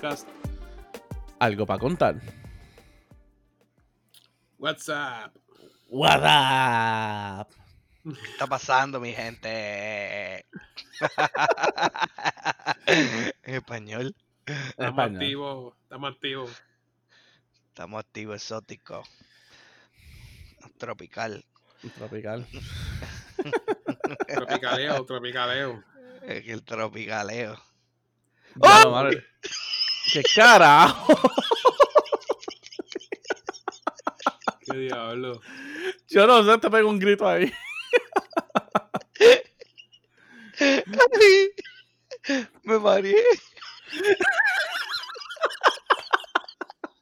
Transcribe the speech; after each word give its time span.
podcast 0.00 0.26
Algo 1.40 1.66
para 1.66 1.78
contar. 1.78 2.14
What's 4.58 4.88
up? 4.88 5.32
What 5.90 6.22
up? 6.22 7.48
¿Qué 8.04 8.30
está 8.30 8.46
pasando, 8.46 8.98
mi 8.98 9.12
gente? 9.12 10.46
en 12.86 13.54
español. 13.54 14.16
Estamos 14.46 14.90
Español. 14.90 15.16
activos, 15.16 15.74
estamos 15.82 16.14
activos. 16.14 16.62
Estamos 17.68 18.00
activos, 18.00 18.36
exóticos. 18.36 19.06
Tropical. 20.78 21.44
Tropical. 21.96 22.46
Tropicaleo, 24.28 25.04
tropicaleo. 25.04 25.84
Es 26.22 26.42
que 26.42 26.52
El 26.52 26.64
tropicaleo. 26.64 27.62
Madre. 28.56 29.26
¡Qué 30.12 30.22
carajo! 30.34 31.20
Qué 34.66 34.76
diablo. 34.76 35.40
Yo 36.08 36.26
no 36.26 36.42
sé, 36.44 36.58
te 36.58 36.70
pego 36.70 36.88
un 36.88 36.98
grito 36.98 37.28
ahí. 37.28 37.52
Me 42.64 42.78
mareé. 42.78 43.24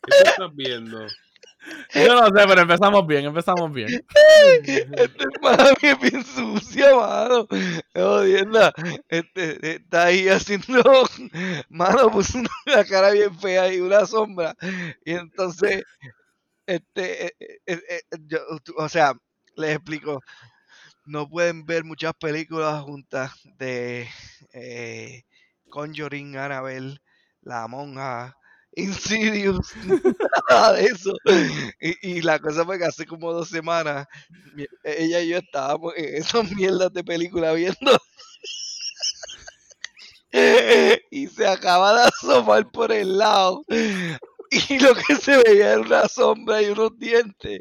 ¿Qué 0.07 0.17
estás 0.25 0.55
viendo? 0.55 1.07
Yo 1.95 2.15
no 2.15 2.27
sé, 2.27 2.47
pero 2.47 2.61
empezamos 2.63 3.07
bien, 3.07 3.25
empezamos 3.25 3.73
bien. 3.73 3.89
Este 4.63 4.87
que 5.81 5.91
es 5.91 6.01
bien 6.01 6.25
sucia, 6.25 6.95
mano. 6.95 7.47
Jodienda. 7.95 8.73
Este, 9.09 9.77
está 9.77 10.05
ahí 10.05 10.29
haciendo. 10.29 10.83
Mano, 11.69 12.11
puso 12.11 12.39
una 12.39 12.85
cara 12.85 13.11
bien 13.11 13.37
fea 13.39 13.73
y 13.73 13.81
una 13.81 14.07
sombra. 14.07 14.55
Y 15.05 15.13
entonces, 15.13 15.83
este, 16.67 17.27
eh, 17.27 17.35
eh, 17.67 17.81
eh, 17.89 18.03
o 18.77 18.89
sea, 18.89 19.15
les 19.57 19.77
explico. 19.77 20.21
No 21.07 21.29
pueden 21.29 21.65
ver 21.65 21.85
muchas 21.85 22.13
películas 22.15 22.83
juntas 22.83 23.33
de 23.59 24.07
eh, 24.53 25.23
Conjuring, 25.71 26.37
Annabelle, 26.37 27.01
La 27.41 27.67
Monja, 27.67 28.37
Insidious, 28.77 29.73
nada 30.51 30.73
de 30.75 30.85
eso. 30.85 31.13
Y, 31.81 32.19
y 32.19 32.23
la 32.23 32.39
cosa 32.39 32.65
fue 32.65 32.79
que 32.79 32.85
hace 32.85 33.07
como 33.07 33.33
dos 33.33 33.49
semanas 33.49 34.07
ella 34.85 35.21
y 35.21 35.29
yo 35.31 35.39
estábamos 35.39 35.95
en 35.97 36.17
esas 36.17 36.51
mierdas 36.53 36.93
de 36.93 37.05
película 37.05 37.53
viendo. 37.53 37.99
y 41.11 41.27
se 41.29 41.47
acaba 41.47 41.95
de 41.95 42.09
asomar 42.09 42.71
por 42.71 42.93
el 42.93 43.19
lado. 43.19 43.65
Y 44.69 44.79
lo 44.79 44.95
que 44.95 45.17
se 45.17 45.37
veía 45.43 45.73
era 45.73 45.81
una 45.81 46.09
sombra 46.09 46.63
y 46.63 46.67
unos 46.67 46.99
dientes. 46.99 47.61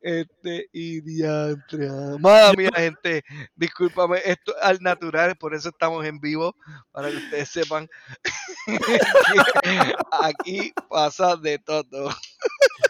Este, 0.00 0.68
y 0.72 1.00
diantre. 1.00 1.88
Madre 2.18 2.56
mía, 2.56 2.70
gente, 2.74 3.24
discúlpame, 3.54 4.20
esto 4.24 4.56
es 4.56 4.62
al 4.62 4.78
natural, 4.80 5.36
por 5.36 5.54
eso 5.54 5.68
estamos 5.68 6.04
en 6.04 6.18
vivo, 6.20 6.56
para 6.92 7.10
que 7.10 7.16
ustedes 7.16 7.48
sepan 7.50 7.88
que 8.66 9.94
aquí 10.22 10.72
pasa 10.88 11.36
de 11.36 11.58
todo. 11.58 12.10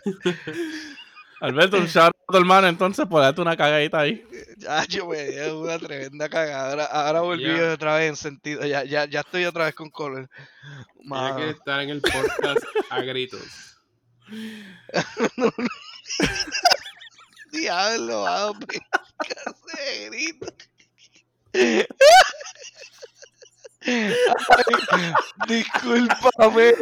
Alberto, 1.41 1.77
un 1.77 1.87
shout 1.87 2.07
out 2.07 2.17
a 2.29 2.33
tu 2.33 2.39
hermano, 2.39 2.67
entonces, 2.67 3.07
por 3.07 3.23
darte 3.23 3.41
una 3.41 3.57
cagadita 3.57 4.01
ahí. 4.01 4.27
Ya, 4.57 4.85
yo 4.87 5.07
me 5.07 5.25
dio 5.25 5.61
una 5.61 5.79
tremenda 5.79 6.29
cagada. 6.29 6.71
Ahora, 6.71 6.85
ahora 6.87 7.21
volví 7.21 7.49
otra 7.61 7.97
vez 7.97 8.09
en 8.09 8.17
sentido. 8.17 8.67
Ya, 8.67 8.83
ya, 8.85 9.05
ya 9.05 9.21
estoy 9.21 9.45
otra 9.45 9.67
vez 9.67 9.75
con 9.75 9.91
color. 9.91 10.29
Mano, 11.05 11.37
quiere 11.37 11.53
estar 11.53 11.81
en 11.81 11.91
el 11.91 12.01
podcast 12.01 12.65
a 12.91 13.01
gritos. 13.03 13.77
Diablo, 17.53 18.25
mano, 18.25 18.59
¿qué 18.69 18.81
ese 19.47 20.11
grito? 20.11 20.47
Ay, 23.89 25.13
discúlpame. 25.49 26.75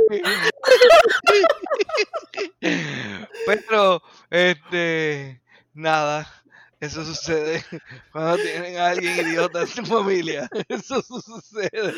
Pero, 3.46 4.02
este, 4.30 5.40
nada, 5.74 6.28
eso 6.80 7.04
sucede 7.04 7.64
cuando 8.12 8.36
tienen 8.36 8.76
a 8.78 8.88
alguien 8.88 9.26
idiota 9.26 9.62
en 9.62 9.68
su 9.68 9.84
familia. 9.86 10.48
Eso 10.68 11.00
sucede. 11.02 11.94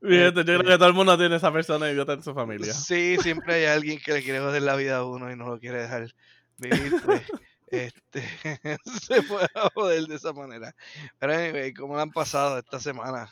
Fíjate, 0.00 0.44
yo 0.44 0.58
creo 0.58 0.62
que 0.62 0.78
todo 0.78 0.88
el 0.88 0.94
mundo 0.94 1.18
tiene 1.18 1.36
esa 1.36 1.52
persona 1.52 1.90
idiota 1.90 2.12
en 2.12 2.22
su 2.22 2.34
familia. 2.34 2.72
Sí, 2.72 3.16
siempre 3.20 3.54
hay 3.54 3.64
alguien 3.64 3.98
que 3.98 4.12
le 4.12 4.22
quiere 4.22 4.40
joder 4.40 4.62
la 4.62 4.76
vida 4.76 4.98
a 4.98 5.04
uno 5.04 5.30
y 5.30 5.36
no 5.36 5.48
lo 5.48 5.58
quiere 5.58 5.82
dejar 5.82 6.14
vivir, 6.58 6.94
pues, 7.04 7.22
este, 7.68 8.22
se 9.02 9.22
puede 9.22 9.48
joder 9.74 10.04
de 10.04 10.14
esa 10.14 10.32
manera. 10.32 10.74
Pero 11.18 11.34
anyway, 11.34 11.72
¿cómo 11.72 11.96
le 11.96 12.02
han 12.02 12.10
pasado 12.10 12.58
esta 12.58 12.78
semana 12.78 13.28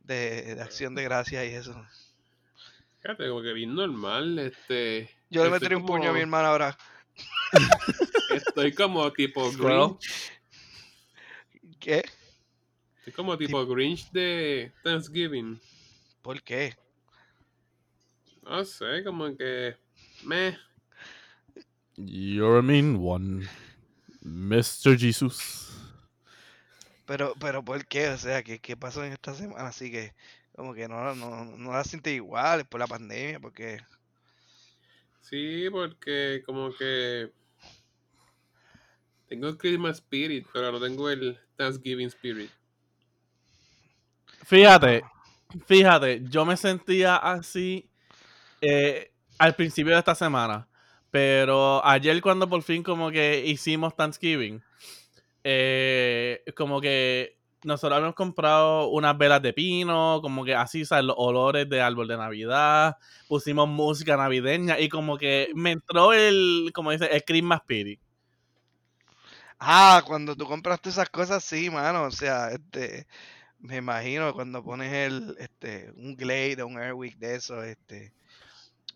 de, 0.00 0.54
de 0.54 0.62
acción 0.62 0.94
de 0.94 1.04
gracias 1.04 1.44
y 1.44 1.54
eso? 1.54 1.86
Fíjate, 3.00 3.28
como 3.28 3.42
que 3.42 3.52
bien 3.52 3.74
normal, 3.74 4.38
este... 4.38 5.10
Yo 5.30 5.44
le 5.44 5.50
meteré 5.50 5.76
un 5.76 5.86
puño 5.86 6.10
a 6.10 6.12
mi 6.12 6.20
hermana 6.20 6.48
ahora. 6.48 6.78
Estoy 8.30 8.72
como 8.72 9.10
tipo. 9.12 9.50
Grinch. 9.56 10.32
¿Qué? 11.78 12.04
Estoy 12.98 13.12
como 13.12 13.38
tipo 13.38 13.66
Grinch 13.66 14.10
de 14.10 14.72
Thanksgiving. 14.82 15.60
¿Por 16.22 16.42
qué? 16.42 16.76
No 18.42 18.64
sé, 18.64 19.02
como 19.04 19.36
que... 19.36 19.76
Meh. 20.24 20.56
You're 21.96 22.58
a 22.58 22.62
mean 22.62 22.96
one, 23.00 23.48
Mr. 24.22 24.98
Jesus. 24.98 25.79
Pero, 27.10 27.34
pero 27.40 27.64
¿por 27.64 27.84
qué? 27.86 28.08
O 28.10 28.16
sea, 28.16 28.44
¿qué, 28.44 28.60
qué 28.60 28.76
pasó 28.76 29.04
en 29.04 29.12
esta 29.12 29.34
semana? 29.34 29.66
Así 29.66 29.90
que, 29.90 30.14
como 30.54 30.74
que 30.74 30.86
no, 30.86 31.12
no, 31.16 31.44
no 31.44 31.72
la 31.72 31.82
siente 31.82 32.12
igual 32.12 32.66
por 32.66 32.78
la 32.78 32.86
pandemia, 32.86 33.40
porque... 33.40 33.80
Sí, 35.20 35.66
porque 35.72 36.44
como 36.46 36.72
que... 36.72 37.32
Tengo 39.26 39.48
el 39.48 39.58
Christmas 39.58 39.96
Spirit, 39.96 40.46
pero 40.52 40.70
no 40.70 40.78
tengo 40.78 41.10
el 41.10 41.36
Thanksgiving 41.56 42.06
Spirit. 42.06 42.48
Fíjate, 44.44 45.02
fíjate, 45.66 46.22
yo 46.30 46.46
me 46.46 46.56
sentía 46.56 47.16
así 47.16 47.90
eh, 48.60 49.10
al 49.36 49.56
principio 49.56 49.94
de 49.94 49.98
esta 49.98 50.14
semana, 50.14 50.68
pero 51.10 51.84
ayer 51.84 52.22
cuando 52.22 52.48
por 52.48 52.62
fin 52.62 52.84
como 52.84 53.10
que 53.10 53.44
hicimos 53.44 53.96
Thanksgiving, 53.96 54.62
eh, 55.44 56.42
como 56.56 56.80
que 56.80 57.38
nosotros 57.62 57.96
habíamos 57.96 58.14
comprado 58.14 58.88
unas 58.88 59.16
velas 59.18 59.42
de 59.42 59.52
pino, 59.52 60.20
como 60.22 60.44
que 60.44 60.54
así, 60.54 60.84
¿sabes? 60.84 61.04
Los 61.04 61.16
olores 61.18 61.68
de 61.68 61.80
árbol 61.82 62.08
de 62.08 62.16
Navidad, 62.16 62.96
pusimos 63.28 63.68
música 63.68 64.16
navideña 64.16 64.78
y 64.80 64.88
como 64.88 65.18
que 65.18 65.50
me 65.54 65.72
entró 65.72 66.12
el, 66.12 66.70
como 66.74 66.90
dice, 66.90 67.06
el 67.14 67.24
Christmas 67.24 67.60
Spirit. 67.60 68.00
Ah, 69.58 70.02
cuando 70.06 70.34
tú 70.34 70.46
compraste 70.46 70.88
esas 70.88 71.10
cosas, 71.10 71.44
sí, 71.44 71.68
mano. 71.68 72.04
O 72.04 72.10
sea, 72.10 72.48
este, 72.50 73.06
me 73.58 73.76
imagino 73.76 74.32
cuando 74.32 74.64
pones 74.64 74.90
el, 74.90 75.36
este, 75.38 75.92
un 75.96 76.16
Glade 76.16 76.62
o 76.62 76.66
un 76.66 76.78
Airwick 76.78 77.18
de 77.18 77.34
eso, 77.34 77.62
este. 77.62 78.14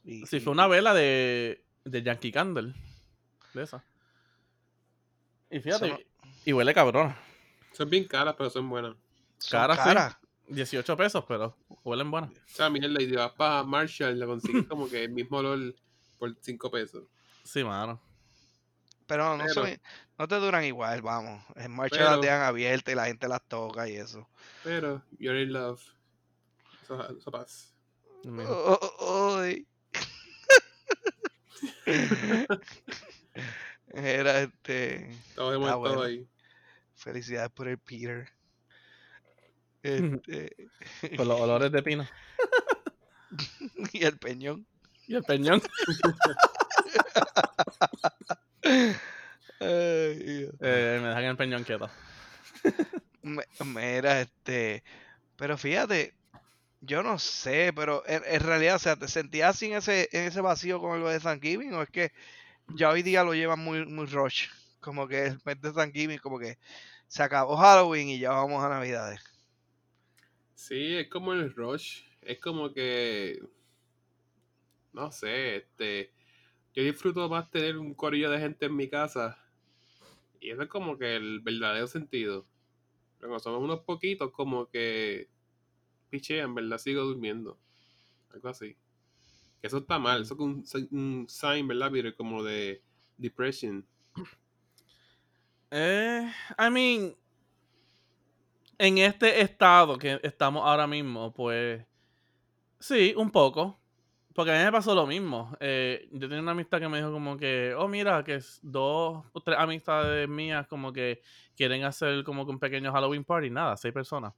y- 0.04 0.24
Sí, 0.26 0.40
fue 0.40 0.54
una 0.54 0.66
vela 0.66 0.94
de, 0.94 1.62
de 1.84 2.02
Yankee 2.02 2.32
Candle. 2.32 2.72
De 3.52 3.62
esa. 3.62 3.84
Y 5.50 5.60
fíjate, 5.60 6.06
y 6.44 6.52
huele 6.52 6.74
cabrón. 6.74 7.14
Son 7.72 7.88
bien 7.90 8.04
caras, 8.04 8.34
pero 8.36 8.50
son 8.50 8.68
buenas. 8.68 8.94
son 9.38 9.60
cara, 9.60 9.74
sí. 9.76 9.82
caras. 9.82 10.16
18 10.48 10.96
pesos, 10.96 11.24
pero 11.26 11.56
huelen 11.84 12.10
buenas. 12.10 12.30
O 12.30 12.34
sea, 12.46 12.68
mierda, 12.70 13.02
y 13.02 13.10
vas 13.12 13.32
para 13.32 13.62
Marshall, 13.64 14.18
lo 14.18 14.26
consigues 14.26 14.66
como 14.68 14.88
que 14.88 15.04
el 15.04 15.10
mismo 15.10 15.38
olor 15.38 15.74
por 16.18 16.34
5 16.40 16.70
pesos. 16.70 17.04
Sí, 17.44 17.64
mano. 17.64 18.00
Pero 19.06 19.36
no, 19.36 19.44
Pero- 19.44 19.54
son- 19.54 19.80
no 20.18 20.28
te 20.28 20.36
duran 20.36 20.64
igual, 20.64 21.02
vamos. 21.02 21.42
En 21.56 21.70
marcha 21.72 21.96
Pero- 21.98 22.10
las 22.12 22.20
dejan 22.20 22.42
abiertas 22.42 22.92
y 22.92 22.96
la 22.96 23.06
gente 23.06 23.26
las 23.28 23.42
toca 23.48 23.88
y 23.88 23.96
eso. 23.96 24.28
Pero, 24.62 25.02
you're 25.18 25.42
in 25.42 25.52
love. 25.52 25.82
Eso, 26.82 27.18
eso 27.18 27.30
pasa. 27.30 27.68
Oh, 28.26 28.78
oh, 28.80 28.96
oh. 29.00 29.42
Era 33.92 34.40
este. 34.42 35.10
Todos 35.34 35.54
hemos 35.54 35.70
Ah, 35.70 35.74
bueno. 35.76 36.02
ahí. 36.02 36.26
Felicidades 37.04 37.50
por 37.52 37.68
el 37.68 37.78
Peter. 37.78 38.26
Este, 39.82 40.70
Con 41.16 41.28
los 41.28 41.40
olores 41.40 41.70
de 41.70 41.82
pino. 41.82 42.08
y 43.92 44.04
el 44.04 44.18
peñón. 44.18 44.66
Y 45.06 45.16
el 45.16 45.24
peñón. 45.24 45.62
Eh, 49.60 50.50
me 50.60 51.08
dejan 51.08 51.24
el 51.24 51.36
peñón 51.36 51.64
quieto. 51.64 51.88
Mira, 53.64 54.20
este. 54.20 54.84
Pero 55.36 55.58
fíjate, 55.58 56.14
Yo 56.80 57.02
no 57.02 57.18
sé, 57.18 57.72
pero 57.74 58.04
en, 58.06 58.22
en 58.26 58.40
realidad, 58.42 58.76
o 58.76 58.80
sea, 58.80 58.96
¿te 58.96 59.08
sentías 59.08 59.58
sin 59.58 59.74
ese, 59.74 60.08
en 60.12 60.24
ese 60.26 60.40
vacío 60.42 60.80
con 60.80 60.92
algo 60.94 61.10
de 61.10 61.20
Thanksgiving? 61.20 61.74
¿O 61.74 61.82
es 61.82 61.90
que 61.90 62.12
ya 62.68 62.90
hoy 62.90 63.02
día 63.02 63.24
lo 63.24 63.34
llevan 63.34 63.60
muy, 63.60 63.86
muy 63.86 64.06
rush? 64.06 64.48
Como 64.80 65.08
que 65.08 65.26
el 65.26 65.40
mes 65.44 65.60
de 65.62 65.72
Thanksgiving, 65.72 66.18
como 66.20 66.38
que 66.40 66.58
se 67.14 67.22
acabó 67.22 67.56
Halloween 67.56 68.08
y 68.08 68.18
ya 68.18 68.30
vamos 68.30 68.60
a 68.64 68.68
Navidades. 68.68 69.22
Sí, 70.52 70.96
es 70.96 71.08
como 71.08 71.32
el 71.32 71.54
rush. 71.54 72.02
Es 72.20 72.40
como 72.40 72.72
que. 72.72 73.40
No 74.92 75.12
sé, 75.12 75.58
este. 75.58 76.12
Yo 76.74 76.82
disfruto 76.82 77.28
más 77.28 77.48
tener 77.52 77.78
un 77.78 77.94
corillo 77.94 78.32
de 78.32 78.40
gente 78.40 78.66
en 78.66 78.74
mi 78.74 78.88
casa. 78.88 79.38
Y 80.40 80.50
eso 80.50 80.62
es 80.62 80.68
como 80.68 80.98
que 80.98 81.14
el 81.14 81.38
verdadero 81.38 81.86
sentido. 81.86 82.48
Pero 83.18 83.28
cuando 83.28 83.38
somos 83.38 83.62
unos 83.62 83.82
poquitos, 83.82 84.32
como 84.32 84.68
que. 84.68 85.28
Piche, 86.10 86.40
en 86.40 86.52
verdad 86.52 86.78
sigo 86.78 87.02
durmiendo. 87.04 87.60
Algo 88.30 88.48
así. 88.48 88.76
Eso 89.62 89.78
está 89.78 90.00
mal. 90.00 90.22
Eso 90.22 90.34
es 90.34 90.40
un, 90.40 90.64
un 90.90 91.26
sign, 91.28 91.68
¿verdad? 91.68 91.92
Como 92.16 92.42
de 92.42 92.82
depression. 93.18 93.86
Eh, 95.76 96.30
I 96.56 96.70
mean, 96.70 97.16
en 98.78 98.98
este 98.98 99.40
estado 99.40 99.98
que 99.98 100.20
estamos 100.22 100.64
ahora 100.64 100.86
mismo, 100.86 101.34
pues 101.34 101.84
sí, 102.78 103.12
un 103.16 103.28
poco. 103.32 103.76
Porque 104.34 104.52
a 104.52 104.58
mí 104.58 104.64
me 104.64 104.70
pasó 104.70 104.94
lo 104.94 105.04
mismo. 105.04 105.56
Eh, 105.58 106.08
yo 106.12 106.28
tenía 106.28 106.42
una 106.42 106.52
amistad 106.52 106.78
que 106.78 106.88
me 106.88 106.98
dijo 106.98 107.10
como 107.10 107.36
que, 107.36 107.74
oh, 107.76 107.88
mira, 107.88 108.22
que 108.22 108.38
dos 108.62 109.24
o 109.32 109.40
tres 109.40 109.58
amistades 109.58 110.28
mías 110.28 110.66
como 110.68 110.92
que 110.92 111.20
quieren 111.56 111.82
hacer 111.82 112.22
como 112.22 112.44
que 112.44 112.52
un 112.52 112.60
pequeño 112.60 112.92
Halloween 112.92 113.24
party. 113.24 113.50
Nada, 113.50 113.76
seis 113.76 113.92
personas. 113.92 114.32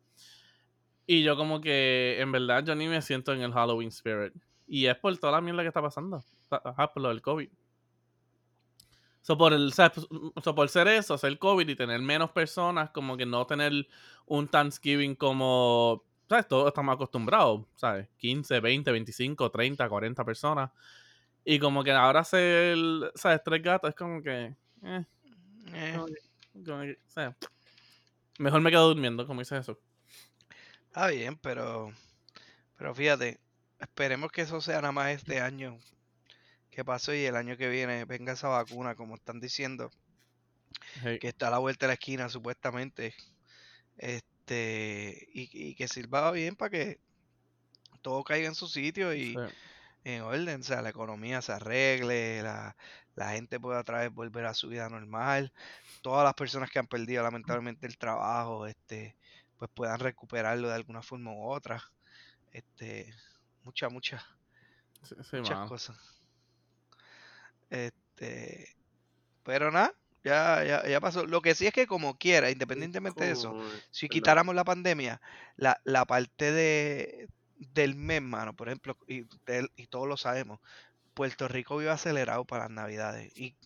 Y 1.06 1.22
yo 1.22 1.36
como 1.36 1.60
que, 1.60 2.16
en 2.18 2.32
verdad, 2.32 2.64
yo 2.64 2.74
ni 2.74 2.88
me 2.88 3.02
siento 3.02 3.34
en 3.34 3.42
el 3.42 3.52
Halloween 3.52 3.88
spirit. 3.88 4.32
Y 4.66 4.86
es 4.86 4.96
por 4.96 5.14
toda 5.18 5.32
la 5.32 5.42
mierda 5.42 5.60
que 5.60 5.68
está 5.68 5.82
pasando. 5.82 6.22
Ajá, 6.50 6.92
por 6.92 7.02
lo 7.02 7.10
del 7.10 7.20
COVID. 7.20 7.50
So, 9.26 9.37
por, 9.37 9.52
el, 9.52 9.73
so, 9.73 10.55
por 10.55 10.69
ser 10.69 10.87
eso, 10.87 11.19
ser 11.19 11.37
COVID 11.37 11.69
y 11.69 11.75
tener 11.75 12.00
menos 12.00 12.31
personas, 12.31 12.90
como 12.90 13.17
que 13.17 13.26
no 13.26 13.44
tener 13.44 13.73
un 14.25 14.46
Thanksgiving 14.46 15.17
como 15.17 16.05
¿sabes? 16.28 16.46
Todos 16.46 16.69
estamos 16.69 16.94
acostumbrados, 16.94 17.62
¿sabes? 17.75 18.08
15, 18.19 18.61
20, 18.61 18.93
25, 18.93 19.50
30, 19.50 19.88
40 19.88 20.25
personas. 20.25 20.70
Y 21.44 21.58
como 21.58 21.82
que 21.82 21.90
ahora 21.90 22.20
hacer, 22.20 22.78
¿sabes? 23.17 23.40
Tres 23.44 23.61
gatos 23.64 23.90
es 23.90 23.96
como 23.96 24.23
que... 24.23 24.55
Eh, 24.84 25.05
Eh, 25.75 25.99
como 26.64 26.82
que, 26.82 26.96
¿sabes? 27.08 27.34
Mejor 28.38 28.61
me 28.61 28.70
quedo 28.70 28.87
durmiendo, 28.87 29.26
como 29.26 29.40
dice 29.40 29.58
eso. 29.58 29.76
está 30.87 31.08
bien, 31.08 31.37
pero, 31.38 31.90
pero 32.78 32.94
fíjate, 32.94 33.40
esperemos 33.81 34.31
que 34.31 34.43
eso 34.43 34.61
sea 34.61 34.76
nada 34.76 34.93
más 34.93 35.11
este 35.11 35.40
año 35.40 35.81
que 36.76 36.84
pasó 36.84 37.14
y 37.14 37.25
el 37.25 37.37
año 37.37 37.56
que 37.56 37.70
viene 37.70 38.05
venga 38.05 38.34
esa 38.34 38.49
vacuna, 38.49 38.94
como 38.94 39.14
están 39.14 39.40
diciendo, 39.40 39.90
Hey, 41.02 41.19
que 41.19 41.28
está 41.28 41.49
a 41.49 41.50
la 41.50 41.58
vuelta 41.58 41.87
de 41.87 41.88
la 41.88 41.94
esquina 41.94 42.28
supuestamente. 42.28 43.14
Este, 43.96 45.26
y, 45.32 45.70
y 45.70 45.75
que 45.75 45.88
sirva 45.88 46.31
bien 46.32 46.55
para 46.55 46.70
que 46.70 47.00
todo 48.02 48.23
caiga 48.25 48.49
en 48.49 48.55
su 48.55 48.69
sitio 48.69 49.14
y 49.14 49.34
sí. 49.34 49.55
en 50.05 50.23
orden, 50.23 50.61
o 50.61 50.64
sea, 50.64 50.82
la 50.82 50.90
economía 50.90 51.40
se 51.43 51.52
arregle, 51.52 52.43
la, 52.43 52.76
la 53.14 53.31
gente 53.31 53.58
pueda 53.58 53.81
otra 53.81 54.00
vez 54.00 54.12
volver 54.12 54.44
a 54.44 54.55
su 54.55 54.69
vida 54.69 54.88
normal, 54.90 55.52
todas 56.02 56.25
las 56.25 56.34
personas 56.34 56.70
que 56.70 56.78
han 56.78 56.87
perdido 56.88 57.23
lamentablemente 57.23 57.87
el 57.87 57.96
trabajo, 57.99 58.67
este, 58.67 59.17
pues 59.58 59.70
puedan 59.75 59.99
recuperarlo 60.00 60.69
de 60.69 60.75
alguna 60.75 61.02
forma 61.02 61.32
u 61.32 61.50
otra, 61.50 61.82
este, 62.52 63.14
muchas, 63.64 63.90
muchas, 63.93 64.23
Sí, 65.02 65.14
sí, 65.23 65.37
muchas 65.37 65.58
mano. 65.58 65.69
cosas. 65.69 66.15
Este, 67.70 68.68
pero 69.44 69.70
nada, 69.70 69.92
ya, 70.24 70.64
ya, 70.64 70.86
ya 70.88 71.00
pasó. 71.00 71.26
Lo 71.26 71.40
que 71.42 71.54
sí 71.54 71.66
es 71.66 71.72
que 71.74 71.86
como 71.86 72.16
quiera, 72.18 72.50
independientemente 72.50 73.24
de 73.26 73.32
eso, 73.32 73.56
si 73.90 74.08
quitáramos 74.08 74.54
la 74.54 74.64
pandemia, 74.64 75.20
la, 75.56 75.80
la 75.84 76.04
parte 76.06 76.52
de 76.52 77.28
del 77.58 77.94
mes, 77.96 78.20
mano, 78.22 78.54
por 78.54 78.68
ejemplo, 78.68 78.98
y, 79.08 79.24
y 79.76 79.86
todos 79.88 80.06
lo 80.08 80.16
sabemos, 80.18 80.60
Puerto 81.14 81.48
Rico 81.48 81.76
vive 81.78 81.90
acelerado 81.90 82.44
para 82.46 82.64
las 82.64 82.72
navidades 82.72 83.32
y 83.36 83.56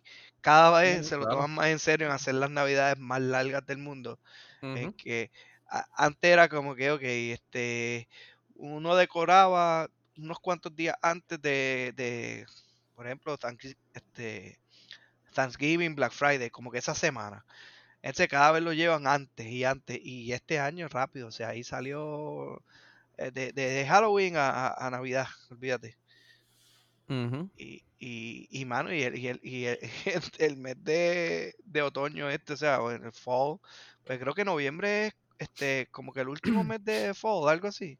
cada 0.41 0.81
vez 0.81 1.07
Sí, 1.07 1.09
se 1.09 1.17
lo 1.17 1.27
toman 1.27 1.51
más 1.55 1.69
en 1.69 1.79
serio 1.81 2.07
en 2.07 2.13
hacer 2.13 2.35
las 2.37 2.51
navidades 2.51 2.99
más 2.99 3.21
largas 3.21 3.67
del 3.67 3.79
mundo. 3.79 4.21
En 4.73 4.93
que 4.95 5.31
a- 5.69 5.87
antes 5.97 6.31
era 6.33 6.49
como 6.49 6.75
que, 6.75 6.91
ok, 6.93 7.03
este, 7.03 8.09
uno 8.55 8.97
decoraba 8.97 9.89
unos 10.17 10.41
cuantos 10.41 10.75
días 10.77 10.97
antes 11.03 11.41
de, 11.43 11.93
de 11.97 12.49
por 13.01 13.07
ejemplo, 13.07 13.39
este, 13.95 14.61
Thanksgiving, 15.35 15.95
Black 15.97 16.13
Friday, 16.13 16.51
como 16.51 16.71
que 16.71 16.79
esa 16.79 16.95
semana. 16.95 17.47
Entonces 18.03 18.29
cada 18.29 18.53
vez 18.53 18.63
lo 18.63 18.75
llevan 18.75 19.07
antes 19.07 19.47
y 19.49 19.65
antes. 19.65 19.99
Y 20.03 20.33
este 20.35 20.59
año 20.61 20.87
rápido, 20.89 21.29
o 21.29 21.33
sea, 21.33 21.49
ahí 21.51 21.65
salió 21.65 22.63
eh, 23.19 23.31
de, 23.33 23.53
de- 23.53 23.71
de 23.71 23.87
Halloween 23.87 24.37
a, 24.37 24.51
a- 24.69 24.87
a 24.89 24.91
Navidad, 24.91 25.29
olvídate. 25.51 25.99
Y, 27.57 27.85
y, 27.99 28.49
y 28.51 28.65
mano, 28.65 28.93
y 28.95 29.03
el, 29.03 29.17
y 29.19 29.29
el, 29.29 29.41
y 29.43 29.65
el, 29.67 29.79
el 30.39 30.57
mes 30.57 30.77
de, 30.83 31.55
de 31.65 31.83
otoño 31.83 32.31
este, 32.31 32.55
o 32.55 32.57
sea, 32.57 32.81
o 32.83 32.91
en 32.91 33.05
el 33.05 33.13
fall, 33.13 33.59
pues 34.05 34.19
creo 34.19 34.35
que 34.35 34.45
noviembre 34.45 35.09
es 35.09 35.15
este, 35.39 35.89
como 35.91 36.13
que 36.13 36.21
el 36.21 36.29
último 36.29 36.65
mes 36.65 36.85
de 36.85 37.15
fall, 37.15 37.49
algo 37.49 37.69
así. 37.69 37.99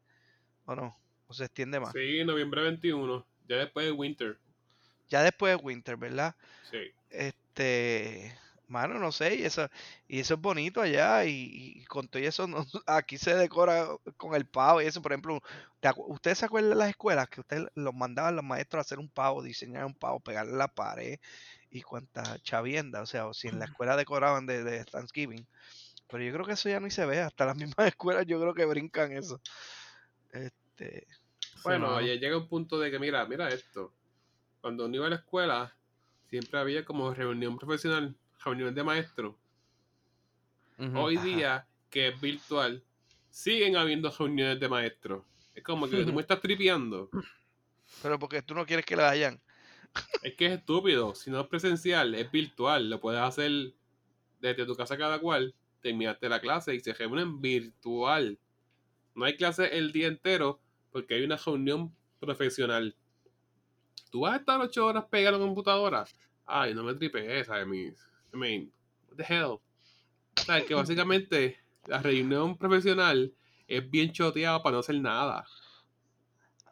¿O 0.65 0.75
no? 0.75 0.97
O 1.27 1.33
se 1.33 1.45
extiende 1.45 1.79
más. 1.79 1.95
Sí, 1.95 2.23
noviembre 2.23 2.61
21. 2.63 3.27
Ya 3.47 3.57
después 3.57 3.85
de 3.85 3.91
Winter. 3.91 4.39
Ya 5.11 5.23
después 5.23 5.57
de 5.57 5.63
winter, 5.63 5.97
¿verdad? 5.97 6.35
Sí. 6.61 6.91
Este, 7.09 8.37
mano, 8.67 8.99
no 8.99 9.11
sé, 9.11 9.35
y 9.35 9.43
eso, 9.43 9.69
y 10.07 10.19
eso 10.21 10.35
es 10.35 10.41
bonito 10.41 10.81
allá, 10.81 11.25
y, 11.25 11.31
y 11.81 11.85
con 11.85 12.07
todo 12.07 12.23
eso, 12.23 12.47
no- 12.47 12.65
aquí 12.87 13.17
se 13.17 13.35
decora 13.35 13.87
con 14.17 14.35
el 14.35 14.47
pavo 14.47 14.81
y 14.81 14.85
eso, 14.85 15.01
por 15.01 15.11
ejemplo, 15.13 15.41
¿te 15.81 15.89
acu- 15.89 16.05
¿ustedes 16.07 16.39
se 16.39 16.45
acuerdan 16.45 16.71
de 16.71 16.75
las 16.77 16.89
escuelas 16.89 17.27
que 17.29 17.41
ustedes 17.41 17.67
los 17.75 17.93
mandaban 17.93 18.35
los 18.37 18.45
maestros 18.45 18.79
a 18.79 18.83
hacer 18.83 18.99
un 18.99 19.09
pavo, 19.09 19.43
diseñar 19.43 19.85
un 19.85 19.95
pavo, 19.95 20.19
pegarle 20.21 20.53
la 20.57 20.69
pared 20.69 21.19
y 21.69 21.81
cuanta 21.81 22.39
chavienda, 22.43 23.01
o 23.01 23.05
sea, 23.05 23.27
o 23.27 23.33
si 23.33 23.47
en 23.49 23.59
la 23.59 23.65
escuela 23.65 23.97
decoraban 23.97 24.45
de, 24.45 24.63
de 24.63 24.85
Thanksgiving, 24.85 25.47
pero 26.09 26.23
yo 26.23 26.33
creo 26.33 26.45
que 26.45 26.53
eso 26.53 26.69
ya 26.69 26.79
ni 26.79 26.91
se 26.91 27.05
ve, 27.05 27.21
hasta 27.21 27.45
las 27.45 27.57
mismas 27.77 27.87
escuelas 27.87 28.25
yo 28.27 28.39
creo 28.41 28.53
que 28.55 28.65
brincan 28.65 29.11
eso. 29.13 29.41
Este, 30.31 31.07
Bueno, 31.63 32.01
ya 32.01 32.15
llega 32.15 32.37
un 32.37 32.47
punto 32.47 32.79
de 32.79 32.91
que, 32.91 32.99
mira, 32.99 33.25
mira 33.25 33.47
esto. 33.49 33.93
Cuando 34.61 34.85
uno 34.85 34.95
iba 34.95 35.07
a 35.07 35.09
la 35.09 35.15
escuela, 35.17 35.75
siempre 36.29 36.59
había 36.59 36.85
como 36.85 37.13
reunión 37.13 37.57
profesional, 37.57 38.15
reunión 38.43 38.73
de 38.73 38.83
maestros. 38.83 39.35
Hoy 40.95 41.17
Ajá. 41.17 41.25
día, 41.25 41.67
que 41.89 42.07
es 42.09 42.21
virtual, 42.21 42.83
siguen 43.29 43.75
habiendo 43.75 44.09
reuniones 44.11 44.59
de 44.59 44.69
maestros. 44.69 45.23
Es 45.53 45.63
como 45.63 45.89
que 45.89 46.03
tú 46.05 46.13
me 46.13 46.21
estás 46.21 46.39
tripeando. 46.41 47.09
pero 48.01 48.17
porque 48.17 48.41
tú 48.41 48.55
no 48.55 48.65
quieres 48.65 48.85
que 48.85 48.95
la 48.95 49.09
hayan. 49.09 49.41
Es 50.23 50.35
que 50.35 50.45
es 50.45 50.53
estúpido. 50.53 51.13
Si 51.15 51.29
no 51.29 51.41
es 51.41 51.47
presencial, 51.47 52.15
es 52.15 52.31
virtual. 52.31 52.89
Lo 52.89 52.99
puedes 53.01 53.21
hacer 53.21 53.73
desde 54.39 54.65
tu 54.65 54.75
casa 54.75 54.97
cada 54.97 55.19
cual. 55.19 55.53
Terminaste 55.81 56.29
la 56.29 56.39
clase 56.39 56.73
y 56.75 56.79
se 56.79 56.93
reúnen 56.93 57.41
virtual. 57.41 58.39
No 59.15 59.25
hay 59.25 59.35
clase 59.35 59.77
el 59.77 59.91
día 59.91 60.07
entero 60.07 60.61
porque 60.91 61.15
hay 61.15 61.23
una 61.23 61.37
reunión 61.37 61.93
profesional. 62.19 62.95
Tú 64.11 64.21
vas 64.21 64.33
a 64.33 64.37
estar 64.37 64.59
ocho 64.59 64.85
horas 64.85 65.05
pegado 65.09 65.37
a 65.37 65.39
la 65.39 65.45
computadora. 65.45 66.05
Ay, 66.45 66.73
no 66.73 66.83
me 66.83 66.93
tripees, 66.93 67.47
¿sabes? 67.47 67.65
Mi- 67.65 67.87
I 67.87 68.37
mean, 68.37 68.71
what 69.09 69.17
the 69.17 69.23
hell. 69.23 69.57
¿Sabes? 70.35 70.65
Que 70.65 70.73
básicamente 70.73 71.57
la 71.87 71.99
reunión 72.01 72.57
profesional 72.57 73.33
es 73.67 73.89
bien 73.89 74.11
choteada 74.11 74.61
para 74.61 74.73
no 74.73 74.79
hacer 74.79 74.95
nada. 74.95 75.45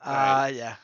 Ah, 0.02 0.50
ya. 0.50 0.80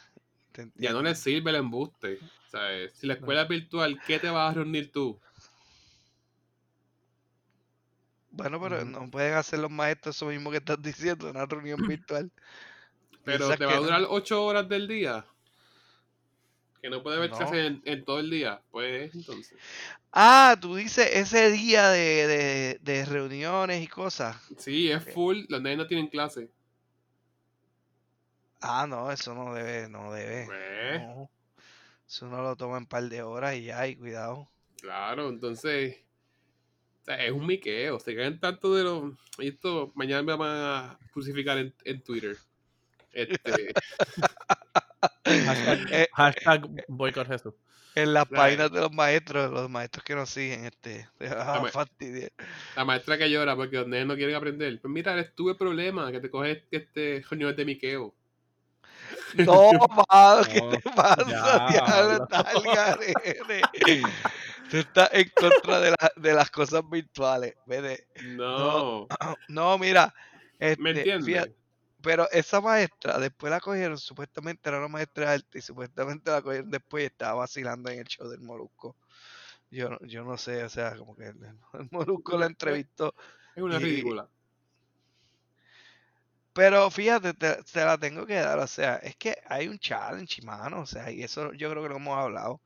Ya 0.56 0.64
no 0.64 0.64
entiendo. 0.64 1.02
le 1.04 1.16
sirve 1.16 1.50
el 1.52 1.58
embuste. 1.58 2.20
¿Sabes? 2.50 2.94
Si 2.94 3.08
la 3.08 3.16
escuela 3.16 3.44
es 3.44 3.50
virtual, 3.50 4.00
¿qué 4.08 4.20
te 4.20 4.30
vas 4.30 4.52
a 4.52 4.54
reunir 4.56 4.92
tú? 4.92 5.20
Bueno, 8.32 8.60
pero 8.62 8.84
no 8.84 9.10
pueden 9.10 9.34
hacer 9.36 9.60
los 9.60 9.72
maestros 9.72 10.16
eso 10.16 10.26
mismo 10.26 10.52
que 10.52 10.58
estás 10.58 10.78
diciendo, 10.82 11.30
una 11.30 11.46
reunión 11.46 11.86
virtual. 11.86 12.32
Pero 13.24 13.50
te 13.58 13.66
va 13.66 13.74
a 13.74 13.80
durar 13.80 14.06
ocho 14.10 14.44
horas 14.44 14.68
del 14.70 14.88
día. 14.88 15.26
Que 16.86 16.92
no 16.92 17.02
puede 17.02 17.18
haber 17.18 17.32
No. 17.32 17.38
clase 17.38 17.66
en, 17.66 17.82
en 17.84 18.06
todo 18.06 18.20
el 18.20 18.30
día. 18.30 18.62
Pues 18.70 19.16
entonces. 19.16 19.58
Ah, 20.12 20.56
tú 20.62 20.76
dices 20.76 21.10
ese 21.14 21.50
día 21.50 21.90
de, 21.90 22.28
de, 22.28 22.80
de 22.80 23.06
reuniones 23.06 23.82
y 23.84 23.88
cosas. 23.88 24.38
Sí, 24.60 24.92
es 24.92 25.04
full. 25.12 25.46
Los 25.50 25.64
nenes 25.64 25.80
no 25.80 25.88
tienen 25.88 26.06
clase. 26.10 26.48
Ah, 28.62 28.86
no, 28.88 29.12
eso 29.12 29.34
no 29.34 29.52
debe, 29.56 29.90
no 29.90 30.14
debe. 30.14 30.46
Pues, 30.46 31.02
No. 31.02 31.30
Eso 32.08 32.28
no 32.28 32.44
lo 32.44 32.56
toma 32.56 32.78
en 32.78 32.86
par 32.86 33.02
de 33.10 33.24
horas 33.24 33.56
y 33.56 33.64
ya, 33.64 33.88
y 33.88 33.96
cuidado. 33.96 34.48
claro, 34.80 35.30
entonces. 35.30 35.98
O 37.02 37.06
sea, 37.06 37.16
es 37.26 37.32
un 37.32 37.48
miqueo. 37.48 38.00
Se 38.00 38.16
caen 38.16 38.40
tanto 38.40 38.76
de 38.76 38.84
los. 38.84 39.12
Esto 39.40 39.92
mañana 39.96 40.22
me 40.22 40.36
van 40.36 40.56
a 40.56 41.00
crucificar 41.12 41.58
en, 41.58 41.74
en 41.84 42.04
Twitter. 42.04 42.38
Este, 43.12 43.74
Hashtag, 45.26 45.80
Eh, 45.92 46.08
hashtag 46.14 46.68
boycott 46.88 47.28
Jesús. 47.28 47.54
en 47.96 48.14
las 48.14 48.26
Right. 48.30 48.36
páginas 48.38 48.72
de 48.72 48.80
los 48.82 48.92
maestros, 48.92 49.52
los 49.52 49.70
maestros 49.70 50.04
que 50.04 50.16
nos 50.16 50.30
siguen, 50.30 50.66
este, 50.66 51.08
ah, 51.32 51.64
fastidiar. 51.72 52.32
la 52.76 52.84
maestra 52.86 53.18
que 53.18 53.30
llora 53.30 53.56
porque 53.56 53.78
los 53.78 53.88
nenes 53.88 54.08
no 54.08 54.16
quieren 54.16 54.36
aprender. 54.36 54.80
Pues 54.82 54.92
mira, 54.94 55.14
eres 55.14 55.34
tú 55.36 55.50
el 55.50 55.56
problema, 55.58 56.12
que 56.12 56.20
te 56.20 56.30
coges 56.30 56.62
este 56.72 57.24
reuniones 57.30 57.56
de 57.58 57.66
miqueo. 57.66 58.14
No, 59.36 59.72
mano, 60.10 60.44
¿qué 60.52 60.60
No, 60.62 60.70
te 60.72 60.80
pasa? 60.92 61.24
Diablo. 61.26 62.28
Tú 64.70 64.78
estás 64.78 65.10
en 65.14 65.32
contra 65.36 65.80
de, 65.80 65.92
la- 65.92 66.12
de 66.16 66.34
las 66.34 66.50
cosas 66.50 66.82
virtuales. 66.90 67.54
Vete. 67.66 68.08
No, 68.24 69.08
No, 69.48 69.78
mira. 69.80 70.14
Este, 70.60 70.82
¿me 70.82 70.92
entiendes? 70.92 71.26
fíjate, 71.26 71.56
pero 72.06 72.30
esa 72.32 72.62
maestra, 72.62 73.20
después 73.20 73.52
la 73.52 73.60
cogieron, 73.60 73.98
supuestamente 73.98 74.70
era 74.70 74.80
una 74.80 74.88
maestra 74.90 75.30
de 75.30 75.36
arte 75.38 75.60
y 75.60 75.62
supuestamente 75.62 76.32
la 76.32 76.42
cogieron 76.44 76.72
después 76.72 77.04
y 77.04 77.08
estaba 77.08 77.36
vacilando 77.42 77.90
en 77.92 78.00
el 78.00 78.06
show 78.08 78.30
del 78.30 78.42
Molusco. 78.42 78.98
Yo, 79.72 79.90
no- 79.92 80.00
yo 80.08 80.24
no 80.26 80.38
sé, 80.38 80.64
o 80.66 80.70
sea, 80.70 80.98
como 80.98 81.16
que 81.16 81.28
el, 81.28 81.38
el 81.74 81.90
Molusco 81.92 82.38
la 82.38 82.48
entrevistó. 82.48 83.16
Es 83.56 83.64
una 83.64 83.80
y- 83.80 83.80
ridícula. 83.80 84.30
Pero 86.54 86.90
fíjate, 86.90 87.34
te, 87.34 87.64
te 87.64 87.86
la 87.86 87.98
tengo 87.98 88.26
que 88.26 88.36
dar, 88.36 88.60
o 88.60 88.68
sea, 88.68 88.96
es 88.98 89.16
que 89.18 89.36
hay 89.48 89.68
un 89.68 89.78
challenge, 89.78 90.42
mano, 90.44 90.82
o 90.82 90.86
sea, 90.86 91.12
y 91.12 91.22
eso 91.24 91.52
yo 91.54 91.70
creo 91.70 91.84
que 91.84 91.90
lo 91.90 91.98
hemos 91.98 92.18
hablado. 92.18 92.62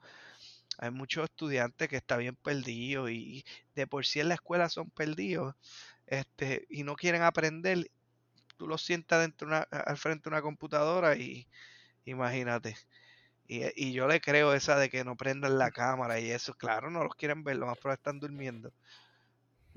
Hay 0.80 0.92
muchos 0.92 1.26
estudiantes 1.26 1.90
que 1.90 1.98
están 1.98 2.20
bien 2.20 2.36
perdidos 2.38 3.12
y 3.12 3.46
de 3.76 3.88
por 3.88 4.06
sí 4.06 4.20
en 4.22 4.30
la 4.30 4.36
escuela 4.36 4.70
son 4.70 4.90
perdidos, 4.92 5.56
este, 6.08 6.68
y 6.70 6.84
no 6.84 6.96
quieren 6.96 7.24
aprender. 7.24 7.92
Tú 8.60 8.68
los 8.68 8.84
sientas 8.84 9.22
dentro 9.22 9.48
una, 9.50 9.60
al 9.62 9.98
frente 9.98 10.30
de 10.30 10.36
una 10.36 10.44
computadora 10.44 11.18
y 11.18 11.50
imagínate. 12.06 12.78
Y, 13.48 13.64
y 13.76 13.94
yo 13.94 14.08
le 14.08 14.22
creo 14.22 14.54
esa 14.56 14.78
de 14.80 14.90
que 14.90 15.04
no 15.06 15.18
prendan 15.18 15.58
la 15.60 15.72
cámara 15.72 16.20
y 16.22 16.32
eso, 16.32 16.54
claro, 16.56 16.92
no 16.92 17.04
los 17.04 17.16
quieren 17.16 17.44
ver, 17.44 17.58
lo 17.58 17.68
más 17.68 17.80
probable 17.80 17.98
están 18.00 18.20
durmiendo. 18.20 18.74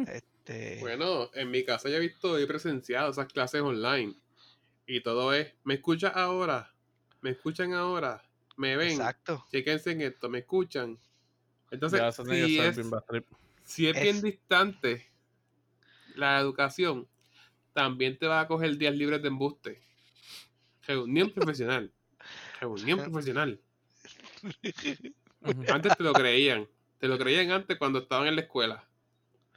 Este, 0.07 0.61
Bueno, 0.79 1.31
en 1.35 1.51
mi 1.51 1.65
casa 1.65 1.89
ya 1.89 1.97
he 1.97 2.01
visto 2.01 2.39
y 2.41 2.47
presenciado 2.47 3.11
esas 3.11 3.33
clases 3.33 3.61
online. 3.63 4.17
Y 4.87 5.03
todo 5.03 5.35
es, 5.35 5.55
¿me 5.65 5.75
escuchas 5.75 6.13
ahora? 6.17 6.75
¿Me 7.23 7.31
escuchan 7.31 7.75
ahora? 7.75 8.23
¿Me 8.57 8.77
ven? 8.77 9.15
exacto. 9.15 9.45
Chequense 9.51 9.93
en 9.93 10.03
esto, 10.03 10.31
¿me 10.31 10.41
escuchan? 10.41 10.99
Entonces, 11.71 12.05
si, 12.23 12.61
es, 12.61 12.97
si 13.65 13.89
es 13.89 13.99
Es- 13.99 14.01
bien 14.01 14.23
distante 14.23 15.13
la 16.15 16.39
educación, 16.41 17.09
también 17.73 18.19
te 18.19 18.27
va 18.27 18.41
a 18.41 18.47
coger 18.47 18.77
días 18.77 18.95
libres 18.95 19.23
de 19.23 19.29
embuste. 19.29 19.83
Reunión 20.87 21.31
profesional. 21.35 21.93
Reunión 22.61 22.99
profesional. 22.99 23.61
Antes 25.69 25.97
te 25.97 26.03
lo 26.03 26.13
creían. 26.13 26.69
Te 26.99 27.09
lo 27.09 27.19
creían 27.19 27.51
antes 27.51 27.79
cuando 27.79 28.01
estaban 28.01 28.29
en 28.29 28.37
la 28.37 28.43
escuela. 28.43 28.85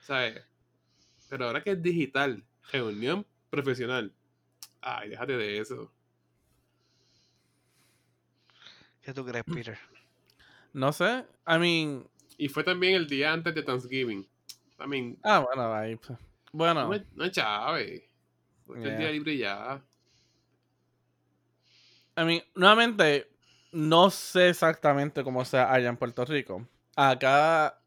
¿Sabes? 0.02 0.44
Pero 1.30 1.46
ahora 1.46 1.64
que 1.64 1.72
es 1.72 1.82
digital, 1.82 2.44
reunión 2.72 3.26
profesional. 3.50 4.14
Ay, 4.82 5.10
déjate 5.10 5.38
de 5.38 5.60
eso. 5.60 5.92
¿Qué 9.02 9.14
tú 9.14 9.26
crees, 9.26 9.44
Peter? 9.46 9.78
No 10.74 10.92
sé, 10.92 11.26
I 11.48 11.58
mean, 11.60 12.08
Y 12.38 12.50
fue 12.50 12.64
también 12.64 12.96
el 12.96 13.08
día 13.08 13.32
antes 13.32 13.54
de 13.56 13.64
Thanksgiving. 13.64 14.28
I 14.80 14.88
mean, 14.88 15.18
ah, 15.24 15.40
bueno, 15.40 15.74
ahí, 15.74 15.96
pues, 15.96 16.20
bueno, 16.56 16.88
no, 16.88 16.90
no. 17.16 17.26
Fue 18.66 18.84
el 18.84 18.98
día 18.98 19.12
libre 19.12 19.38
ya. 19.38 19.82
I 22.18 22.24
mean, 22.24 22.42
nuevamente, 22.56 23.30
no 23.72 24.10
sé 24.10 24.50
exactamente 24.50 25.24
cómo 25.24 25.44
sea 25.44 25.72
allá 25.72 25.90
en 25.90 25.98
Puerto 25.98 26.24
Rico. 26.24 26.66
Acá, 26.96 27.78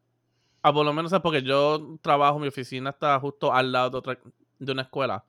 ah, 0.61 0.73
por 0.73 0.85
lo 0.85 0.93
menos 0.93 1.11
es 1.11 1.19
porque 1.19 1.41
yo 1.41 1.97
trabajo, 2.01 2.37
mi 2.37 2.47
oficina 2.47 2.91
está 2.91 3.19
justo 3.19 3.51
al 3.51 3.71
lado 3.71 3.89
de, 3.89 3.97
otra, 3.97 4.19
de 4.59 4.71
una 4.71 4.83
escuela. 4.83 5.25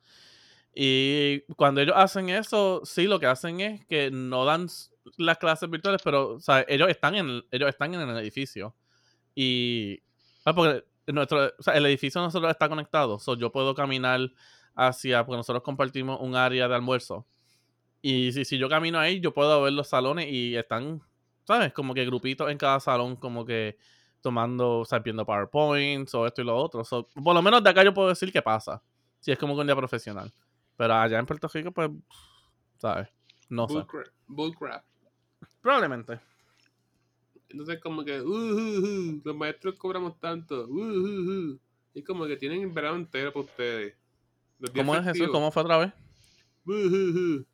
Y 0.73 1.41
cuando 1.55 1.81
ellos 1.81 1.95
hacen 1.97 2.29
eso, 2.29 2.81
sí, 2.85 3.05
lo 3.05 3.19
que 3.19 3.25
hacen 3.25 3.59
es 3.59 3.85
que 3.87 4.11
no 4.11 4.45
dan 4.45 4.67
las 5.17 5.37
clases 5.39 5.69
virtuales, 5.69 6.01
pero 6.03 6.35
o 6.35 6.39
sea, 6.39 6.63
ellos, 6.67 6.89
están 6.89 7.15
en 7.15 7.27
el, 7.27 7.47
ellos 7.51 7.69
están 7.69 7.93
en 7.93 8.01
el 8.01 8.17
edificio. 8.17 8.75
Y. 9.33 10.01
ah, 10.45 10.53
porque 10.53 10.85
nuestro, 11.07 11.51
o 11.57 11.63
sea, 11.63 11.73
el 11.75 11.85
edificio 11.85 12.21
de 12.21 12.27
nosotros 12.27 12.51
está 12.51 12.69
conectado. 12.69 13.19
So 13.19 13.35
yo 13.35 13.51
puedo 13.51 13.75
caminar 13.75 14.19
hacia. 14.75 15.25
Porque 15.25 15.37
nosotros 15.37 15.63
compartimos 15.63 16.19
un 16.21 16.35
área 16.35 16.67
de 16.67 16.75
almuerzo. 16.75 17.25
Y 18.01 18.31
si, 18.31 18.45
si 18.45 18.57
yo 18.57 18.67
camino 18.69 18.99
ahí, 18.99 19.19
yo 19.19 19.33
puedo 19.33 19.61
ver 19.61 19.73
los 19.73 19.87
salones 19.87 20.27
y 20.29 20.55
están, 20.55 21.01
¿sabes? 21.43 21.71
Como 21.73 21.93
que 21.93 22.05
grupitos 22.05 22.49
en 22.49 22.57
cada 22.57 22.79
salón, 22.79 23.15
como 23.15 23.45
que 23.45 23.77
tomando, 24.21 24.79
o 24.79 24.85
sea, 24.85 24.99
viendo 24.99 25.25
PowerPoints 25.25 26.13
o 26.15 26.25
esto 26.25 26.41
y 26.41 26.45
lo 26.45 26.55
otro. 26.55 26.83
So, 26.83 27.09
por 27.09 27.35
lo 27.35 27.41
menos 27.41 27.63
de 27.63 27.69
acá 27.69 27.83
yo 27.83 27.93
puedo 27.93 28.09
decir 28.09 28.31
qué 28.31 28.41
pasa. 28.41 28.81
Si 29.19 29.31
es 29.31 29.37
como 29.37 29.53
que 29.53 29.61
un 29.61 29.67
día 29.67 29.75
profesional. 29.75 30.31
Pero 30.77 30.95
allá 30.95 31.19
en 31.19 31.25
Puerto 31.25 31.47
Rico, 31.47 31.71
pues, 31.71 31.91
¿sabes? 32.77 33.07
No 33.49 33.67
sé. 33.67 33.85
Bullcrap. 34.27 34.83
Probablemente. 35.61 36.19
Entonces, 37.51 37.79
como 37.81 38.03
que, 38.03 38.21
uh, 38.21 38.25
uh, 38.25 38.79
uh, 38.79 39.21
los 39.23 39.35
maestros 39.35 39.75
cobramos 39.75 40.19
tanto. 40.19 40.67
Uh, 40.67 40.79
uh, 40.79 41.51
uh. 41.53 41.59
Y 41.93 42.03
como 42.03 42.25
que 42.25 42.37
tienen 42.37 42.61
el 42.61 42.69
verano 42.69 42.95
entero 42.95 43.33
para 43.33 43.45
ustedes. 43.45 43.95
¿Cómo 44.75 44.95
es 44.95 45.03
Jesús? 45.03 45.29
¿Cómo 45.31 45.51
fue 45.51 45.63
otra 45.63 45.77
vez? 45.77 45.93
uh, 46.65 46.71
uh, 46.71 47.37
uh. 47.37 47.45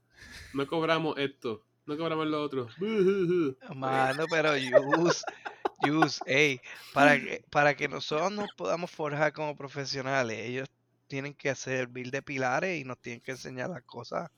No 0.54 0.68
cobramos 0.68 1.18
esto. 1.18 1.64
No 1.86 1.98
cobramos 1.98 2.28
lo 2.28 2.44
otro. 2.44 2.68
Uh, 2.82 2.86
uh, 2.86 3.58
uh. 3.70 3.76
Mano, 3.76 4.26
pero 4.30 4.58
Yus, 4.58 5.24
Yus, 5.86 6.20
ey, 6.26 6.60
para 6.94 7.20
que, 7.20 7.44
para 7.50 7.76
que 7.76 7.88
nosotros 7.88 8.32
nos 8.32 8.50
podamos 8.58 8.92
forjar 8.92 9.32
como 9.32 9.56
profesionales, 9.56 10.38
ellos 10.40 10.68
tienen 11.08 11.34
que 11.34 11.56
servir 11.56 12.12
de 12.12 12.22
pilares 12.22 12.80
y 12.80 12.84
nos 12.84 13.00
tienen 13.00 13.22
que 13.22 13.32
enseñar 13.32 13.70
las 13.70 13.84
cosas. 13.84 14.30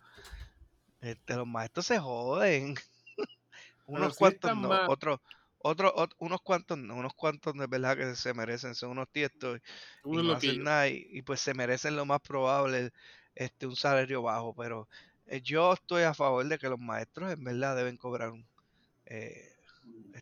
Este, 1.01 1.35
los 1.35 1.47
maestros 1.47 1.85
se 1.87 1.99
joden. 1.99 2.75
Unos 3.87 4.15
cuantos 4.15 4.55
no, 4.55 4.69
otros, 4.87 5.19
otros, 5.59 5.91
ot- 5.93 6.15
unos 6.19 6.41
cuantos 6.41 6.77
no, 6.77 6.95
unos 6.95 7.13
cuantos 7.13 7.53
de 7.53 7.67
verdad 7.67 7.95
que 7.97 8.15
se 8.15 8.33
merecen, 8.33 8.75
son 8.75 8.91
unos 8.91 9.09
tiestos 9.09 9.59
y 9.59 9.61
Uno 10.03 10.23
no 10.23 10.33
hacen 10.33 10.63
nada 10.63 10.87
y, 10.87 11.07
y 11.11 11.21
pues 11.21 11.39
se 11.41 11.53
merecen 11.53 11.95
lo 11.95 12.05
más 12.05 12.21
probable 12.21 12.91
este 13.35 13.67
un 13.67 13.75
salario 13.75 14.21
bajo, 14.21 14.53
pero 14.55 14.87
eh, 15.27 15.41
yo 15.41 15.73
estoy 15.73 16.03
a 16.03 16.13
favor 16.13 16.45
de 16.47 16.57
que 16.57 16.69
los 16.69 16.79
maestros 16.79 17.31
en 17.31 17.43
verdad 17.43 17.75
deben 17.75 17.97
cobrar 17.97 18.31
un, 18.31 18.45
eh, 19.05 19.53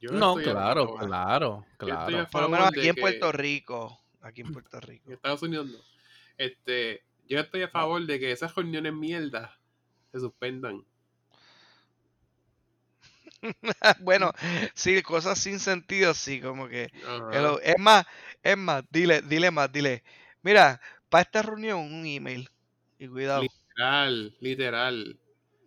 Yo 0.01 0.11
No, 0.11 0.35
claro, 0.35 0.95
claro, 0.95 1.65
claro. 1.77 2.27
por 2.31 2.41
lo 2.43 2.49
menos 2.49 2.67
aquí 2.67 2.87
en 2.87 2.95
que- 2.95 3.01
Puerto 3.01 3.31
Rico, 3.31 3.99
aquí 4.21 4.41
en 4.41 4.51
Puerto 4.53 4.79
Rico. 4.79 5.05
En 5.07 5.13
Estados 5.13 5.41
Unidos 5.43 5.67
no. 5.67 5.77
Este, 6.37 7.03
yo 7.27 7.39
estoy 7.39 7.63
a 7.63 7.67
favor 7.69 8.05
de 8.05 8.19
que 8.19 8.31
esas 8.31 8.53
reuniones 8.55 8.93
mierda 8.93 9.57
se 10.11 10.19
suspendan. 10.19 10.83
bueno, 13.99 14.31
sí, 14.75 15.01
cosas 15.03 15.39
sin 15.39 15.59
sentido, 15.59 16.13
sí, 16.13 16.41
como 16.41 16.67
que 16.67 16.89
es 17.61 17.75
más, 17.79 18.05
es 18.43 18.57
más, 18.57 18.83
dile, 18.89 19.21
dile 19.21 19.51
más, 19.51 19.71
dile, 19.71 20.03
mira, 20.41 20.81
para 21.09 21.23
esta 21.23 21.41
reunión 21.41 21.79
un 21.79 22.05
email 22.05 22.49
y 22.97 23.07
cuidado, 23.07 23.53
Literal, 23.75 24.35
literal. 24.41 25.17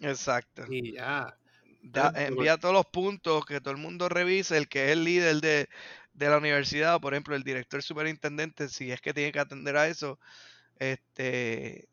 exacto. 0.01 0.67
Y 0.67 0.93
ya. 0.95 1.37
Da- 1.83 2.13
pero- 2.15 2.15
envía 2.15 2.59
todos 2.59 2.75
los 2.75 2.87
puntos 2.87 3.47
que 3.47 3.61
todo 3.61 3.73
el 3.73 3.81
mundo 3.81 4.09
revise, 4.09 4.57
el 4.59 4.69
que 4.69 4.87
es 4.87 4.91
el 4.93 5.05
líder 5.05 5.37
de, 5.41 5.69
de 6.13 6.29
la 6.29 6.37
universidad, 6.39 6.97
o 6.97 7.01
por 7.01 7.15
ejemplo, 7.15 7.35
el 7.35 7.43
director 7.43 7.83
superintendente, 7.83 8.69
si 8.69 8.91
es 8.93 9.01
que 9.01 9.15
tiene 9.15 9.33
que 9.33 9.41
atender 9.41 9.77
a 9.77 9.89
eso, 9.89 10.19
este 10.77 11.89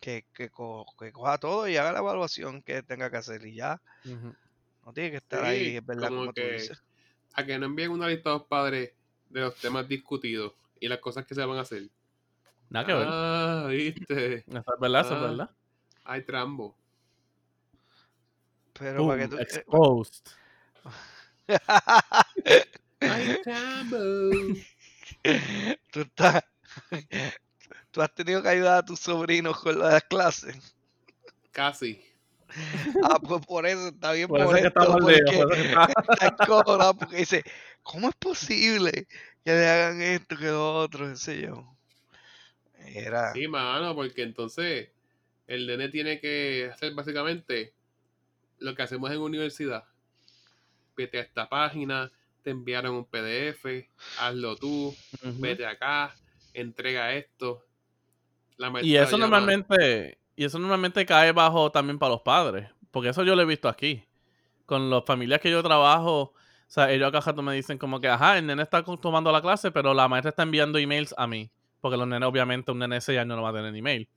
que, 0.00 0.26
que, 0.34 0.50
co- 0.50 0.86
que 0.98 1.12
coja 1.12 1.38
todo 1.38 1.68
y 1.68 1.76
haga 1.78 1.92
la 1.92 2.00
evaluación 2.00 2.62
que 2.62 2.82
tenga 2.84 3.10
que 3.10 3.18
hacer 3.18 3.46
y 3.46 3.56
ya. 3.56 3.82
No 4.84 4.92
tiene 4.92 5.10
que 5.12 5.16
estar 5.18 5.40
Sí, 5.40 5.46
ahí, 5.46 5.76
es 5.76 5.86
verdad, 5.86 6.08
como 6.08 6.20
como 6.20 6.32
tú 6.32 6.40
que- 6.40 6.52
dices. 6.52 6.82
A 7.34 7.46
que 7.46 7.58
no 7.58 7.66
envíen 7.66 7.90
una 7.90 8.08
lista 8.08 8.30
a 8.30 8.34
los 8.34 8.44
padres 8.44 8.92
de 9.30 9.40
los 9.40 9.54
temas 9.56 9.88
discutidos 9.88 10.52
y 10.78 10.88
las 10.88 10.98
cosas 10.98 11.24
que 11.24 11.34
se 11.34 11.44
van 11.44 11.56
a 11.56 11.62
hacer. 11.62 11.88
Nada 12.68 12.86
que 12.86 12.92
ver. 12.92 13.06
Ah, 13.08 13.66
viste. 13.68 14.34
Eso 14.46 14.58
es 14.58 14.80
verdad, 14.80 15.00
eso 15.00 15.14
es 15.14 15.18
ah. 15.18 15.22
verdad. 15.22 15.50
Hay 16.04 16.22
trambo. 16.22 16.76
Pero 18.78 19.06
para 19.06 19.22
que 19.22 19.28
tú... 19.28 19.38
eh, 19.38 19.42
exposed. 19.42 20.24
Hay 23.00 23.42
trambo. 23.42 23.98
tú 25.92 26.00
estás... 26.00 26.44
Tú 27.90 28.00
has 28.00 28.14
tenido 28.14 28.42
que 28.42 28.48
ayudar 28.48 28.78
a 28.78 28.84
tus 28.84 29.00
sobrinos 29.00 29.60
con 29.60 29.78
las 29.78 30.02
clases. 30.04 30.74
Casi. 31.52 32.02
Ah, 33.04 33.18
pues 33.20 33.44
por 33.46 33.66
eso 33.66 33.88
está 33.88 34.12
bien 34.12 34.28
Por 34.28 34.40
eso 34.40 34.54
es 34.54 34.60
que 34.62 34.68
está 34.68 34.80
lejos, 34.82 35.00
porque 35.00 35.22
por 35.36 35.52
eso 35.52 35.62
que 35.62 35.68
está- 35.68 35.86
está 36.12 36.26
encojonado, 36.44 36.94
porque 36.94 37.16
dice, 37.16 37.44
¿cómo 37.82 38.08
es 38.08 38.14
posible 38.16 39.06
que 39.44 39.50
le 39.52 39.68
hagan 39.68 40.02
esto, 40.02 40.36
que 40.36 40.46
lo 40.46 40.74
otro, 40.74 41.08
qué 41.08 41.16
sé 41.16 41.42
yo? 41.42 41.76
Era... 42.78 43.32
Sí, 43.32 43.46
mano, 43.48 43.94
porque 43.94 44.22
entonces 44.22 44.90
El 45.46 45.66
nene 45.66 45.88
tiene 45.88 46.20
que 46.20 46.70
hacer 46.72 46.94
básicamente 46.94 47.74
lo 48.58 48.74
que 48.74 48.82
hacemos 48.82 49.10
en 49.10 49.18
universidad. 49.18 49.84
Vete 50.96 51.18
a 51.18 51.22
esta 51.22 51.48
página, 51.48 52.12
te 52.42 52.50
enviaron 52.50 52.94
un 52.94 53.04
PDF, 53.04 53.88
hazlo 54.18 54.56
tú, 54.56 54.94
vete 55.38 55.66
acá, 55.66 56.14
entrega 56.54 57.14
esto. 57.14 57.64
La 58.56 58.72
Y 58.82 58.96
eso 58.96 59.18
normalmente, 59.18 60.18
y 60.36 60.44
eso 60.44 60.58
normalmente 60.58 61.04
cae 61.06 61.32
bajo 61.32 61.70
también 61.70 61.98
para 61.98 62.12
los 62.12 62.22
padres, 62.22 62.68
porque 62.90 63.10
eso 63.10 63.22
yo 63.22 63.36
lo 63.36 63.42
he 63.42 63.46
visto 63.46 63.68
aquí. 63.68 64.04
Con 64.66 64.88
las 64.90 65.04
familias 65.04 65.40
que 65.40 65.50
yo 65.50 65.62
trabajo, 65.62 66.20
o 66.22 66.34
sea, 66.66 66.90
ellos 66.90 67.12
acá 67.14 67.32
me 67.42 67.54
dicen 67.54 67.76
como 67.78 68.00
que, 68.00 68.08
ajá, 68.08 68.38
el 68.38 68.46
nene 68.46 68.62
está 68.62 68.82
tomando 68.82 69.30
la 69.30 69.42
clase, 69.42 69.70
pero 69.70 69.92
la 69.92 70.08
maestra 70.08 70.30
está 70.30 70.42
enviando 70.44 70.78
emails 70.78 71.14
a 71.18 71.26
mí, 71.26 71.50
porque 71.80 71.96
los 71.96 72.06
nenes 72.06 72.28
obviamente 72.28 72.72
un 72.72 72.78
nene 72.78 73.00
6 73.00 73.18
años 73.18 73.36
no 73.36 73.42
va 73.42 73.50
a 73.50 73.54
tener 73.54 73.74
email. 73.74 74.08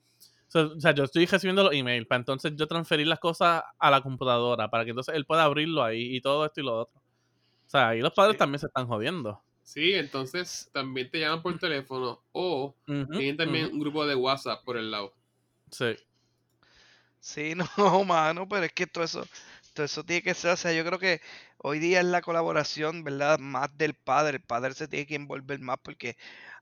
So, 0.47 0.73
o 0.77 0.79
sea, 0.79 0.93
yo 0.93 1.03
estoy 1.03 1.25
recibiendo 1.25 1.63
los 1.63 1.73
emails 1.73 2.07
para 2.07 2.19
entonces 2.19 2.53
yo 2.55 2.67
transferir 2.67 3.07
las 3.07 3.19
cosas 3.19 3.63
a 3.77 3.91
la 3.91 4.01
computadora, 4.01 4.69
para 4.69 4.85
que 4.85 4.91
entonces 4.91 5.15
él 5.15 5.25
pueda 5.25 5.43
abrirlo 5.43 5.83
ahí 5.83 6.15
y 6.15 6.21
todo 6.21 6.45
esto 6.45 6.61
y 6.61 6.63
lo 6.63 6.79
otro. 6.81 6.99
O 6.99 7.69
sea, 7.69 7.89
ahí 7.89 7.99
los 7.99 8.13
padres 8.13 8.33
Sí. 8.35 8.39
también 8.39 8.59
se 8.59 8.67
están 8.67 8.87
jodiendo. 8.87 9.41
Sí, 9.63 9.93
entonces 9.95 10.69
también 10.71 11.09
te 11.09 11.19
llaman 11.19 11.41
por 11.41 11.57
teléfono 11.57 12.21
o 12.31 12.75
tienen 12.85 13.35
también 13.35 13.73
un 13.73 13.79
grupo 13.79 14.05
de 14.05 14.13
WhatsApp 14.13 14.63
por 14.63 14.77
el 14.77 14.91
lado. 14.91 15.11
Sí. 15.71 15.95
Sí, 17.19 17.53
no, 17.77 18.03
mano, 18.05 18.47
pero 18.47 18.65
es 18.65 18.73
que 18.73 18.85
todo 18.87 19.03
eso, 19.03 19.25
todo 19.73 19.85
eso 19.85 20.03
tiene 20.03 20.21
que 20.21 20.33
ser, 20.33 20.51
o 20.51 20.57
sea, 20.57 20.73
yo 20.73 20.85
creo 20.85 20.99
que 20.99 21.21
hoy 21.57 21.79
día 21.79 21.99
es 21.99 22.05
la 22.05 22.21
colaboración, 22.21 23.03
¿verdad? 23.03 23.39
Más 23.39 23.75
del 23.77 23.95
padre, 23.95 24.37
el 24.37 24.43
padre 24.43 24.73
se 24.75 24.87
tiene 24.87 25.07
que 25.07 25.15
envolver 25.15 25.59
más 25.59 25.77
porque 25.83 26.17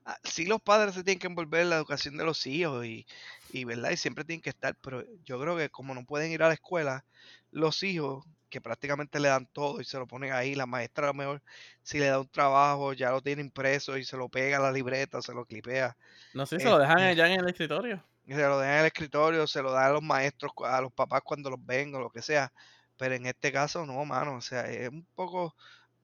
ah, 0.06 0.16
sí 0.24 0.46
los 0.46 0.62
padres 0.62 0.94
se 0.94 1.04
tienen 1.04 1.18
que 1.18 1.26
envolver 1.26 1.62
en 1.62 1.70
la 1.70 1.76
educación 1.76 2.16
de 2.16 2.24
los 2.24 2.46
hijos 2.46 2.84
y, 2.86 3.06
y, 3.50 3.64
¿verdad? 3.64 3.90
Y 3.90 3.96
siempre 3.98 4.24
tienen 4.24 4.40
que 4.42 4.50
estar, 4.50 4.76
pero 4.80 5.04
yo 5.24 5.38
creo 5.40 5.56
que 5.56 5.68
como 5.70 5.94
no 5.94 6.04
pueden 6.06 6.32
ir 6.32 6.42
a 6.42 6.48
la 6.48 6.54
escuela, 6.54 7.04
los 7.50 7.82
hijos 7.82 8.24
que 8.48 8.60
prácticamente 8.60 9.18
le 9.20 9.28
dan 9.28 9.46
todo 9.46 9.80
y 9.80 9.84
se 9.84 9.98
lo 9.98 10.06
ponen 10.06 10.32
ahí, 10.32 10.54
la 10.54 10.66
maestra 10.66 11.06
a 11.06 11.08
lo 11.08 11.14
mejor 11.14 11.42
si 11.82 11.98
le 11.98 12.06
da 12.06 12.20
un 12.20 12.28
trabajo 12.28 12.92
ya 12.94 13.10
lo 13.10 13.20
tiene 13.20 13.42
impreso 13.42 13.98
y 13.98 14.04
se 14.04 14.16
lo 14.16 14.28
pega 14.28 14.58
a 14.58 14.60
la 14.60 14.72
libreta, 14.72 15.20
se 15.22 15.34
lo 15.34 15.44
clipea. 15.44 15.96
No 16.34 16.44
sé, 16.46 16.60
se 16.60 16.68
lo 16.68 16.78
dejan 16.78 17.00
Este- 17.00 17.08
allá 17.22 17.26
en 17.32 17.40
el 17.40 17.48
escritorio. 17.48 18.04
Se 18.26 18.42
lo 18.42 18.58
dejan 18.58 18.74
en 18.76 18.80
el 18.80 18.86
escritorio, 18.86 19.46
se 19.46 19.62
lo 19.62 19.72
dan 19.72 19.86
a 19.86 19.90
los 19.92 20.02
maestros, 20.02 20.52
a 20.64 20.80
los 20.80 20.92
papás 20.92 21.22
cuando 21.24 21.50
los 21.50 21.64
ven 21.64 21.94
o 21.94 22.00
lo 22.00 22.10
que 22.10 22.22
sea. 22.22 22.52
Pero 22.96 23.14
en 23.14 23.26
este 23.26 23.52
caso 23.52 23.84
no, 23.86 24.04
mano, 24.04 24.36
o 24.36 24.40
sea, 24.40 24.70
es 24.70 24.88
un 24.88 25.06
poco 25.14 25.54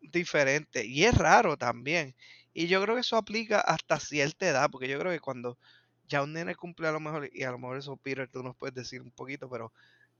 diferente 0.00 0.84
y 0.86 1.04
es 1.04 1.16
raro 1.16 1.56
también. 1.56 2.14
Y 2.52 2.66
yo 2.68 2.82
creo 2.82 2.94
que 2.96 3.02
eso 3.02 3.16
aplica 3.16 3.60
hasta 3.60 4.00
cierta 4.00 4.48
edad, 4.48 4.70
porque 4.70 4.88
yo 4.88 4.98
creo 4.98 5.12
que 5.12 5.20
cuando 5.20 5.58
ya 6.04 6.22
un 6.22 6.32
nene 6.32 6.54
cumple 6.56 6.88
a 6.88 6.92
lo 6.92 7.00
mejor, 7.00 7.28
y 7.32 7.44
a 7.44 7.50
lo 7.52 7.58
mejor 7.58 7.78
eso, 7.78 7.96
Peter, 7.96 8.28
tú 8.30 8.42
nos 8.42 8.56
puedes 8.56 8.74
decir 8.74 9.00
un 9.02 9.12
poquito, 9.12 9.48
pero 9.48 9.72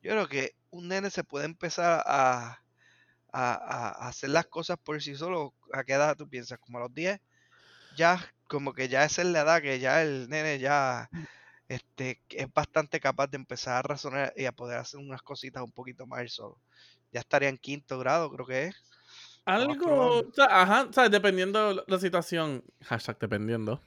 yo 0.03 0.13
creo 0.13 0.29
que 0.29 0.53
un 0.71 0.89
nene 0.89 1.11
se 1.11 1.25
puede 1.25 1.47
empezar 1.47 2.03
a, 2.07 2.59
a, 3.33 3.55
a- 3.55 4.09
hacer 4.09 4.31
las 4.31 4.47
cosas 4.47 4.79
por 4.79 5.03
sí 5.03 5.15
solo. 5.17 5.55
¿A 5.73 5.85
qué 5.85 5.95
edad 5.95 6.17
tú 6.17 6.29
piensas? 6.29 6.59
¿Como 6.61 6.79
a 6.79 6.83
los 6.83 6.95
10? 6.95 7.21
Ya, 7.91 8.21
como 8.49 8.73
que 8.75 8.89
ya 8.89 9.05
esa 9.05 9.23
es 9.23 9.29
la 9.29 9.43
edad 9.43 9.63
que 9.63 9.81
ya 9.81 10.03
el 10.03 10.29
nene 10.31 10.59
ya 10.61 11.11
este, 11.71 12.21
es 12.31 12.53
bastante 12.53 12.99
capaz 12.99 13.29
de 13.29 13.37
empezar 13.37 13.77
a 13.77 13.83
razonar 13.83 14.33
y 14.37 14.45
a 14.45 14.51
poder 14.51 14.79
hacer 14.79 14.99
unas 14.99 15.23
cositas 15.23 15.63
un 15.63 15.71
poquito 15.71 16.05
más 16.05 16.33
solo. 16.33 16.59
Ya 17.13 17.21
estaría 17.21 17.49
en 17.49 17.59
quinto 17.59 17.97
grado, 18.01 18.29
creo 18.33 18.45
que 18.45 18.65
es. 18.65 18.75
Algo, 19.45 20.19
o 20.19 20.33
sea, 20.33 20.47
ajá, 20.63 20.87
o 20.91 20.93
sea, 20.93 21.09
dependiendo 21.09 21.73
la- 21.73 21.85
la 21.87 21.99
situación, 22.01 22.65
hashtag 22.83 23.21
dependiendo, 23.21 23.81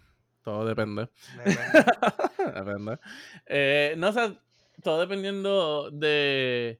todo 0.43 0.65
depende, 0.65 1.09
Depende. 1.35 1.61
depende. 2.55 2.99
Eh, 3.47 3.95
no 3.97 4.13
sé, 4.13 4.37
todo 4.81 5.01
dependiendo 5.01 5.91
de, 5.91 6.79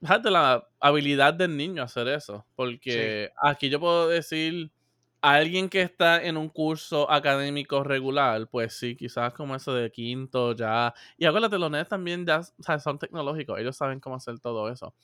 de 0.00 0.30
la 0.32 0.68
habilidad 0.80 1.32
del 1.32 1.56
niño 1.56 1.84
hacer 1.84 2.08
eso, 2.08 2.44
porque 2.56 3.30
aquí 3.40 3.70
yo 3.70 3.78
puedo 3.78 4.08
decir, 4.08 4.72
alguien 5.34 5.68
que 5.68 5.82
está 5.82 6.22
en 6.24 6.36
un 6.36 6.48
curso 6.48 7.10
académico 7.10 7.82
regular, 7.82 8.48
pues 8.48 8.74
sí, 8.78 8.96
quizás 8.96 9.32
como 9.34 9.54
eso 9.56 9.74
de 9.74 9.90
quinto 9.90 10.54
ya, 10.54 10.94
y 11.16 11.26
acuérdate, 11.26 11.58
los 11.58 11.88
también 11.88 12.24
ya 12.26 12.40
o 12.40 12.62
sea, 12.62 12.78
son 12.78 12.98
tecnológicos, 12.98 13.58
ellos 13.58 13.76
saben 13.76 14.00
cómo 14.00 14.16
hacer 14.16 14.38
todo 14.40 14.70
eso, 14.70 14.94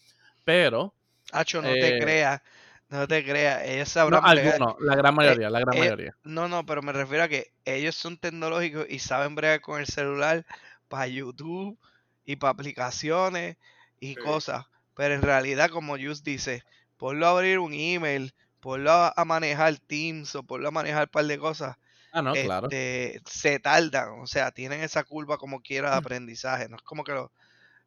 pero... 0.44 0.94
Hacho, 1.32 1.62
no 1.62 1.68
Eh, 1.68 1.78
te 1.78 1.98
creas, 2.04 2.42
no 2.90 3.06
te 3.08 3.24
creas, 3.24 3.62
ellos 3.66 3.88
No, 3.88 3.94
sabrán 3.94 4.22
bregar- 4.22 4.58
algunos, 4.58 4.74
la 4.80 4.96
gran 4.96 5.14
mayoría, 5.14 5.50
la 5.50 5.60
gran 5.60 5.76
eh, 5.76 5.78
mayoría. 5.78 6.16
No, 6.24 6.48
no, 6.48 6.64
pero 6.66 6.82
me 6.82 6.92
refiero 6.92 7.24
a 7.24 7.28
que 7.28 7.52
ellos 7.64 7.96
son 7.96 8.18
tecnológicos 8.18 8.86
y 8.88 8.98
saben 9.00 9.34
bregar 9.34 9.60
con 9.60 9.80
el 9.80 9.86
celular 9.86 10.44
para 10.88 11.06
YouTube 11.08 11.78
y 12.24 12.36
para 12.36 12.52
aplicaciones 12.52 13.56
y 14.00 14.14
Sí. 14.14 14.20
cosas. 14.20 14.66
Pero 14.94 15.14
en 15.14 15.22
realidad, 15.22 15.70
como 15.70 15.96
Just 15.98 16.24
dice, 16.24 16.62
ponlo 16.96 17.26
a 17.26 17.30
abrir 17.30 17.58
un 17.58 17.72
email, 17.74 18.34
ponlo 18.62 18.90
a, 18.92 19.12
a 19.14 19.24
manejar 19.26 19.76
Teams 19.78 20.34
o 20.36 20.42
ponlo 20.44 20.68
a 20.68 20.70
manejar 20.70 21.02
un 21.08 21.10
par 21.10 21.26
de 21.26 21.38
cosas, 21.38 21.76
Ah, 22.12 22.22
no, 22.22 22.32
claro. 22.34 22.68
este, 22.68 23.20
se 23.26 23.58
tardan. 23.58 24.20
O 24.20 24.26
sea, 24.26 24.50
tienen 24.52 24.82
esa 24.82 25.02
curva 25.04 25.36
como 25.36 25.60
quiera 25.60 25.90
de 25.90 25.96
Mm. 25.96 25.98
aprendizaje. 25.98 26.68
No 26.68 26.76
es 26.76 26.82
como 26.82 27.04
que 27.04 27.12
lo, 27.12 27.32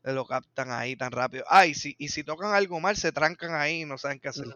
lo 0.04 0.26
captan 0.26 0.72
ahí 0.72 0.96
tan 0.96 1.12
rápido. 1.12 1.46
Ah, 1.50 1.66
y 1.66 1.74
si, 1.74 1.96
y 1.98 2.10
si 2.10 2.24
tocan 2.24 2.54
algo 2.54 2.80
mal, 2.80 2.96
se 2.98 3.12
trancan 3.12 3.56
ahí 3.56 3.82
y 3.82 3.86
no 3.86 3.98
saben 3.98 4.20
qué 4.20 4.28
hacer. 4.28 4.48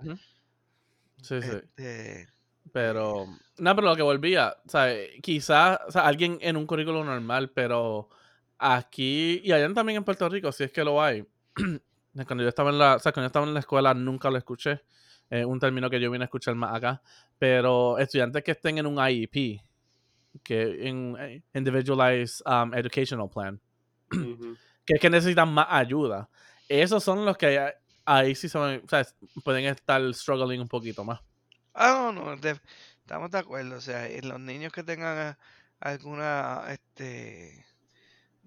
Sí, 1.21 1.41
sí. 1.41 1.49
Este, 1.49 2.27
Pero, 2.71 3.27
no, 3.57 3.75
pero 3.75 3.87
lo 3.89 3.95
que 3.95 4.01
volvía, 4.01 4.55
o 4.65 4.69
sea, 4.69 4.93
quizás, 5.21 5.79
o 5.87 5.91
sea, 5.91 6.01
alguien 6.05 6.37
en 6.41 6.55
un 6.57 6.65
currículo 6.67 7.03
normal, 7.03 7.51
pero 7.51 8.09
aquí 8.57 9.41
y 9.43 9.51
allá 9.51 9.73
también 9.73 9.97
en 9.97 10.03
Puerto 10.03 10.27
Rico, 10.29 10.51
si 10.51 10.63
es 10.65 10.71
que 10.71 10.83
lo 10.83 11.01
hay. 11.01 11.25
Cuando 12.27 12.43
yo 12.43 12.49
estaba 12.49 12.69
en 12.71 12.79
la, 12.79 12.95
o 12.95 12.99
sea, 12.99 13.11
cuando 13.11 13.25
yo 13.25 13.27
estaba 13.27 13.45
en 13.45 13.53
la 13.53 13.59
escuela 13.61 13.93
nunca 13.93 14.29
lo 14.29 14.37
escuché. 14.37 14.81
Un 15.45 15.59
término 15.59 15.89
que 15.89 15.99
yo 15.99 16.09
vine 16.11 16.23
a 16.23 16.25
escuchar 16.25 16.55
más 16.55 16.75
acá. 16.75 17.01
Pero 17.37 17.97
estudiantes 17.97 18.43
que 18.43 18.51
estén 18.51 18.77
en 18.77 18.85
un 18.87 18.95
IEP, 18.97 19.61
que 20.43 20.87
en 20.87 21.15
eh, 21.19 21.43
Individualized 21.53 22.41
um, 22.45 22.73
Educational 22.73 23.29
Plan, 23.29 23.59
que 24.85 24.93
es 24.95 24.99
que 24.99 25.09
necesitan 25.09 25.51
más 25.53 25.67
ayuda. 25.69 26.29
Esos 26.67 27.03
son 27.03 27.25
los 27.25 27.37
que 27.37 27.55
eh, 27.55 27.73
ahí 28.05 28.35
sí 28.35 28.47
van- 28.53 28.81
o 28.83 28.89
sea, 28.89 29.05
pueden 29.43 29.65
estar 29.65 30.01
struggling 30.13 30.61
un 30.61 30.67
poquito 30.67 31.03
más. 31.03 31.19
Ah, 31.73 32.11
no, 32.13 32.25
no, 32.25 32.37
de- 32.37 32.59
estamos 33.01 33.31
de 33.31 33.37
acuerdo. 33.37 33.75
O 33.77 33.81
sea, 33.81 34.07
los 34.23 34.39
niños 34.39 34.73
que 34.73 34.83
tengan 34.83 35.17
ah, 35.17 35.37
alguna, 35.79 36.63
este, 36.69 37.65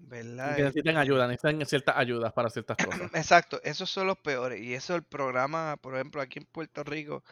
¿verdad? 0.07 0.55
Que 0.55 0.61
necesitan 0.63 0.97
ayuda, 0.97 1.27
necesitan 1.27 1.65
ciertas 1.65 1.97
ayudas 1.97 2.33
para 2.33 2.49
ciertas 2.49 2.77
cosas. 2.77 3.01
Exacto, 3.13 3.61
esos 3.63 3.89
son 3.89 4.07
los 4.07 4.17
peores. 4.17 4.61
Y 4.61 4.73
eso 4.73 4.95
el 4.95 5.03
programa, 5.03 5.77
por 5.77 5.95
ejemplo, 5.95 6.21
aquí 6.21 6.39
en 6.39 6.45
Puerto 6.45 6.83
Rico, 6.83 7.23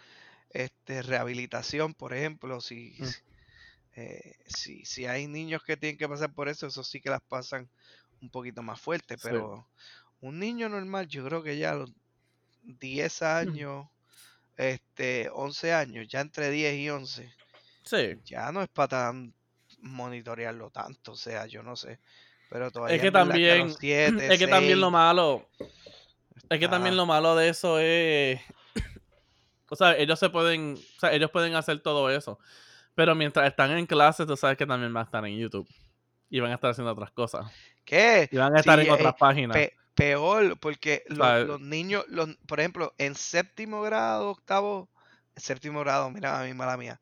este, 0.50 1.02
rehabilitación, 1.02 1.94
por 1.94 2.14
ejemplo, 2.14 2.60
si, 2.62 2.96
Mm. 3.00 3.06
si- 3.06 3.22
eh, 3.96 4.36
si, 4.48 4.86
si 4.86 5.06
hay 5.06 5.28
niños 5.28 5.64
que 5.64 5.76
tienen 5.78 5.98
que 5.98 6.08
pasar 6.08 6.34
por 6.34 6.48
eso, 6.50 6.68
eso 6.68 6.84
sí 6.84 7.02
que 7.02 7.10
las 7.10 7.22
pasan 7.22 7.70
un 8.22 8.30
poquito 8.30 8.62
más 8.62 8.80
fuerte. 8.80 9.16
Sí. 9.18 9.22
Pero 9.24 9.68
un 10.22 10.40
niño 10.40 10.70
normal, 10.70 11.08
yo 11.08 11.26
creo 11.26 11.44
que 11.44 11.58
ya 11.58 11.72
a 11.72 11.76
los 11.76 11.92
10 12.64 13.22
Mm. 13.22 13.26
años, 13.26 13.88
este, 14.58 15.30
11 15.34 15.74
años, 15.74 16.08
ya 16.08 16.22
entre 16.22 16.50
10 16.52 16.76
y 16.76 16.90
11. 16.90 17.34
Sí. 17.84 18.20
ya 18.26 18.52
no 18.52 18.62
es 18.62 18.70
para 18.70 18.88
tan 18.90 19.34
monitorearlo 19.80 20.70
tanto, 20.70 21.14
o 21.14 21.16
sea, 21.16 21.48
yo 21.48 21.64
no 21.64 21.76
sé. 21.76 22.00
Pero 22.52 22.70
todavía 22.70 22.98
Es 22.98 23.02
que 23.02 23.12
también, 23.14 23.70
siete, 23.80 24.28
es 24.28 24.38
que 24.38 24.46
también 24.46 24.82
lo 24.82 24.92
malo, 24.92 25.48
es 26.50 26.60
que 26.60 26.68
también 26.68 26.98
lo 26.98 27.06
malo 27.06 27.34
de 27.34 27.48
eso 27.48 27.80
es, 27.80 28.42
o 29.70 29.76
sea, 29.78 29.96
ellos 29.98 30.20
se 30.20 30.30
pueden, 30.30 30.74
o 30.74 31.00
sea, 31.00 31.14
ellos 31.14 31.32
pueden 31.32 31.56
hacer 31.56 31.80
todo 31.82 32.10
eso, 32.10 32.40
pero 32.94 33.16
mientras 33.16 33.48
están 33.48 33.72
en 33.72 33.86
clase, 33.86 34.26
tú 34.26 34.36
sabes 34.36 34.58
que 34.58 34.66
también 34.66 34.94
van 34.94 35.04
a 35.04 35.06
estar 35.06 35.26
en 35.26 35.38
YouTube 35.38 35.66
y 36.30 36.42
van 36.42 36.52
a 36.52 36.56
estar 36.56 36.72
haciendo 36.72 36.92
otras 36.92 37.12
cosas 37.12 37.50
¿Qué? 37.86 38.28
y 38.30 38.36
van 38.36 38.54
a 38.54 38.60
estar 38.60 38.78
Sí, 38.78 38.86
en 38.86 38.92
otras 38.92 39.14
eh, 39.14 39.18
páginas. 39.18 39.56
Pe- 39.56 39.74
peor, 39.96 40.60
porque 40.60 41.04
los, 41.08 41.62
niños, 41.62 42.04
los, 42.10 42.36
por 42.48 42.60
ejemplo, 42.60 42.94
en 42.98 43.16
séptimo 43.16 43.82
grado, 43.82 44.32
octavo, 44.32 44.90
séptimo 45.38 45.80
grado, 45.80 46.12
mira, 46.12 46.42
a 46.42 46.44
mi 46.44 46.54
mala 46.54 46.76
mía, 46.76 47.00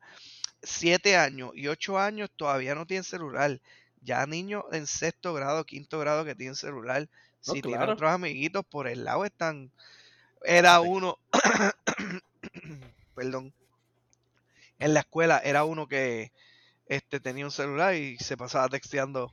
siete 0.62 1.16
años 1.16 1.50
y 1.54 1.66
ocho 1.66 1.98
años 1.98 2.30
todavía 2.36 2.76
no 2.76 2.86
tienen 2.86 3.02
celular. 3.02 3.60
Ya 4.02 4.26
niños 4.26 4.64
en 4.72 4.86
sexto 4.86 5.34
grado, 5.34 5.64
quinto 5.64 5.98
grado 5.98 6.24
que 6.24 6.34
tienen 6.34 6.56
celular, 6.56 7.08
No, 7.46 7.54
si 7.54 7.62
tienen 7.62 7.88
otros 7.88 8.10
amiguitos 8.10 8.64
por 8.66 8.88
el 8.88 9.04
lado 9.04 9.24
están. 9.24 9.72
Era 10.44 10.80
uno, 10.80 11.18
perdón, 13.14 13.52
en 14.78 14.94
la 14.94 15.00
escuela 15.00 15.38
era 15.44 15.64
uno 15.64 15.86
que 15.88 16.32
este 16.86 17.20
tenía 17.20 17.44
un 17.46 17.50
celular 17.52 17.94
y 17.94 18.18
se 18.18 18.36
pasaba 18.36 18.68
texteando 18.68 19.32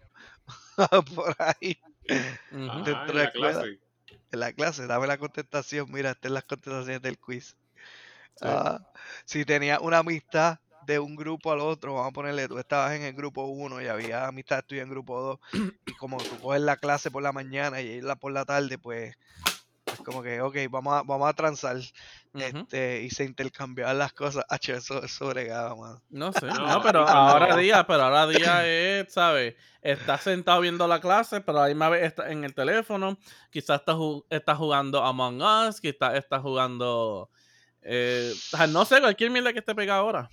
por 1.16 1.36
ahí 1.40 1.80
Dentro 2.84 3.06
en 3.06 3.08
de 3.08 3.14
la 3.14 3.24
la 3.24 3.30
escuela. 3.30 3.62
clase. 3.62 3.80
en 4.32 4.40
la 4.40 4.54
clase. 4.54 4.88
Dame 4.88 5.08
la 5.08 5.18
contestación, 5.18 5.92
mira, 5.92 6.12
estas 6.12 6.30
son 6.30 6.34
las 6.36 6.44
contestaciones 6.46 7.02
del 7.02 7.20
quiz. 7.20 7.58
Sí. 8.36 8.48
Ah, 8.48 8.82
si 9.26 9.46
tenía 9.46 9.80
una 9.80 10.00
amistad, 10.00 10.60
de 10.88 11.00
un 11.00 11.16
grupo 11.16 11.52
al 11.52 11.60
otro, 11.60 11.94
vamos 11.94 12.10
a 12.10 12.14
ponerle, 12.14 12.48
tú 12.48 12.58
estabas 12.58 12.94
en 12.96 13.04
el 13.04 13.14
grupo 13.14 13.44
1 13.46 13.82
y 13.82 13.88
había 13.88 14.26
amistad 14.26 14.64
tuya 14.66 14.82
en 14.84 14.90
grupo 14.90 15.22
2, 15.22 15.40
y 15.86 15.94
como 15.96 16.18
tú 16.18 16.40
coges 16.42 16.62
la 16.62 16.78
clase 16.78 17.12
por 17.12 17.22
la 17.22 17.32
mañana 17.34 17.82
y 17.82 17.88
irla 17.98 18.16
por 18.16 18.32
la 18.32 18.46
tarde, 18.46 18.78
pues 18.80 19.16
es 19.86 20.00
como 20.00 20.22
que, 20.24 20.42
ok, 20.42 20.56
vamos 20.70 20.94
a, 20.96 21.04
vamos 21.04 21.30
a 21.30 21.34
transar 21.34 21.78
este, 22.34 23.02
y 23.04 23.10
se 23.10 23.24
intercambiaban 23.24 23.98
las 23.98 24.14
cosas. 24.14 24.44
Hacho, 24.50 24.74
eso 24.76 25.02
es 25.04 25.12
sobregado, 25.12 25.78
mano. 25.78 26.02
No 26.10 26.32
sé, 26.34 26.46
No, 26.46 26.54
no, 26.56 26.82
pero 26.84 27.04
cuando- 27.04 27.22
ahora 27.22 27.56
día, 27.58 27.86
pero 27.88 28.04
ahora 28.04 28.28
día 28.28 28.68
es, 28.68 29.12
¿sabes? 29.14 29.56
Estás 29.82 30.22
sentado 30.24 30.60
viendo 30.62 30.88
la 30.88 31.00
clase, 31.02 31.40
pero 31.42 31.60
a 31.60 31.62
la 31.64 31.68
misma 31.70 31.90
vez 31.90 32.04
está 32.04 32.30
en 32.32 32.44
el 32.44 32.54
teléfono. 32.54 33.18
Quizás 33.50 33.80
estás 33.80 33.96
estás 34.30 34.58
jugando 34.58 35.04
Among 35.04 35.42
Us, 35.42 35.80
quizás 35.82 36.16
estás 36.16 36.42
jugando. 36.42 37.30
eh, 37.82 38.34
no 38.70 38.84
sé, 38.86 39.00
cualquier 39.00 39.32
mierda 39.32 39.54
que 39.54 39.60
esté 39.60 39.74
pegada 39.74 40.00
ahora. 40.02 40.30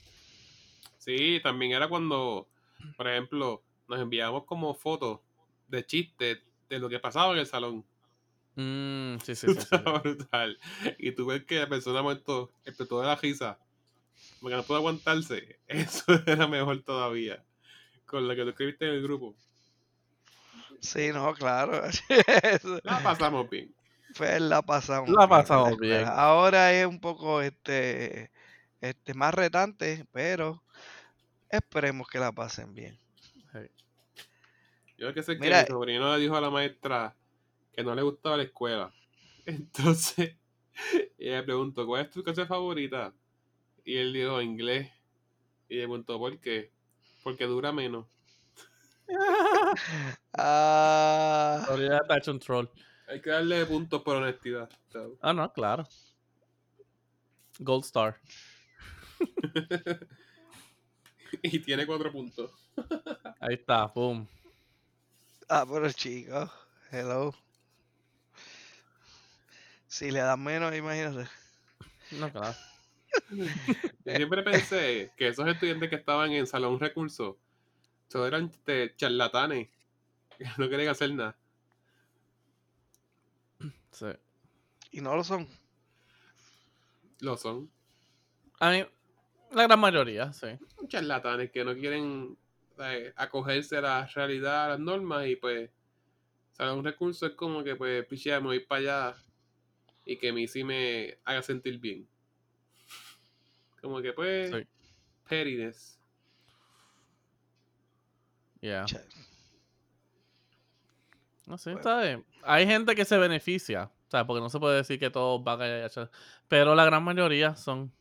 Sí, 1.05 1.38
también 1.43 1.73
era 1.73 1.87
cuando, 1.87 2.49
por 2.97 3.07
ejemplo, 3.07 3.62
nos 3.88 4.01
enviábamos 4.01 4.45
como 4.45 4.73
fotos 4.75 5.21
de 5.69 5.85
chistes 5.85 6.38
de 6.71 6.79
lo 6.79 6.88
que 6.88 6.99
pasaba 6.99 7.35
en 7.35 7.40
el 7.40 7.47
salón. 7.47 7.85
Mm, 8.57 9.19
sí, 9.23 9.35
sí, 9.35 9.47
sí. 9.55 9.77
Brutal. 10.03 10.59
Y 10.99 11.12
tú 11.12 11.27
ves 11.27 11.45
que 11.45 11.59
la 11.59 11.69
persona 11.69 12.01
muerto 12.01 12.53
explotó 12.64 13.03
de 13.03 13.07
la 13.09 13.17
risa. 13.17 13.59
Porque 14.40 14.57
no 14.57 14.62
pudo 14.62 14.79
aguantarse. 14.79 15.61
Eso 15.67 16.05
era 16.27 16.47
mejor 16.47 16.83
todavía. 16.83 17.45
Con 18.07 18.27
lo 18.27 18.35
que 18.35 18.43
tú 18.43 18.49
escribiste 18.49 18.87
en 18.88 18.95
el 18.95 19.03
grupo. 19.03 19.37
Sí, 20.81 21.11
no, 21.12 21.35
claro. 21.35 21.83
La 22.83 23.03
pasamos 23.03 23.51
bien. 23.51 23.75
pues 24.17 24.40
la 24.40 24.62
pasamos. 24.62 25.11
La 25.11 25.27
bien 25.27 25.29
pasamos 25.29 25.73
escuela. 25.73 25.97
bien. 25.99 26.09
Ahora 26.11 26.73
es 26.73 26.87
un 26.87 26.99
poco 27.01 27.43
este, 27.43 28.31
este 28.81 29.12
más 29.12 29.35
retante, 29.35 30.07
pero 30.11 30.63
esperemos 31.57 32.09
que 32.09 32.19
la 32.19 32.33
pasen 32.33 32.75
bien. 32.75 32.99
Yo 34.97 35.12
que 35.12 35.23
sé 35.23 35.35
que 35.35 35.40
Mira, 35.40 35.62
mi 35.62 35.67
sobrino 35.67 36.14
le 36.14 36.23
dijo 36.23 36.37
a 36.37 36.40
la 36.40 36.51
maestra 36.51 37.17
que 37.73 37.83
no 37.83 37.95
le 37.95 38.03
gustaba 38.03 38.37
la 38.37 38.45
escuela. 38.45 38.95
Entonces, 39.47 40.37
ella 41.19 41.38
le 41.38 41.43
preguntó, 41.43 41.87
¿cuál 41.87 42.05
es 42.05 42.11
tu 42.11 42.23
clase 42.23 42.47
favorita? 42.47 43.12
Y 43.85 43.97
él 43.97 44.12
dijo, 44.12 44.40
inglés. 44.40 44.90
Y 45.69 45.77
le 45.77 45.83
preguntó, 45.83 46.19
¿por 46.19 46.38
qué? 46.38 46.71
Porque 47.23 47.45
dura 47.45 47.73
menos. 47.73 48.07
Ah, 50.37 51.67
un 52.27 52.38
troll. 52.40 52.67
Hay 53.07 53.21
que 53.21 53.31
darle 53.31 53.67
puntos 53.67 54.03
por 54.03 54.17
honestidad. 54.17 54.69
So, 54.88 55.17
Ah, 55.21 55.33
no, 55.33 55.53
claro. 55.53 55.87
Gold 57.61 57.85
Star. 57.85 58.21
y 61.42 61.59
tiene 61.61 61.87
cuatro 61.87 62.11
puntos. 62.12 62.51
Ahí 63.40 63.55
está, 63.55 63.87
boom. 63.87 64.27
ah, 65.49 65.64
pero 65.68 65.90
chicos, 65.92 66.51
hello. 66.90 67.35
Si 69.87 70.11
le 70.11 70.20
dan 70.20 70.42
menos, 70.42 70.75
imagínate. 70.75 71.29
No, 72.12 72.33
claro. 72.33 72.55
Yo 73.31 73.47
siempre 74.05 74.42
pensé 74.42 75.12
que 75.16 75.29
esos 75.29 75.47
estudiantes 75.47 75.88
que 75.88 75.97
estaban 75.97 76.33
en 76.33 76.47
salón 76.47 76.81
recurso, 76.81 77.38
todos 78.09 78.27
eran 78.27 78.47
este, 78.47 78.94
charlatanes, 78.97 79.68
que 80.37 80.44
no 80.59 80.68
querían 80.68 80.90
hacer 80.90 81.12
nada. 81.14 81.37
Sí. 83.92 84.07
Y 84.90 85.01
no 85.01 85.14
lo 85.14 85.23
son. 85.23 85.49
Lo 87.20 87.37
son. 87.37 87.70
A 88.59 88.70
mí, 88.70 88.85
la 89.55 89.64
gran 89.64 89.81
mayoría, 89.81 90.33
sí. 90.33 90.49
Charlatanes 90.88 91.51
que 91.51 91.64
no 91.64 91.75
quieren 91.75 92.37
eh, 92.79 93.12
acogerse 93.17 93.77
a 93.79 93.81
la 93.81 94.07
realidad, 94.07 94.67
a 94.67 94.69
las 94.71 94.81
normas 94.81 95.27
y 95.27 95.37
pues 95.37 95.71
salón 96.53 96.85
recurso 96.85 97.27
es 97.27 97.33
como 97.35 97.62
que 97.64 97.75
pues 97.77 98.05
pichea, 98.07 98.40
me 98.40 98.47
voy 98.47 98.61
para 98.61 98.81
allá 99.11 99.17
y 100.05 100.17
que 100.17 100.29
a 100.29 100.33
mí 100.33 100.47
sí 100.47 100.62
me 100.64 101.19
haga 101.25 101.43
sentir 101.43 101.79
bien. 101.79 102.07
Como 103.81 104.01
que 104.03 104.12
pues 104.12 104.51
Sí. 104.51 104.67
pettiness. 105.29 105.99
Yeah. 108.61 108.85
Che, 108.87 108.99
No 111.47 111.59
sé, 111.59 111.73
Bueno. 111.73 111.83
¿sabes? 111.83 112.19
Hay 112.43 112.67
gente 112.67 112.95
que 112.95 113.05
se 113.05 113.19
beneficia, 113.19 113.90
¿sabes? 114.09 114.27
Porque 114.27 114.40
no 114.40 114.49
se 114.49 114.59
puede 114.59 114.77
decir 114.77 114.99
que 114.99 115.11
todos 115.11 115.45
van 115.45 115.61
a. 115.61 115.88
Pero 116.49 116.75
la 116.75 116.87
gran 116.87 117.03
mayoría 117.03 117.55
son 117.57 117.93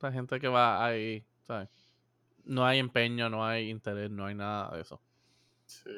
la 0.00 0.12
gente 0.12 0.38
que 0.40 0.48
va 0.48 0.84
ahí, 0.84 1.24
¿sabes? 1.46 1.68
No 2.44 2.64
hay 2.64 2.78
empeño, 2.78 3.28
no 3.28 3.44
hay 3.44 3.68
interés, 3.70 4.10
no 4.10 4.26
hay 4.26 4.34
nada 4.34 4.74
de 4.74 4.82
eso. 4.82 5.00
Sí. 5.66 5.90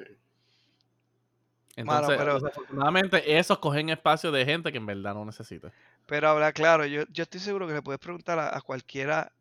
Mano, 1.76 2.00
Entonces, 2.10 2.18
pero- 2.18 2.34
desafortunadamente, 2.34 3.38
esos 3.38 3.58
cogen 3.58 3.88
espacio 3.90 4.30
de 4.32 4.44
gente 4.44 4.72
que 4.72 4.78
en 4.78 4.86
verdad 4.86 5.14
no 5.14 5.24
necesita. 5.24 5.72
Pero 6.06 6.28
habla 6.28 6.52
claro, 6.52 6.84
yo, 6.84 7.04
yo 7.10 7.22
estoy 7.22 7.40
seguro 7.40 7.66
que 7.66 7.74
le 7.74 7.82
puedes 7.82 8.00
preguntar 8.00 8.38
a, 8.38 8.56
a 8.56 8.60
cualquiera 8.60 9.32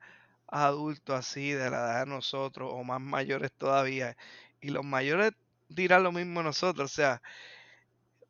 adulto 0.48 1.16
así 1.16 1.52
de 1.52 1.70
la 1.70 1.78
edad 1.78 2.06
de 2.06 2.12
nosotros 2.12 2.70
o 2.72 2.84
más 2.84 3.02
mayores 3.02 3.52
todavía. 3.52 4.16
Y 4.62 4.70
los 4.70 4.86
mayores 4.86 5.34
dirán 5.68 6.04
lo 6.04 6.12
mismo 6.12 6.44
nosotros. 6.44 6.92
O 6.92 6.94
sea, 6.94 7.22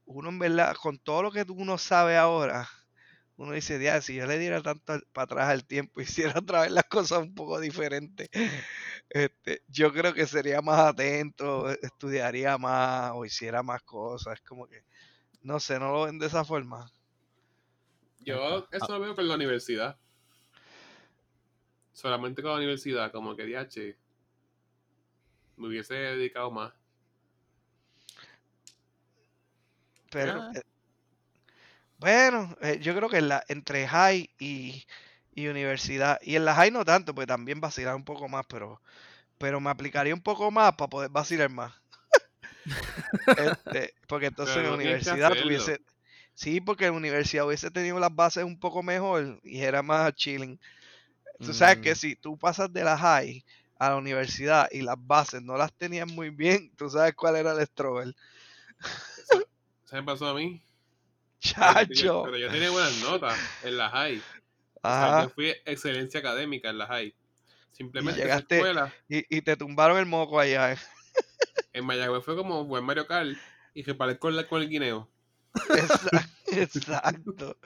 uno 0.06 0.30
en 0.30 0.40
verdad, 0.40 0.76
con 0.76 0.98
todo 0.98 1.24
lo 1.24 1.32
que 1.32 1.46
uno 1.50 1.78
sabe 1.78 2.18
ahora, 2.18 2.68
uno 3.40 3.54
dice, 3.54 3.80
"Dia, 3.80 4.02
si 4.02 4.16
yo 4.16 4.26
le 4.26 4.38
diera 4.38 4.62
tanto 4.62 5.00
para 5.14 5.24
atrás 5.24 5.50
al 5.50 5.66
tiempo, 5.66 6.02
hiciera 6.34 6.38
otra 6.40 6.64
vez 6.64 6.72
las 6.72 6.84
cosas 6.86 7.20
un 7.20 7.34
poco 7.34 7.60
diferentes, 7.62 8.30
este, 9.10 9.64
yo 9.68 9.94
creo 9.94 10.14
que 10.14 10.28
sería 10.28 10.62
más 10.62 10.80
atento, 10.80 11.72
e- 11.72 11.80
estudiaría 11.82 12.58
más 12.58 13.14
o 13.16 13.24
hiciera 13.24 13.64
más 13.64 13.82
cosas. 13.84 14.36
Es 14.36 14.42
como 14.42 14.68
que, 14.68 14.84
no 15.42 15.62
sé, 15.62 15.80
no 15.80 15.92
lo 15.94 16.04
ven 16.04 16.20
de 16.20 16.28
esa 16.28 16.44
forma. 16.44 16.92
Yo 18.20 18.68
eso 18.72 18.94
lo 18.94 19.00
veo 19.00 19.16
con 19.16 19.26
la 19.26 19.36
universidad. 19.36 19.98
Solamente 21.94 22.42
con 22.42 22.52
la 22.52 22.58
universidad, 22.58 23.10
como 23.12 23.38
que 23.38 23.46
DH 23.46 23.96
me 25.56 25.68
hubiese 25.68 25.94
dedicado 25.94 26.52
más. 26.52 26.74
Pero, 30.12 30.42
Ah. 30.42 30.52
Bueno, 32.00 32.56
eh, 32.62 32.80
yo 32.82 32.96
creo 32.96 33.10
que 33.10 33.18
en 33.20 33.30
la, 33.30 33.44
entre 33.50 33.88
high 33.88 34.30
y, 34.40 34.86
y 35.34 35.48
universidad, 35.48 36.20
y 36.24 36.36
en 36.38 36.46
la 36.46 36.56
high 36.56 36.72
no 36.72 36.86
tanto, 36.86 37.16
pues 37.16 37.28
también 37.28 37.62
vacilar 37.62 37.96
un 37.96 38.06
poco 38.06 38.30
más, 38.30 38.46
pero, 38.48 38.82
pero 39.40 39.60
me 39.62 39.70
aplicaría 39.72 40.14
un 40.16 40.22
poco 40.24 40.52
más 40.52 40.74
para 40.76 40.90
poder 40.90 41.12
vacilar 41.12 41.50
más. 41.52 41.74
Este, 43.36 43.94
porque 44.08 44.28
entonces 44.28 44.58
en 44.58 44.66
no 44.66 44.74
universidad 44.74 45.34
tuviese, 45.36 45.80
sí, 46.34 46.62
porque 46.62 46.86
en 46.86 46.92
la 46.94 46.98
universidad 46.98 47.48
hubiese 47.48 47.72
tenido 47.72 48.00
las 48.00 48.14
bases 48.16 48.44
un 48.44 48.60
poco 48.60 48.84
mejor 48.84 49.40
y 49.44 49.62
era 49.62 49.82
más 49.84 50.14
chilling. 50.16 50.60
Tú 51.42 51.54
sabes 51.54 51.80
que 51.80 51.96
Mm. 51.96 51.98
si 51.98 52.16
tú 52.16 52.38
pasas 52.38 52.72
de 52.74 52.84
la 52.84 52.98
high 52.98 53.44
a 53.80 53.92
la 53.92 53.98
universidad 53.98 54.70
y 54.72 54.82
las 54.84 54.98
bases 55.00 55.42
no 55.44 55.58
las 55.58 55.74
tenías 55.76 56.08
muy 56.08 56.32
bien, 56.32 56.72
tú 56.78 56.90
sabes 56.90 57.16
cuál 57.16 57.38
era 57.38 57.54
el. 57.54 58.16
Eso, 59.16 59.46
eso 59.86 59.96
me 59.96 60.04
pasó 60.04 60.28
a 60.28 60.34
mí. 60.34 60.62
Chacho. 61.40 62.24
Pero 62.26 62.38
yo 62.38 62.50
tenía 62.50 62.70
buenas 62.70 62.98
notas 63.02 63.38
en 63.64 63.78
la 63.78 63.90
high. 63.90 64.18
O 64.18 64.82
sea, 64.82 65.08
Ajá. 65.18 65.24
yo 65.24 65.30
fui 65.30 65.50
excelencia 65.66 66.20
académica 66.20 66.70
en 66.70 66.78
la 66.78 66.88
high. 66.88 67.14
Simplemente 67.72 68.20
esa 68.22 68.28
llegaste- 68.40 68.56
escuela 68.58 68.94
Y, 69.08 69.38
y 69.38 69.42
te 69.42 69.56
tumbaron 69.56 69.98
el 69.98 70.06
moco 70.06 70.40
allá. 70.40 70.78
en 71.74 71.86
Mayagüez 71.86 72.24
fue 72.24 72.36
como 72.36 72.66
buen 72.66 72.84
Mario 72.84 73.08
Kart 73.08 73.38
y 73.74 73.84
que 73.84 73.94
paré 73.96 74.18
con, 74.20 74.36
la- 74.36 74.48
con 74.48 74.62
el 74.62 74.70
guineo. 74.70 75.10
Exacto. 75.70 76.18
Exacto. 76.52 77.58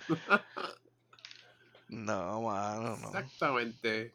No, 1.89 2.41
mano, 2.41 2.97
no. 2.97 3.07
Exactamente. 3.07 4.13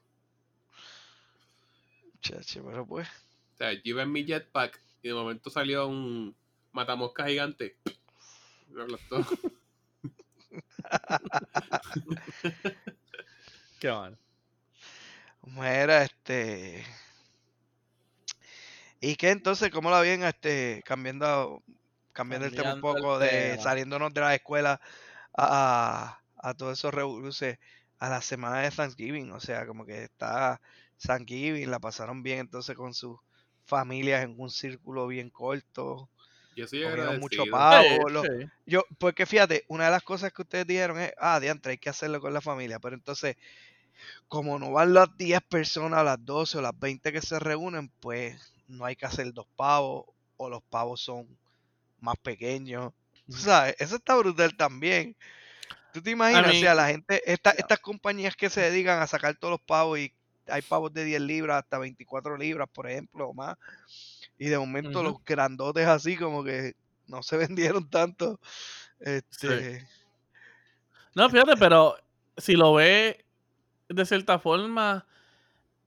Chacho, 2.20 2.64
pero 2.64 2.86
pues. 2.86 3.08
O 3.54 3.56
sea, 3.56 3.72
yo 3.72 3.80
iba 3.84 4.02
en 4.02 4.12
mi 4.12 4.24
jetpack 4.24 4.80
y 5.02 5.08
de 5.08 5.14
momento 5.14 5.50
salió 5.50 5.86
un 5.86 6.34
matamosca 6.72 7.26
gigante. 7.26 7.76
Me 8.68 8.82
aplastó. 8.82 9.20
Qué 13.80 13.90
mal. 13.90 14.18
Mira, 15.42 16.04
este. 16.04 16.84
¿Y 19.00 19.16
qué 19.16 19.30
entonces? 19.30 19.70
¿Cómo 19.70 19.90
la 19.90 20.00
ven 20.00 20.24
este, 20.24 20.82
cambiando, 20.84 21.62
cambiando 22.12 22.46
el 22.46 22.54
tema 22.54 22.74
un 22.74 22.80
poco 22.80 23.18
de 23.18 23.52
tema. 23.52 23.62
saliéndonos 23.62 24.12
de 24.12 24.20
la 24.20 24.34
escuela 24.34 24.80
a, 25.36 26.20
a, 26.36 26.48
a 26.48 26.54
todos 26.54 26.78
esos 26.78 26.92
revoluces 26.92 27.58
a 27.98 28.08
la 28.08 28.20
semana 28.20 28.60
de 28.60 28.70
Thanksgiving? 28.70 29.30
O 29.32 29.40
sea, 29.40 29.66
como 29.66 29.86
que 29.86 30.04
está 30.04 30.60
Thanksgiving, 31.00 31.70
la 31.70 31.78
pasaron 31.78 32.22
bien 32.22 32.40
entonces 32.40 32.76
con 32.76 32.92
sus 32.92 33.18
familias 33.64 34.24
en 34.24 34.34
un 34.38 34.50
círculo 34.50 35.06
bien 35.06 35.30
corto. 35.30 36.10
Yo 36.58 36.66
soy 36.66 36.80
mucho 36.80 36.88
agradecido. 37.42 37.50
pavo. 37.50 38.08
Sí, 38.08 38.12
lo- 38.14 38.22
sí. 38.22 38.50
Yo, 38.66 38.82
porque 38.98 39.24
fíjate, 39.26 39.64
una 39.68 39.86
de 39.86 39.90
las 39.92 40.02
cosas 40.02 40.32
que 40.32 40.42
ustedes 40.42 40.66
dijeron 40.66 40.98
es, 41.00 41.12
ah, 41.18 41.40
diantre, 41.40 41.72
hay 41.72 41.78
que 41.78 41.88
hacerlo 41.90 42.20
con 42.20 42.34
la 42.34 42.40
familia, 42.40 42.78
pero 42.78 42.94
entonces 42.94 43.36
como 44.28 44.58
no 44.58 44.72
van 44.72 44.94
las 44.94 45.16
10 45.16 45.40
personas, 45.42 46.04
las 46.04 46.24
12 46.24 46.58
o 46.58 46.62
las 46.62 46.78
20 46.78 47.12
que 47.12 47.20
se 47.22 47.38
reúnen, 47.38 47.90
pues 48.00 48.52
no 48.66 48.84
hay 48.84 48.94
que 48.96 49.06
hacer 49.06 49.32
dos 49.32 49.46
pavos 49.56 50.04
o 50.36 50.48
los 50.50 50.62
pavos 50.64 51.00
son 51.00 51.26
más 52.00 52.16
pequeños. 52.22 52.92
Sea, 53.28 53.70
eso 53.70 53.96
está 53.96 54.16
brutal 54.16 54.56
también. 54.56 55.16
¿Tú 55.92 56.02
te 56.02 56.10
imaginas? 56.10 56.44
o 56.56 56.60
sea, 56.60 56.74
la 56.74 56.88
gente, 56.88 57.22
esta- 57.30 57.50
estas 57.50 57.78
compañías 57.80 58.36
que 58.36 58.50
se 58.50 58.60
dedican 58.60 59.00
a 59.00 59.06
sacar 59.06 59.36
todos 59.36 59.52
los 59.52 59.60
pavos 59.62 59.98
y 59.98 60.12
hay 60.46 60.62
pavos 60.62 60.92
de 60.92 61.04
10 61.04 61.20
libras 61.20 61.62
hasta 61.62 61.78
24 61.78 62.36
libras, 62.36 62.68
por 62.72 62.88
ejemplo, 62.88 63.28
o 63.28 63.34
más. 63.34 63.56
Y 64.38 64.48
de 64.48 64.58
momento 64.58 65.02
los 65.02 65.24
grandotes 65.24 65.86
así 65.86 66.16
como 66.16 66.44
que 66.44 66.74
no 67.06 67.22
se 67.22 67.36
vendieron 67.48 67.88
tanto. 67.88 68.40
Este, 69.00 69.86
No, 71.14 71.28
fíjate, 71.28 71.56
pero 71.56 71.96
si 72.36 72.54
lo 72.54 72.74
ve 72.74 73.24
de 73.88 74.06
cierta 74.06 74.38
forma, 74.38 75.06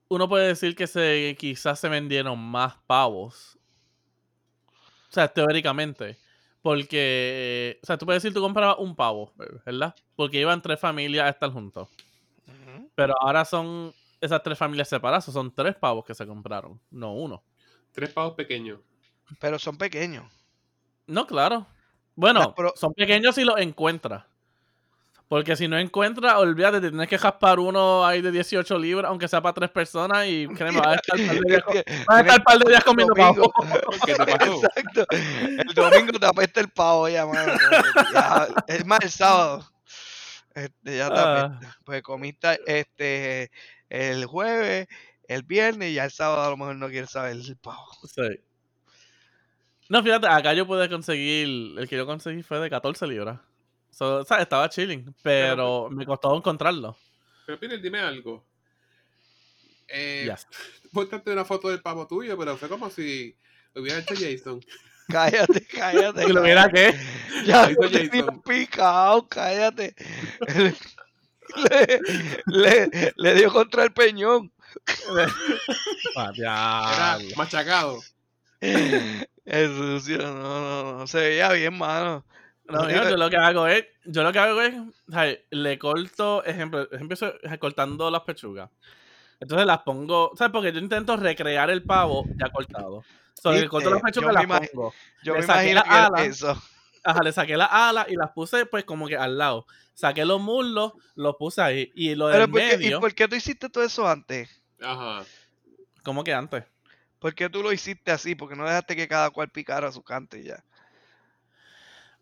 uno 0.10 0.28
puede 0.28 0.48
decir 0.48 0.76
que 0.76 0.88
se 0.88 1.36
quizás 1.40 1.80
se 1.80 1.88
vendieron 1.90 2.38
más 2.38 2.76
pavos. 2.88 3.58
O 5.10 5.14
sea, 5.14 5.28
teóricamente. 5.28 6.18
Porque, 6.62 7.80
o 7.82 7.86
sea, 7.88 7.98
tú 7.98 8.06
puedes 8.06 8.22
decir 8.22 8.34
tú 8.34 8.42
comprabas 8.42 8.78
un 8.78 8.96
pavo, 8.96 9.34
¿verdad? 9.66 9.96
Porque 10.16 10.40
iban 10.40 10.62
tres 10.62 10.80
familias 10.80 11.26
a 11.26 11.30
estar 11.30 11.52
juntos. 11.52 11.90
Pero 12.94 13.16
ahora 13.20 13.46
son 13.46 13.94
esas 14.20 14.44
tres 14.44 14.58
familias 14.58 14.88
separadas, 14.90 15.26
son 15.26 15.52
tres 15.54 15.76
pavos 15.76 16.06
que 16.06 16.14
se 16.14 16.28
compraron, 16.28 16.80
no 16.92 17.14
uno. 17.14 17.44
Tres 17.92 18.10
pavos 18.12 18.34
pequeños. 18.36 18.80
Pero 19.40 19.60
son 19.60 19.78
pequeños. 19.78 20.26
No, 21.08 21.26
claro. 21.28 21.66
Bueno, 22.16 22.54
pro- 22.56 22.74
son 22.76 22.94
pequeños 22.94 23.36
si 23.36 23.44
los 23.44 23.58
encuentras. 23.60 24.24
Porque 25.28 25.56
si 25.56 25.66
no 25.70 25.78
encuentras, 25.80 26.36
olvídate, 26.36 26.82
te 26.82 26.90
tienes 26.90 27.08
que 27.08 27.18
jaspar 27.18 27.58
uno 27.58 28.06
ahí 28.06 28.22
de 28.22 28.32
18 28.34 28.78
libras, 28.78 29.08
aunque 29.10 29.30
sea 29.30 29.42
para 29.42 29.54
tres 29.54 29.70
personas, 29.70 30.28
y 30.28 30.46
créeme, 30.50 30.80
vas 30.82 30.88
a 30.88 30.96
estar 30.96 31.18
par 31.18 31.36
de 31.40 31.42
días, 31.48 31.64
co- 31.64 31.74
vas 32.08 32.18
a 32.18 32.20
estar 32.22 32.44
par 32.44 32.60
de 32.60 32.70
días 32.70 32.84
comiendo 32.84 33.14
pavo. 33.14 33.54
¿Qué 34.06 34.14
te 34.14 34.26
pasó? 34.26 34.54
Exacto. 34.66 35.06
El 35.10 35.74
domingo 35.74 36.20
te 36.20 36.26
apesta 36.26 36.60
el 36.60 36.68
pavo 36.70 37.08
ya, 37.08 37.26
mano. 37.26 37.54
Ya, 38.14 38.48
es 38.68 38.86
más, 38.86 39.00
el 39.04 39.10
sábado. 39.10 39.66
Este, 40.54 40.98
ya 40.98 41.08
te 41.10 41.20
Ah. 41.20 41.46
apesta. 41.46 41.78
Pues 41.86 42.02
comiste 42.04 42.60
este 42.66 43.52
el 43.88 44.26
jueves, 44.26 44.88
el 45.34 45.44
viernes 45.44 45.90
y 45.92 45.94
ya 45.96 46.06
el 46.06 46.12
sábado 46.12 46.42
a 46.44 46.50
lo 46.50 46.58
mejor 46.58 46.76
no 46.76 46.90
quieres 46.90 47.10
saber 47.12 47.36
el 47.38 47.56
pavo. 47.58 47.86
Sí. 48.08 48.40
No, 49.90 50.02
fíjate, 50.04 50.28
acá 50.28 50.54
yo 50.54 50.66
pude 50.66 50.88
conseguir, 50.90 51.78
el 51.78 51.88
que 51.90 51.98
yo 51.98 52.06
conseguí 52.06 52.44
fue 52.44 52.60
de 52.60 52.70
14 52.70 53.06
libras. 53.08 53.40
So, 53.92 54.18
o 54.20 54.24
sea, 54.24 54.38
estaba 54.42 54.70
chilling, 54.70 55.14
pero 55.22 55.90
me 55.90 56.06
costó 56.06 56.36
encontrarlo. 56.36 56.96
Pero 57.46 57.60
Peter, 57.60 57.82
dime 57.82 58.00
algo. 58.00 58.46
Eh, 59.88 60.28
Yes. 60.30 60.48
Póntate 60.94 61.32
una 61.32 61.44
foto 61.46 61.70
del 61.70 61.82
pavo 61.82 62.08
tuyo, 62.08 62.38
pero 62.38 62.56
fue 62.58 62.70
como 62.70 62.90
si 62.90 63.36
lo 63.74 63.82
hubiera 63.82 64.00
hecho 64.00 64.14
Jason. 64.16 64.64
Cállate, 65.10 65.66
cállate. 65.68 66.24
Si 66.26 66.32
lo 66.32 66.42
hubiera 66.42 66.70
que, 66.70 66.94
Ya 67.46 67.70
lo 67.70 67.90
Jason. 67.90 68.42
picado, 68.44 69.28
cállate. 69.28 69.94
Le, 71.56 72.00
le- 72.46 73.14
le 73.18 73.34
dio 73.36 73.52
contra 73.52 73.84
el 73.84 73.92
peñón. 73.92 74.52
Ah, 76.16 76.32
Era 76.36 77.36
machacado. 77.38 78.00
Es 78.60 79.70
sucio, 79.72 80.18
no, 80.20 80.34
no, 80.62 80.98
no. 81.00 81.08
Se 81.08 81.20
veía 81.20 81.52
bien, 81.54 81.78
mano. 81.78 82.24
No, 82.66 82.90
yo 82.90 83.18
lo 83.18 83.30
que 83.30 83.38
hago 83.38 83.68
es, 83.68 83.86
yo 84.06 84.24
lo 84.24 84.32
que 84.32 84.40
hago 84.40 84.62
es, 84.62 84.74
le 85.50 85.78
corto, 85.80 86.44
ejemplo, 86.46 86.88
empiezo 86.92 87.34
cortando 87.60 88.10
las 88.10 88.22
pechugas. 88.22 88.70
Entonces 89.40 89.66
las 89.66 89.80
pongo, 89.80 90.32
¿sabes? 90.38 90.52
Porque 90.54 90.72
yo 90.72 90.80
intento 90.80 91.18
recrear 91.18 91.70
el 91.72 91.84
pavo 91.84 92.24
ya 92.38 92.50
cortado. 92.50 93.04
So, 93.42 93.52
le 93.52 93.68
corto 93.68 93.90
las 93.90 94.02
pechugas 94.02 94.32
y 94.44 94.48
las 94.48 94.60
pongo. 94.72 94.94
Yo 95.24 95.34
Le 95.34 95.40
me 95.42 95.46
saqué 95.48 95.72
imagino 95.72 95.76
la 95.76 95.84
que 95.84 95.90
era 95.90 96.06
ala. 96.08 96.26
eso. 96.26 96.62
Ajá, 97.04 97.20
le 97.24 97.32
saqué 97.32 97.58
las 97.58 97.70
alas 97.72 98.06
y 98.10 98.16
las 98.16 98.30
puse 98.32 98.68
pues 98.68 98.84
como 98.86 99.08
que 99.08 99.18
al 99.18 99.38
lado. 99.40 99.66
Saqué 99.96 100.24
los 100.24 100.40
muslos, 100.40 100.94
los 101.16 101.36
puse 101.38 101.62
ahí. 101.62 101.92
Y 101.96 102.14
lo 102.14 102.28
Pero 102.28 102.42
del 102.42 102.52
¿por 102.52 102.60
qué- 102.62 102.76
¿Y 102.76 102.78
medio, 102.78 103.00
por 103.00 103.14
qué 103.16 103.28
tú 103.28 103.36
hiciste 103.36 103.70
todo 103.70 103.84
eso 103.84 104.08
antes? 104.08 104.61
Ajá. 104.82 105.24
como 106.04 106.24
que 106.24 106.34
antes. 106.34 106.64
¿Por 107.20 107.36
qué 107.36 107.50
tú 107.50 107.62
lo 107.62 107.72
hiciste 107.72 108.12
así? 108.12 108.34
Porque 108.36 108.56
no 108.56 108.66
dejaste 108.66 108.96
que 108.96 109.08
cada 109.08 109.30
cual 109.30 109.50
picara 109.50 109.92
su 109.92 110.02
cante 110.04 110.40
y 110.40 110.44
ya. 110.46 110.64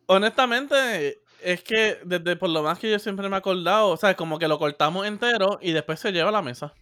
Honestamente, 0.08 1.20
es 1.42 1.64
que 1.64 2.00
desde 2.04 2.36
por 2.36 2.50
lo 2.50 2.64
más 2.64 2.80
que 2.80 2.90
yo 2.92 3.00
siempre 3.00 3.30
me 3.30 3.36
he 3.36 3.40
acordado, 3.40 3.90
o 3.90 3.98
sea, 3.98 4.16
como 4.16 4.40
que 4.40 4.48
lo 4.48 4.58
cortamos 4.58 5.06
entero 5.06 5.60
y 5.62 5.72
después 5.72 6.00
se 6.00 6.12
lleva 6.12 6.30
a 6.30 6.34
la 6.34 6.42
mesa. 6.42 6.74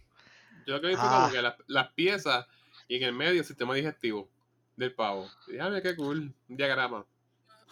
Yo 0.66 0.74
lo 0.74 0.80
que 0.80 0.88
vi 0.88 0.94
fue 0.96 1.04
Ah. 1.06 1.18
como 1.20 1.32
que 1.32 1.42
las, 1.42 1.54
las 1.66 1.92
piezas 1.92 2.46
y 2.88 2.96
en 2.96 3.02
el 3.04 3.12
medio 3.12 3.40
el 3.40 3.44
sistema 3.46 3.74
digestivo 3.74 4.28
del 4.76 4.94
pavo. 4.94 5.28
Dije, 5.46 5.60
"Ah, 5.60 5.70
qué 5.82 5.94
cool. 5.94 6.32
Un 6.48 6.56
diagrama. 6.56 7.04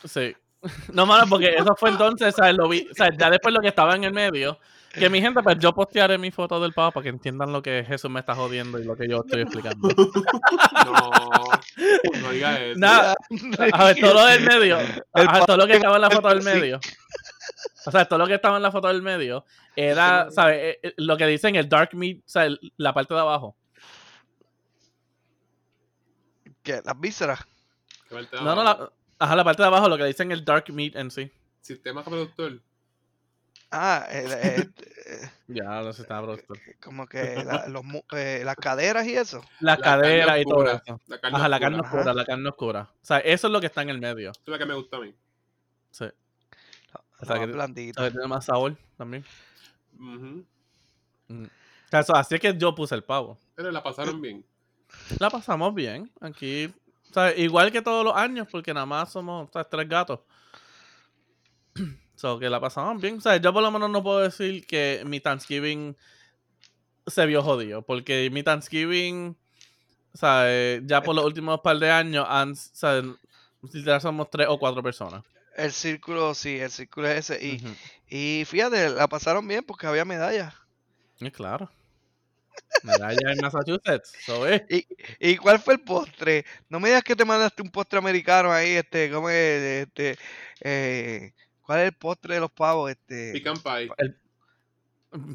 Sí. 0.04 0.36
No, 0.92 1.06
mano, 1.06 1.26
porque 1.28 1.54
eso 1.54 1.74
fue 1.76 1.90
entonces. 1.90 2.34
Lo 2.54 2.68
vi, 2.68 2.88
o 2.90 2.94
sea, 2.94 3.10
ya 3.16 3.30
después 3.30 3.54
lo 3.54 3.60
que 3.60 3.68
estaba 3.68 3.94
en 3.94 4.04
el 4.04 4.12
medio. 4.12 4.58
Que 4.98 5.10
mi 5.10 5.20
gente, 5.20 5.42
pues 5.42 5.58
yo 5.58 5.72
postearé 5.74 6.16
mi 6.18 6.30
foto 6.30 6.58
del 6.60 6.72
pavo 6.72 6.92
para 6.92 7.04
que 7.04 7.08
entiendan 7.10 7.52
lo 7.52 7.60
que 7.62 7.84
Jesús 7.86 8.10
me 8.10 8.20
está 8.20 8.34
jodiendo 8.34 8.78
y 8.78 8.84
lo 8.84 8.96
que 8.96 9.08
yo 9.08 9.22
estoy 9.24 9.42
explicando. 9.42 9.88
No, 10.86 12.20
no 12.20 12.30
digas 12.30 12.58
eso. 12.60 12.78
Nada. 12.78 13.16
A 13.72 13.84
ver, 13.86 13.96
todo 14.00 14.14
lo 14.14 14.24
del 14.26 14.42
medio. 14.44 14.78
El 14.78 15.28
ajá, 15.28 15.44
todo 15.46 15.56
lo 15.56 15.66
que 15.66 15.74
estaba 15.74 15.96
en 15.96 16.02
la 16.02 16.10
foto 16.10 16.28
del 16.28 16.42
medio. 16.42 16.80
O 17.86 17.90
sea, 17.90 18.04
todo 18.06 18.18
lo 18.18 18.26
que 18.26 18.34
estaba 18.34 18.56
en 18.56 18.62
la 18.62 18.70
foto 18.72 18.88
del 18.88 19.02
medio 19.02 19.44
era, 19.74 20.30
¿sabes? 20.30 20.56
Eh, 20.62 20.78
eh, 20.82 20.94
Lo 20.98 21.16
que 21.16 21.26
dicen 21.26 21.56
el 21.56 21.68
dark 21.68 21.90
meat, 21.94 22.18
o 22.18 22.22
sea, 22.28 22.44
el- 22.46 22.72
la 22.76 22.92
parte 22.94 23.14
de 23.14 23.20
abajo. 23.20 23.56
¿Qué? 26.62 26.80
¿Las 26.84 26.98
vísceras? 27.00 27.40
No, 28.10 28.54
no, 28.54 28.64
la, 28.64 28.90
ajá, 29.18 29.36
la 29.36 29.44
parte 29.44 29.62
de 29.62 29.68
abajo, 29.68 29.88
lo 29.88 29.96
que 29.98 30.04
dicen 30.04 30.32
el 30.32 30.44
dark 30.44 30.64
meat 30.72 30.96
en 30.96 31.10
sí. 31.10 31.30
Sistema 31.60 32.04
productor. 32.04 32.60
Ah, 33.70 34.06
el- 34.10 34.32
el- 34.32 34.74
eh, 35.06 35.30
Ya, 35.48 35.80
lo 35.82 35.92
sé, 35.92 36.02
está 36.02 36.20
bruto. 36.20 36.54
como 36.82 37.06
que 37.06 37.42
la- 37.44 37.66
los, 37.68 37.84
mu- 37.84 38.02
eh, 38.12 38.42
las 38.44 38.56
caderas 38.56 39.06
y 39.06 39.14
eso. 39.16 39.42
Las 39.60 39.78
La 39.78 39.84
caderas 39.84 40.38
y 40.40 40.44
todo 40.44 40.64
eso. 40.70 41.00
La 41.08 41.18
carne 41.20 41.38
Ajá, 41.38 41.48
la 41.48 41.56
oscura. 41.56 41.60
carne 41.60 41.80
oscura, 41.80 42.02
Ajá. 42.02 42.14
la 42.14 42.24
carne 42.24 42.48
oscura. 42.48 42.80
O 43.02 43.04
sea, 43.06 43.18
eso 43.18 43.46
es 43.48 43.52
lo 43.52 43.60
que 43.60 43.66
está 43.66 43.82
en 43.82 43.90
el 43.90 43.98
medio. 43.98 44.30
Eso 44.30 44.40
es 44.46 44.48
lo 44.52 44.58
que 44.58 44.66
me 44.66 44.74
gusta 44.74 44.96
a 44.96 45.00
mí. 45.00 45.14
Sí. 45.90 46.04
O 46.04 46.98
la 47.20 47.26
sea, 47.26 47.38
que- 47.46 47.52
blandita. 47.52 48.00
O 48.00 48.04
sea, 48.04 48.10
tiene 48.12 48.26
más 48.28 48.44
sabor 48.44 48.76
también. 48.96 49.24
Mm. 49.92 50.40
O 51.28 51.48
sea, 51.90 52.00
eso- 52.00 52.14
así 52.16 52.34
es 52.36 52.40
que 52.40 52.56
yo 52.56 52.74
puse 52.74 52.94
el 52.94 53.02
pavo. 53.04 53.38
Pero 53.54 53.70
la 53.70 53.82
pasaron 53.82 54.20
bien. 54.20 54.44
La 55.18 55.28
pasamos 55.30 55.74
bien. 55.74 56.10
Aquí, 56.20 56.72
o 57.10 57.12
sea, 57.14 57.34
igual 57.36 57.72
que 57.72 57.82
todos 57.82 58.04
los 58.04 58.14
años, 58.14 58.46
porque 58.50 58.72
nada 58.72 58.86
más 58.86 59.10
somos 59.12 59.48
o 59.48 59.52
sea, 59.52 59.64
tres 59.64 59.88
gatos. 59.88 60.20
So, 62.26 62.40
que 62.40 62.50
la 62.50 62.58
pasamos 62.58 63.00
bien. 63.00 63.18
O 63.18 63.20
sea, 63.20 63.36
yo 63.36 63.52
por 63.52 63.62
lo 63.62 63.70
menos 63.70 63.88
no 63.88 64.02
puedo 64.02 64.18
decir 64.18 64.66
que 64.66 65.00
mi 65.06 65.20
Thanksgiving 65.20 65.96
se 67.06 67.24
vio 67.24 67.40
jodido, 67.40 67.82
porque 67.82 68.28
mi 68.32 68.42
Thanksgiving, 68.42 69.36
o 70.12 70.18
sea, 70.18 70.42
eh, 70.46 70.82
ya 70.84 71.02
por 71.02 71.14
los 71.14 71.24
últimos 71.24 71.60
par 71.60 71.78
de 71.78 71.88
años, 71.88 72.26
han, 72.28 72.50
o 72.50 72.54
sea, 72.56 73.00
literal 73.72 74.00
somos 74.00 74.28
tres 74.28 74.48
o 74.50 74.58
cuatro 74.58 74.82
personas. 74.82 75.22
El 75.56 75.70
círculo, 75.70 76.34
sí, 76.34 76.58
el 76.58 76.72
círculo 76.72 77.06
es 77.06 77.30
ese. 77.30 77.46
Y, 77.46 77.62
y 78.08 78.44
fíjate, 78.44 78.90
la 78.90 79.06
pasaron 79.06 79.46
bien 79.46 79.62
porque 79.62 79.86
había 79.86 80.04
medallas. 80.04 80.52
Y 81.20 81.30
claro. 81.30 81.70
Medalla 82.82 83.32
en 83.32 83.38
Massachusetts. 83.40 84.14
So, 84.24 84.48
eh. 84.48 84.66
¿Y 85.20 85.36
cuál 85.36 85.60
fue 85.60 85.74
el 85.74 85.80
postre? 85.80 86.44
No 86.68 86.80
me 86.80 86.88
digas 86.88 87.04
que 87.04 87.14
te 87.14 87.24
mandaste 87.24 87.62
un 87.62 87.70
postre 87.70 88.00
americano 88.00 88.50
ahí, 88.50 88.70
este, 88.70 89.12
¿cómo 89.12 89.30
es? 89.30 89.86
Este, 89.86 90.18
eh, 90.62 91.32
¿cuál 91.66 91.80
es 91.80 91.86
el 91.86 91.92
postre 91.92 92.34
de 92.36 92.40
los 92.40 92.50
pavos? 92.50 92.90
Este, 92.90 93.32
Pecan 93.32 93.58
pie. 93.58 93.90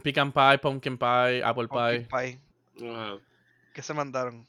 Pecan 0.03 0.31
pie, 0.31 0.57
pumpkin 0.59 0.97
pie, 0.97 1.43
apple 1.43 1.67
pumpkin 1.67 2.07
pie. 2.07 2.39
pie. 2.77 3.19
¿Qué 3.73 3.81
se 3.81 3.93
mandaron? 3.93 4.47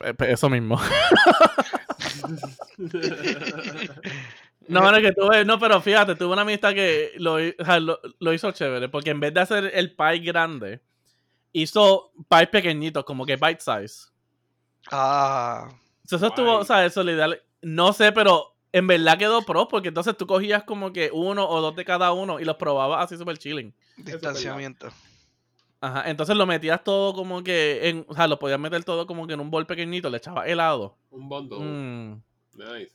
Eh, 0.00 0.12
pues, 0.14 0.30
Eso 0.30 0.50
mismo. 0.50 0.78
No, 4.68 4.90
no, 4.90 5.00
que 5.00 5.12
tuve, 5.12 5.44
no, 5.44 5.60
pero 5.60 5.80
fíjate, 5.80 6.16
tuve 6.16 6.32
una 6.32 6.42
amistad 6.42 6.74
que 6.74 7.12
lo, 7.18 7.38
hi- 7.40 7.54
o 7.56 7.64
sea, 7.64 7.78
lo, 7.78 8.00
lo 8.18 8.32
hizo 8.32 8.50
chévere, 8.50 8.88
porque 8.88 9.10
en 9.10 9.20
vez 9.20 9.32
de 9.32 9.40
hacer 9.40 9.70
el 9.72 9.94
pie 9.94 10.18
grande, 10.18 10.80
hizo 11.52 12.10
pies 12.28 12.48
pequeñitos, 12.48 13.04
como 13.04 13.24
que 13.24 13.36
bite 13.36 13.60
size. 13.60 14.08
Ah, 14.90 15.68
So, 16.04 16.16
Eso 16.16 16.26
estuvo, 16.26 16.56
o 16.58 16.64
sea, 16.64 16.84
eso 16.84 17.04
le 17.04 17.14
da, 17.14 17.28
no 17.62 17.92
sé, 17.92 18.10
pero 18.10 18.55
en 18.76 18.86
verdad 18.86 19.16
quedó 19.16 19.40
pro, 19.40 19.68
porque 19.68 19.88
entonces 19.88 20.14
tú 20.18 20.26
cogías 20.26 20.62
como 20.64 20.92
que 20.92 21.10
uno 21.10 21.48
o 21.48 21.62
dos 21.62 21.74
de 21.76 21.84
cada 21.86 22.12
uno 22.12 22.38
y 22.40 22.44
los 22.44 22.56
probabas 22.56 23.04
así 23.04 23.16
super 23.16 23.38
chilling. 23.38 23.74
distanciamiento. 23.96 24.88
Ajá, 25.80 26.10
entonces 26.10 26.36
lo 26.36 26.44
metías 26.44 26.84
todo 26.84 27.14
como 27.14 27.42
que, 27.42 27.88
en, 27.88 28.04
o 28.06 28.14
sea, 28.14 28.26
lo 28.28 28.38
podías 28.38 28.60
meter 28.60 28.84
todo 28.84 29.06
como 29.06 29.26
que 29.26 29.32
en 29.32 29.40
un 29.40 29.50
bol 29.50 29.66
pequeñito, 29.66 30.10
le 30.10 30.18
echabas 30.18 30.46
helado. 30.46 30.98
Un 31.08 31.26
bondo. 31.26 31.58
Mm. 31.58 32.22
Nice. 32.52 32.92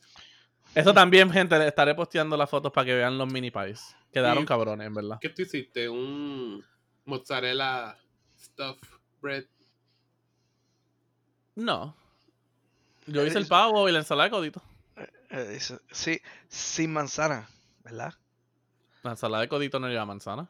Eso 0.75 0.93
también, 0.93 1.31
gente, 1.31 1.57
le 1.57 1.67
estaré 1.67 1.95
posteando 1.95 2.37
las 2.37 2.49
fotos 2.49 2.71
para 2.71 2.85
que 2.85 2.93
vean 2.93 3.17
los 3.17 3.31
mini 3.31 3.49
pies. 3.49 3.95
Quedaron 4.13 4.43
Y- 4.43 4.45
cabrones, 4.45 4.85
en 4.85 4.93
verdad. 4.93 5.17
¿Qué 5.19 5.29
tú 5.29 5.41
hiciste? 5.41 5.89
¿Un, 5.89 6.63
mozzarella 7.05 7.97
stuff 8.39 8.77
bread. 9.19 9.45
No. 11.55 11.95
Yo 13.07 13.25
hice 13.25 13.39
el 13.39 13.47
pavo 13.47 13.89
y 13.89 13.91
la 13.91 13.99
ensalada 13.99 14.25
de 14.25 14.31
codito. 14.31 14.61
Eh, 15.31 15.59
sí, 15.91 16.21
sin 16.49 16.91
manzana, 16.93 17.47
¿verdad? 17.83 18.13
La 19.03 19.11
ensalada 19.11 19.41
de 19.41 19.47
codito 19.49 19.79
no 19.79 19.87
lleva 19.87 20.05
manzana. 20.05 20.49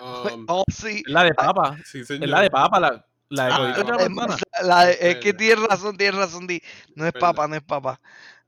Um, 0.00 0.44
oh, 0.48 0.64
sí. 0.70 1.02
Es 1.06 1.12
la 1.12 1.24
de 1.24 1.34
papa. 1.34 1.76
sí, 1.84 2.00
Es 2.00 2.10
la 2.20 2.40
de 2.42 2.50
papa. 2.50 2.78
La, 2.78 3.04
la 3.30 3.44
de 3.46 3.52
Ah, 3.52 3.56
codito 3.56 3.80
Es 3.80 3.86
lleva 3.86 4.08
más, 4.10 4.28
manzana. 4.28 4.62
la 4.62 4.84
de- 4.86 4.98
es 5.10 5.16
que 5.16 5.32
tienes 5.34 5.64
razón, 5.66 5.96
tienes 5.96 6.14
razón. 6.16 6.46
Di. 6.46 6.62
No 6.94 7.06
es 7.06 7.12
papa, 7.12 7.48
no 7.48 7.56
es 7.56 7.62
papa. 7.62 8.00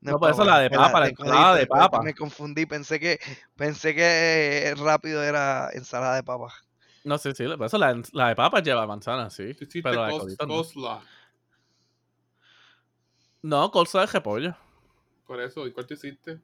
No, 0.02 0.12
es 0.12 0.18
por 0.18 0.30
eso 0.30 0.38
papa, 0.38 0.50
la 0.50 0.58
de 0.60 0.70
papa, 0.70 1.00
la 1.00 1.08
ensalada 1.08 1.54
de 1.56 1.66
papa. 1.66 2.02
Me 2.02 2.14
confundí, 2.14 2.64
pensé 2.66 2.98
que 3.00 3.18
pensé 3.56 3.94
que 3.94 4.74
rápido 4.78 5.22
era 5.22 5.68
ensalada 5.72 6.14
de 6.16 6.22
papa. 6.22 6.52
No 7.04 7.16
sé, 7.18 7.34
sí, 7.34 7.44
por 7.56 7.66
eso 7.66 7.78
la, 7.78 8.00
la 8.12 8.28
de 8.28 8.36
papa 8.36 8.60
lleva 8.60 8.86
manzana, 8.86 9.28
sí. 9.30 9.54
Pero 9.82 9.94
la 10.02 10.06
de 10.06 10.12
cos- 10.12 10.20
codito 10.20 10.46
no. 10.46 11.02
No, 13.42 13.70
colza 13.70 14.00
de 14.00 14.06
repollo. 14.06 14.54
Por 15.30 15.40
eso, 15.40 15.64
¿y 15.64 15.70
cuál 15.70 15.86
tú 15.86 15.94
hiciste? 15.94 16.40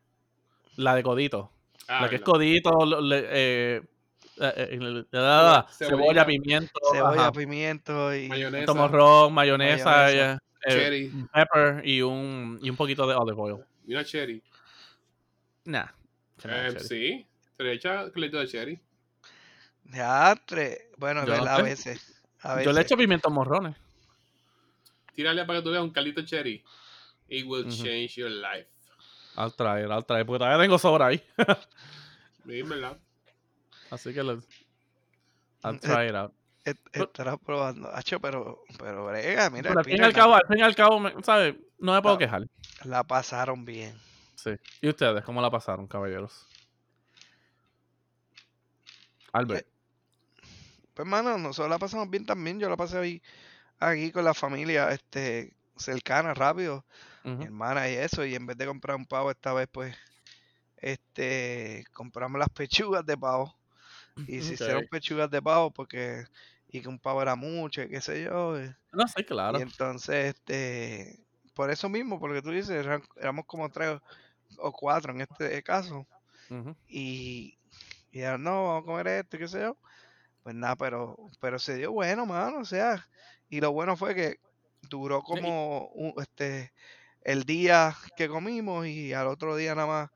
La 0.77 0.95
de 0.95 1.03
codito. 1.03 1.51
Ah, 1.89 2.03
la 2.03 2.09
que 2.09 2.15
es 2.17 2.23
codito, 2.23 3.01
le- 3.01 3.19
eh, 3.19 3.83
eh, 4.41 4.69
eh, 4.71 5.05
ah, 5.15 5.67
Cebolla, 5.73 6.23
cebolla, 6.23 6.25
pimiento, 6.27 6.79
Cebolla, 6.93 7.23
ajá, 7.23 7.33
pimiento 7.33 8.15
y 8.15 8.29
Mayonesa. 8.29 8.67
tomorrón, 8.67 9.35
mayonesa, 9.35 9.85
Mayonesa. 9.91 10.35
eh, 10.35 10.39
eh, 10.69 10.73
Cherry. 10.73 11.13
pepper 11.33 11.83
y 11.85 12.01
un, 12.01 12.61
y 12.63 12.71
un 12.71 12.77
poquito 12.77 13.09
de 13.09 13.17
olive 13.17 13.37
oil. 13.41 13.65
Y 13.89 13.93
una 13.95 14.05
cherry. 14.05 14.41
Nah. 15.65 15.87
Eh, 16.45 16.69
cherry. 16.71 16.87
sí. 16.87 17.27
Se 17.57 17.63
le 17.65 17.73
echa 17.73 18.13
cleta 18.13 18.39
de 18.39 18.47
cherry. 18.47 18.81
Teatre. 19.91 20.93
Bueno, 20.97 21.27
Yo 21.27 21.33
es 21.33 21.39
no 21.41 21.45
verdad, 21.45 21.59
a 21.59 21.63
veces. 21.65 22.23
A 22.43 22.51
Yo 22.63 22.71
le 22.71 22.79
veces. 22.79 22.85
echo 22.85 22.97
pimientos 22.97 23.33
morrones. 23.33 23.75
Tírale 25.13 25.45
para 25.45 25.59
que 25.59 25.65
tú 25.65 25.71
veas 25.73 25.83
un 25.83 25.91
caldito 25.91 26.21
de 26.21 26.27
cherry. 26.29 26.65
It 27.29 27.45
will 27.45 27.65
change 27.69 28.15
your 28.15 28.31
life. 28.31 28.69
Al 29.37 29.55
traer, 29.55 29.91
al 29.93 30.05
traer, 30.07 30.25
porque 30.27 30.39
todavía 30.39 30.63
tengo 30.65 30.79
sobra 30.79 31.07
ahí. 31.07 31.23
Sí, 32.47 32.63
¿verdad? 32.63 32.97
Así 33.91 34.13
que 34.15 34.23
le, 34.23 34.33
I'll 35.63 35.79
try 35.81 36.09
it 36.09 36.15
out. 36.15 36.33
Et- 36.65 36.79
Estarás 36.93 37.39
probando. 37.45 37.89
Hacho, 37.95 38.19
pero, 38.21 38.65
pero 38.79 39.07
brega, 39.07 39.49
mira, 39.51 39.69
Pero 39.71 39.81
al 39.81 39.87
el 39.87 39.93
fin 39.93 40.03
y 40.03 40.05
al 40.05 40.13
cabo, 40.13 40.35
al 40.35 40.47
fin 40.49 40.59
y 40.59 40.63
al 40.63 40.75
cabo, 40.75 41.01
¿sabes? 41.23 41.55
No 41.79 41.93
me 41.95 42.03
puedo 42.03 42.17
Ah. 42.17 42.19
quejar. 42.19 42.41
la, 42.41 42.49
la 42.85 43.05
pasaron 43.05 43.65
bien. 43.65 43.97
Sí. 44.35 44.51
¿Y 44.81 44.89
ustedes 44.89 45.23
cómo 45.25 45.41
la 45.41 45.51
pasaron, 45.51 45.87
caballeros? 45.87 46.47
Albert. 49.33 49.67
Pues, 50.95 51.07
mano, 51.07 51.37
nosotros 51.39 51.71
la 51.71 51.79
pasamos 51.79 52.09
bien 52.11 52.25
también. 52.25 52.59
Yo 52.59 52.69
la 52.69 52.77
pasé 52.77 52.99
ahí, 52.99 53.23
aquí 53.79 54.11
con 54.11 54.25
la 54.25 54.35
familia, 54.35 54.91
este, 54.91 55.55
cercana, 55.77 56.33
rápido. 56.35 56.85
Mi 57.35 57.47
hermana 57.47 57.89
y 57.91 57.95
eso, 57.95 58.25
y 58.25 58.35
en 58.35 58.47
vez 58.47 58.57
de 58.59 58.67
comprar 58.67 58.97
un 58.97 59.07
pavo 59.07 59.31
esta 59.31 59.53
vez, 59.55 59.69
pues, 59.73 59.97
este, 60.77 61.85
compramos 61.93 62.39
las 62.39 62.51
pechugas 62.51 63.05
de 63.07 63.17
pavo. 63.19 63.55
Y 64.27 64.43
se 64.43 64.55
hicieron 64.55 64.85
pechugas 64.87 65.31
de 65.31 65.43
pavo 65.43 65.73
porque, 65.73 66.25
y 66.69 66.83
que 66.83 66.89
un 66.89 66.99
pavo 67.01 67.23
era 67.23 67.37
mucho, 67.37 67.83
y 67.83 67.89
qué 67.91 68.01
sé 68.01 68.25
yo. 68.25 68.61
y- 68.63 68.75
No 68.93 69.07
sé, 69.09 69.25
claro. 69.27 69.59
Y 69.59 69.63
entonces, 69.63 70.35
este, 70.37 71.27
por 71.55 71.71
eso 71.71 71.89
mismo, 71.89 72.21
porque 72.21 72.43
tú 72.43 72.51
dices, 72.51 72.71
eran- 72.71 73.05
éramos 73.17 73.47
como 73.47 73.71
tres 73.71 74.01
o 74.59 74.73
cuatro 74.73 75.13
en 75.13 75.23
este 75.23 75.63
caso, 75.63 76.07
y, 76.89 77.59
y 78.13 78.21
ya, 78.21 78.39
no, 78.39 78.65
vamos 78.69 78.83
a 78.83 78.87
comer 78.87 79.07
esto, 79.09 79.37
y 79.37 79.41
qué 79.41 79.49
sé 79.49 79.61
yo. 79.61 79.79
Pues 80.43 80.55
nada, 80.55 80.77
pero, 80.77 81.17
pero 81.41 81.59
se 81.59 81.77
dio 81.77 81.93
bueno, 81.93 82.27
mano, 82.27 82.61
o 82.61 82.65
sea, 82.65 83.09
y 83.49 83.61
lo 83.61 83.73
bueno 83.73 83.97
fue 83.97 84.15
que 84.15 84.37
duró 84.83 85.23
como 85.23 85.89
un- 85.89 86.15
este 86.23 86.73
el 87.27 87.43
día 87.43 87.97
que 88.17 88.29
comimos 88.29 88.87
y 88.87 89.13
al 89.13 89.27
otro 89.27 89.57
día 89.57 89.75
nada 89.75 89.87
más, 89.89 90.11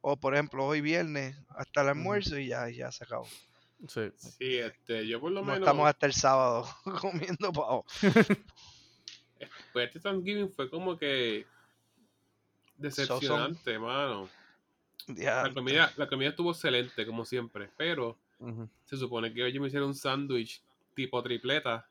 o 0.00 0.16
por 0.16 0.34
ejemplo 0.34 0.64
hoy 0.64 0.80
viernes 0.80 1.36
hasta 1.48 1.82
el 1.82 1.88
almuerzo 1.88 2.38
y 2.38 2.46
ya, 2.46 2.68
ya 2.70 2.92
se 2.92 3.02
acabó. 3.04 3.26
Sí. 3.88 4.12
Sí, 4.16 4.58
este, 4.58 5.08
yo 5.08 5.20
por 5.20 5.32
lo 5.32 5.40
No 5.40 5.46
menos. 5.46 5.60
estamos 5.60 5.88
hasta 5.88 6.06
el 6.06 6.12
sábado 6.12 6.68
comiendo 7.00 7.52
pavo. 7.52 7.84
Pues 9.72 9.88
este 9.88 9.98
Thanksgiving 9.98 10.52
fue 10.52 10.70
como 10.70 10.96
que. 10.96 11.44
Decepcionante, 12.76 13.76
mano. 13.78 14.28
Ya, 15.08 15.42
La 15.42 15.52
comida, 15.52 15.92
la 15.96 16.06
comida 16.06 16.28
estuvo 16.30 16.52
excelente, 16.52 17.04
como 17.04 17.24
siempre. 17.24 17.68
Pero 17.76 18.16
se 18.84 18.96
supone 18.96 19.32
que 19.34 19.42
hoy 19.42 19.52
yo 19.52 19.60
me 19.60 19.66
hicieron 19.66 19.88
un 19.88 19.94
sándwich 19.96 20.62
tipo 20.94 21.20
tripleta. 21.24 21.88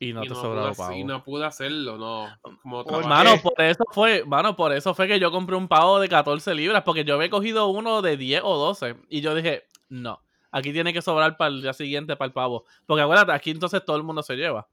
Y 0.00 0.12
no 0.12 0.22
y, 0.24 0.28
te 0.28 0.34
no 0.34 0.40
sobraba 0.40 0.68
pude, 0.68 0.76
pavo. 0.76 0.92
y 0.94 1.04
no 1.04 1.24
pude 1.24 1.44
hacerlo, 1.44 1.98
no. 1.98 2.28
Como 2.62 2.84
¿Por 2.84 3.02
trabajé- 3.02 3.08
Mano, 3.08 3.42
por 3.42 3.60
eso 3.60 3.84
fue, 3.90 4.24
mano, 4.24 4.54
por 4.54 4.72
eso 4.72 4.94
fue 4.94 5.08
que 5.08 5.18
yo 5.18 5.30
compré 5.32 5.56
un 5.56 5.66
pavo 5.66 5.98
de 5.98 6.08
14 6.08 6.54
libras, 6.54 6.82
porque 6.84 7.04
yo 7.04 7.14
había 7.16 7.28
cogido 7.30 7.66
uno 7.68 8.00
de 8.00 8.16
10 8.16 8.42
o 8.44 8.56
12. 8.56 8.94
Y 9.08 9.20
yo 9.20 9.34
dije, 9.34 9.64
no, 9.88 10.20
aquí 10.52 10.72
tiene 10.72 10.92
que 10.92 11.02
sobrar 11.02 11.36
para 11.36 11.48
el 11.48 11.62
día 11.62 11.72
siguiente 11.72 12.14
para 12.14 12.26
el 12.28 12.32
pavo. 12.32 12.64
Porque 12.86 13.02
acuérdate, 13.02 13.32
aquí 13.32 13.50
entonces 13.50 13.84
todo 13.84 13.96
el 13.96 14.04
mundo 14.04 14.22
se 14.22 14.36
lleva. 14.36 14.68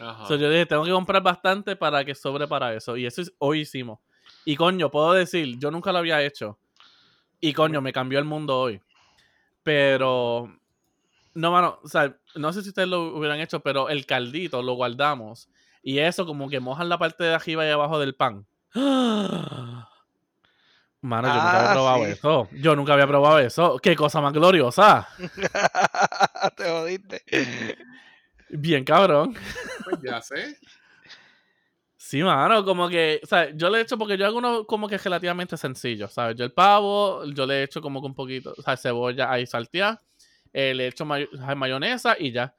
Ajá. 0.00 0.26
So, 0.26 0.34
yo 0.34 0.50
dije, 0.50 0.66
tengo 0.66 0.84
que 0.84 0.90
comprar 0.90 1.22
bastante 1.22 1.76
para 1.76 2.04
que 2.04 2.14
sobre 2.16 2.48
para 2.48 2.74
eso. 2.74 2.96
Y 2.96 3.06
eso 3.06 3.22
es- 3.22 3.32
hoy 3.38 3.60
hicimos. 3.60 4.00
Y 4.44 4.56
coño, 4.56 4.90
puedo 4.90 5.12
decir, 5.12 5.58
yo 5.60 5.70
nunca 5.70 5.92
lo 5.92 5.98
había 5.98 6.20
hecho. 6.22 6.58
Y 7.40 7.52
coño, 7.52 7.80
me 7.80 7.92
cambió 7.92 8.18
el 8.18 8.24
mundo 8.24 8.58
hoy. 8.58 8.80
Pero, 9.62 10.52
no, 11.36 11.52
mano, 11.52 11.78
o 11.82 11.88
sea, 11.88 12.16
no 12.34 12.52
sé 12.52 12.62
si 12.62 12.70
ustedes 12.70 12.88
lo 12.88 13.16
hubieran 13.16 13.40
hecho, 13.40 13.60
pero 13.60 13.88
el 13.88 14.06
caldito 14.06 14.62
lo 14.62 14.74
guardamos. 14.74 15.48
Y 15.82 15.98
eso 16.00 16.26
como 16.26 16.48
que 16.48 16.58
mojan 16.60 16.88
la 16.88 16.98
parte 16.98 17.22
de 17.24 17.34
arriba 17.34 17.64
y 17.66 17.70
abajo 17.70 17.98
del 18.00 18.14
pan. 18.16 18.46
Mano, 21.02 21.28
yo 21.28 21.34
nunca 21.34 21.56
había 21.58 21.70
Ah, 21.70 21.72
probado 21.72 22.04
sí. 22.04 22.10
eso. 22.10 22.48
Yo 22.52 22.74
nunca 22.76 22.92
había 22.94 23.06
probado 23.06 23.38
eso. 23.38 23.78
Qué 23.80 23.94
cosa 23.94 24.20
más 24.20 24.32
gloriosa. 24.32 25.06
te 26.56 26.64
jodiste. 26.68 27.22
Bien 28.48 28.82
cabrón. 28.84 29.34
Pues 29.84 30.00
ya 30.02 30.20
sé. 30.20 30.58
Sí, 31.96 32.22
mano, 32.22 32.64
como 32.64 32.88
que, 32.88 33.20
o 33.22 33.26
sea, 33.26 33.50
yo 33.54 33.68
le 33.68 33.78
he 33.78 33.82
hecho 33.82 33.98
porque 33.98 34.16
yo 34.16 34.26
hago 34.26 34.38
uno 34.38 34.64
como 34.64 34.88
que 34.88 34.96
relativamente 34.98 35.56
sencillo, 35.56 36.08
¿sabes? 36.08 36.36
Yo 36.36 36.44
el 36.44 36.52
pavo, 36.52 37.24
yo 37.26 37.46
le 37.46 37.60
he 37.60 37.62
hecho 37.64 37.80
como 37.80 38.00
que 38.00 38.06
un 38.06 38.14
poquito, 38.14 38.54
o 38.56 38.62
sea, 38.62 38.76
cebolla 38.76 39.30
ahí 39.30 39.44
salteada, 39.46 40.02
eh, 40.58 40.72
le 40.74 40.84
he 40.84 40.88
hecho 40.88 41.04
mayo- 41.04 41.28
mayonesa 41.54 42.16
y 42.18 42.32
ya. 42.32 42.54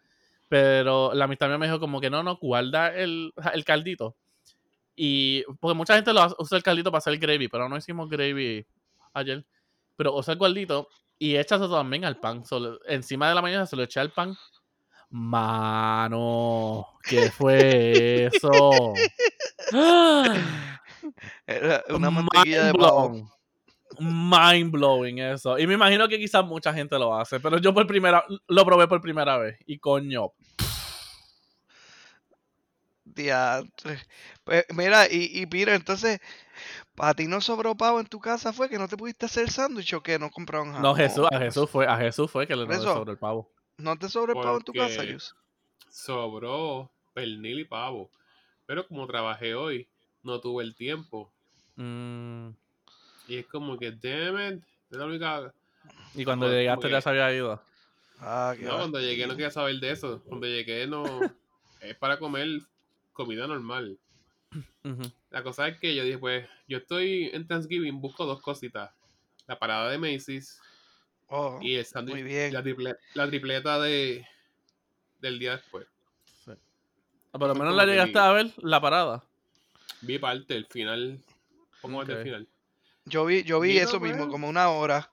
Pero 0.48 1.14
la 1.16 1.26
amistad 1.26 1.48
mía 1.48 1.58
me 1.58 1.66
dijo 1.66 1.80
como 1.80 2.00
que 2.00 2.12
no, 2.12 2.22
no, 2.22 2.38
guarda 2.38 2.94
el, 2.96 3.34
el 3.54 3.66
caldito. 3.66 4.16
Y, 4.96 5.44
porque 5.60 5.76
mucha 5.76 5.96
gente 5.96 6.14
lo 6.14 6.22
usa 6.38 6.58
el 6.58 6.64
caldito 6.64 6.92
para 6.92 7.00
hacer 7.00 7.18
gravy, 7.18 7.48
pero 7.48 7.68
no 7.68 7.76
hicimos 7.76 8.08
gravy 8.08 8.66
ayer. 9.14 9.44
Pero 9.96 10.16
usa 10.16 10.34
el 10.34 10.40
caldito 10.40 10.88
y 11.18 11.36
echas 11.38 11.60
también 11.60 12.06
al 12.06 12.20
pan. 12.20 12.46
Solo- 12.46 12.80
encima 12.86 13.30
de 13.30 13.36
la 13.36 13.42
mañana 13.42 13.66
se 13.66 13.76
lo 13.76 13.82
eché 13.82 14.00
al 14.00 14.12
pan. 14.12 14.38
Mano, 15.10 16.86
¿qué 17.04 17.32
fue 17.32 18.26
eso? 18.32 18.94
Era 21.48 21.84
una 21.90 22.10
mantequilla 22.12 22.66
de. 22.66 22.74
Mind 24.00 24.72
blowing 24.72 25.20
eso. 25.20 25.58
Y 25.58 25.68
me 25.68 25.74
imagino 25.74 26.08
que 26.08 26.18
quizás 26.18 26.46
mucha 26.46 26.74
gente 26.74 26.98
lo 26.98 27.16
hace, 27.16 27.40
pero 27.40 27.58
yo 27.58 27.74
por 27.74 27.88
primera 27.88 28.24
lo 28.48 28.66
probé 28.66 28.88
por 28.88 29.02
primera 29.02 29.38
vez. 29.38 29.58
Y 29.66 29.80
coño. 29.80 30.34
Diantre. 33.04 34.00
Pues 34.44 34.66
mira, 34.76 35.08
y, 35.12 35.42
y 35.42 35.46
Peter, 35.46 35.74
entonces, 35.74 36.20
¿para 36.96 37.14
ti 37.14 37.28
no 37.28 37.42
sobró 37.42 37.76
pavo 37.76 38.00
en 38.00 38.06
tu 38.06 38.20
casa 38.20 38.54
fue 38.54 38.70
que 38.70 38.78
no 38.78 38.88
te 38.88 38.98
pudiste 38.98 39.26
hacer 39.26 39.50
sándwich 39.50 39.94
o 39.94 40.02
que 40.02 40.20
no 40.20 40.30
compraron 40.30 40.68
jamón? 40.68 40.84
No, 40.84 40.96
Jesús, 40.96 41.28
a 41.32 41.40
Jesús 41.40 41.70
fue, 41.70 41.88
a 41.88 41.98
Jesús 41.98 42.30
fue 42.30 42.48
que 42.48 42.56
le 42.56 42.64
eso. 42.66 42.94
sobre 42.94 43.14
el 43.14 43.18
pavo. 43.18 43.52
¿No 43.78 43.98
te 43.98 44.10
sobró 44.10 44.34
el 44.34 44.44
pavo 44.44 44.58
en 44.58 44.64
tu 44.64 44.74
casa, 44.74 45.04
Yus? 45.04 45.36
Sobró 45.90 46.92
pernil 47.14 47.60
y 47.60 47.66
pavo. 47.66 48.10
Pero 48.66 48.88
como 48.88 49.08
trabajé 49.08 49.56
hoy, 49.56 49.88
no 50.24 50.40
tuve 50.42 50.64
el 50.64 50.76
tiempo. 50.76 51.32
Mm, 51.76 52.50
Y 53.28 53.38
es 53.38 53.46
como 53.48 53.78
que, 53.78 53.92
damn 53.92 54.40
it. 54.58 54.64
Es 54.92 54.98
la 54.98 55.06
única. 55.06 55.54
y 56.16 56.24
cuando 56.26 56.46
Como- 56.48 56.58
llegaste 56.58 56.82
como 56.84 56.92
ya 56.92 56.98
que- 56.98 57.02
se 57.02 57.10
había 57.10 57.34
ido. 57.34 57.62
Ah, 58.20 58.54
qué 58.58 58.64
No, 58.66 58.72
va. 58.74 58.78
cuando 58.80 59.00
llegué 59.00 59.28
no 59.28 59.34
quería 59.34 59.52
saber 59.52 59.76
de 59.80 59.92
eso. 59.92 60.22
Cuando 60.28 60.48
llegué 60.48 60.88
no. 60.88 61.04
Es 61.82 61.96
para 61.98 62.18
comer 62.18 62.48
comida 63.14 63.46
normal. 63.48 63.98
La 65.30 65.44
cosa 65.44 65.68
es 65.68 65.80
que 65.80 65.94
yo 65.94 66.04
dije, 66.04 66.18
pues, 66.18 66.48
yo 66.68 66.78
estoy 66.80 67.30
en 67.34 67.46
Thanksgiving, 67.48 68.00
busco 68.02 68.26
dos 68.26 68.42
cositas. 68.42 68.90
La 69.46 69.60
parada 69.60 69.90
de 69.90 69.98
Macy's 69.98 70.60
Oh, 71.28 71.60
y 71.62 71.76
el 71.76 71.86
sándwich. 71.86 72.16
muy 72.16 72.24
bien. 72.24 72.54
La, 72.54 72.64
triple- 72.64 72.98
la 73.14 73.28
tripleta 73.28 73.80
de 73.80 74.26
del 75.20 75.40
día 75.40 75.58
después. 75.58 75.86
Sí. 76.46 76.52
Ah, 77.34 77.40
Por 77.40 77.48
lo 77.50 77.56
menos 77.56 77.76
la 77.76 77.86
llegaste 77.86 78.18
a 78.18 78.32
ver, 78.32 78.52
la 78.58 78.80
parada. 78.80 79.24
Vi 80.02 80.18
parte, 80.20 80.56
el 80.56 80.66
final. 80.68 81.20
Un 81.52 81.66
poco 81.82 81.94
más 81.94 82.04
Ok. 82.04 82.10
del 82.16 82.24
final. 82.24 82.48
Yo 83.10 83.26
vi, 83.26 83.44
yo 83.44 83.60
vi 83.60 83.78
eso 83.78 84.00
mismo, 84.00 84.20
pues. 84.20 84.30
como 84.30 84.48
una 84.50 84.70
hora. 84.70 85.12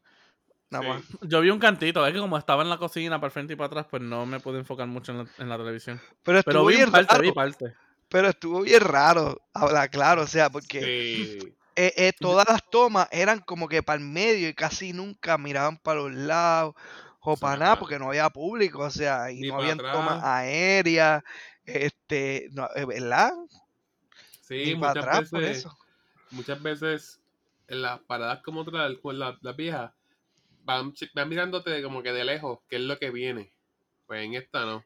Nada 0.70 0.84
Sí. 0.84 0.88
más. 0.90 1.03
Yo 1.28 1.40
vi 1.40 1.51
un 1.51 1.59
cantito, 1.59 2.07
es 2.07 2.12
que 2.12 2.18
como 2.18 2.36
estaba 2.38 2.62
en 2.62 2.70
la 2.70 2.78
cocina 2.78 3.20
para 3.20 3.30
frente 3.30 3.53
y 3.53 3.57
para 3.57 3.66
atrás, 3.66 3.86
pues 3.90 4.03
no 4.03 4.26
me 4.26 4.40
pude 4.40 4.59
enfocar 4.59 4.86
mucho 4.88 5.12
en 5.12 5.18
la, 5.18 5.26
en 5.38 5.49
la 5.49 5.57
televisión. 5.59 6.01
Pero 6.22 6.42
Pero 6.45 6.61
estuvo 6.61 6.66
vi 6.66 6.90
parte, 6.90 7.07
raro. 7.12 7.22
vi 7.22 7.32
parte. 7.32 7.74
Pero 8.09 8.28
estuvo 8.28 8.61
bien 8.62 8.80
raro. 8.80 9.40
Habla 9.53 9.88
claro, 9.88 10.22
o 10.22 10.26
sea, 10.26 10.51
porque 10.51 10.80
Sí. 10.80 11.55
eh, 11.76 11.92
eh, 11.97 12.12
todas 12.18 12.47
las 12.49 12.62
tomas 12.70 13.09
eran 13.12 13.40
como 13.40 13.68
que 13.68 13.82
para 13.82 13.99
el 13.99 14.05
medio 14.05 14.49
y 14.49 14.55
casi 14.55 14.92
nunca 14.92 15.38
miraban 15.38 15.76
para 15.78 16.01
los 16.01 16.12
lados 16.12 16.74
o 17.20 17.36
para 17.36 17.57
nada 17.57 17.78
porque 17.78 17.99
no 17.99 18.09
había 18.09 18.28
público, 18.30 18.80
o 18.80 18.90
sea, 18.90 19.30
y 19.30 19.40
Ni 19.40 19.49
no 19.49 19.57
habían 19.57 19.78
tomas 19.78 20.18
atrás. 20.18 20.24
aéreas, 20.24 21.22
este, 21.64 22.49
no, 22.53 22.68
eh, 22.76 22.84
¿verdad? 22.84 23.32
Sí, 24.42 24.57
Ni 24.66 24.74
para 24.76 24.92
muchas 24.92 24.97
atrás 25.05 25.30
por 25.30 25.40
veces, 25.40 25.59
eso. 25.59 25.78
muchas 26.30 26.62
veces 26.62 27.20
en 27.68 27.82
las 27.82 28.00
paradas 28.00 28.42
como 28.42 28.64
tal, 28.64 29.00
con 29.00 29.18
la- 29.18 29.38
las 29.42 29.56
viejas, 29.56 29.92
van, 30.64 30.94
van 31.14 31.28
mirándote 31.28 31.82
como 31.82 32.02
que 32.02 32.12
de 32.12 32.24
lejos, 32.24 32.60
qué 32.68 32.76
es 32.76 32.82
lo 32.82 32.98
que 32.98 33.10
viene. 33.10 33.52
Pues 34.06 34.24
en 34.24 34.34
esta 34.34 34.64
no. 34.64 34.84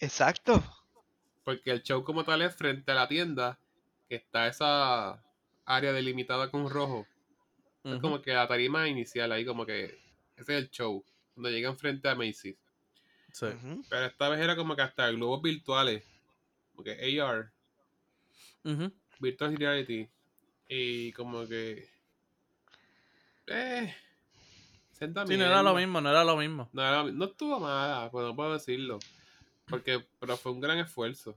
Exacto. 0.00 0.62
Porque 1.44 1.70
el 1.70 1.82
show 1.82 2.02
como 2.04 2.24
tal 2.24 2.42
es 2.42 2.54
frente 2.54 2.90
a 2.92 2.94
la 2.94 3.08
tienda, 3.08 3.58
que 4.08 4.16
está 4.16 4.46
esa 4.46 5.22
área 5.66 5.92
delimitada 5.92 6.50
con 6.50 6.68
rojo. 6.70 7.06
Es 7.84 8.00
como 8.00 8.22
que 8.22 8.32
la 8.32 8.48
tarima 8.48 8.88
inicial 8.88 9.30
ahí, 9.30 9.44
como 9.44 9.66
que 9.66 9.84
ese 10.36 10.56
es 10.56 10.64
el 10.64 10.70
show, 10.70 11.04
cuando 11.34 11.50
llegan 11.50 11.76
frente 11.76 12.08
a 12.08 12.14
Macy's. 12.14 12.56
Sí. 13.30 13.46
Pero 13.90 14.06
esta 14.06 14.28
vez 14.30 14.40
era 14.40 14.56
como 14.56 14.74
que 14.74 14.80
hasta 14.82 15.10
globos 15.10 15.42
virtuales, 15.42 16.02
como 16.72 16.82
que 16.84 17.20
AR, 17.20 17.50
Ujú. 18.64 18.90
Virtual 19.18 19.56
Reality, 19.56 20.08
y 20.68 21.12
como 21.12 21.46
que... 21.46 21.90
Eh... 23.46 23.94
Sí, 24.92 25.06
no 25.36 25.44
era 25.44 25.62
lo 25.62 25.74
mismo, 25.74 26.00
no 26.00 26.08
era 26.08 26.22
lo 26.24 26.36
mismo. 26.36 26.68
No, 26.72 26.82
era- 26.82 27.02
no 27.02 27.24
estuvo 27.24 27.58
mala, 27.60 28.08
pues 28.10 28.24
no 28.26 28.34
puedo 28.36 28.52
decirlo. 28.52 28.98
Porque, 29.66 30.06
pero 30.20 30.36
fue 30.36 30.52
un 30.52 30.60
gran 30.60 30.78
esfuerzo. 30.78 31.36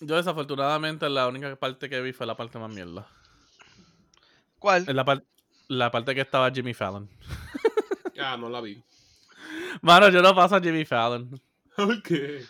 Yo 0.00 0.16
desafortunadamente 0.16 1.08
la 1.08 1.28
única 1.28 1.54
parte 1.56 1.88
que 1.88 2.00
vi 2.00 2.12
fue 2.12 2.26
la 2.26 2.36
parte 2.36 2.58
más 2.58 2.72
mierda. 2.72 3.06
¿Cuál? 4.58 4.82
Es 4.88 4.94
la, 4.94 5.04
par- 5.04 5.24
la 5.68 5.90
parte 5.90 6.14
que 6.14 6.20
estaba 6.20 6.50
Jimmy 6.50 6.74
Fallon. 6.74 7.08
Ah, 8.20 8.36
no 8.36 8.48
la 8.48 8.60
vi. 8.60 8.82
Mano, 9.80 10.08
yo 10.08 10.20
no 10.20 10.34
paso 10.34 10.56
a 10.56 10.60
Jimmy 10.60 10.84
Fallon. 10.84 11.40
¿Por 11.76 12.02
qué? 12.02 12.44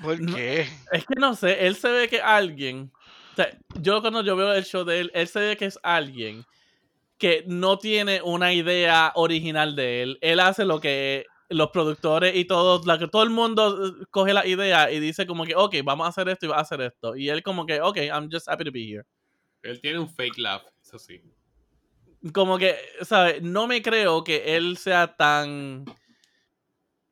¿Por 0.00 0.18
no- 0.18 0.34
qué? 0.34 0.66
Es 0.90 1.04
que 1.04 1.16
no 1.20 1.34
sé, 1.36 1.66
él 1.66 1.76
se 1.76 1.90
ve 1.90 2.08
que 2.08 2.22
alguien. 2.22 2.90
O 3.32 3.36
sea, 3.36 3.54
yo 3.78 4.00
cuando 4.00 4.22
yo 4.22 4.36
veo 4.36 4.54
el 4.54 4.64
show 4.64 4.84
de 4.84 5.00
él, 5.00 5.10
él 5.12 5.28
se 5.28 5.38
ve 5.40 5.56
que 5.58 5.66
es 5.66 5.78
alguien 5.82 6.46
que 7.22 7.44
no 7.46 7.78
tiene 7.78 8.20
una 8.20 8.52
idea 8.52 9.12
original 9.14 9.76
de 9.76 10.02
él. 10.02 10.18
Él 10.22 10.40
hace 10.40 10.64
lo 10.64 10.80
que 10.80 11.24
los 11.50 11.70
productores 11.70 12.34
y 12.34 12.46
todos, 12.46 12.84
la 12.84 12.98
que 12.98 13.06
todo 13.06 13.22
el 13.22 13.30
mundo 13.30 13.86
eh, 13.86 14.06
coge 14.10 14.34
la 14.34 14.44
idea 14.44 14.90
y 14.90 14.98
dice 14.98 15.24
como 15.24 15.44
que, 15.44 15.54
ok, 15.54 15.76
vamos 15.84 16.04
a 16.04 16.08
hacer 16.08 16.28
esto 16.28 16.46
y 16.46 16.48
va 16.48 16.56
a 16.56 16.62
hacer 16.62 16.80
esto. 16.80 17.14
Y 17.14 17.28
él 17.28 17.44
como 17.44 17.64
que, 17.64 17.80
ok, 17.80 17.96
I'm 17.98 18.28
just 18.28 18.48
happy 18.48 18.64
to 18.64 18.72
be 18.72 18.90
here. 18.90 19.04
Él 19.62 19.80
tiene 19.80 20.00
un 20.00 20.08
fake 20.08 20.36
laugh, 20.36 20.64
eso 20.84 20.98
sí. 20.98 21.22
Como 22.34 22.58
que, 22.58 22.74
¿sabes? 23.02 23.40
No 23.40 23.68
me 23.68 23.82
creo 23.82 24.24
que 24.24 24.56
él 24.56 24.76
sea 24.76 25.14
tan, 25.14 25.84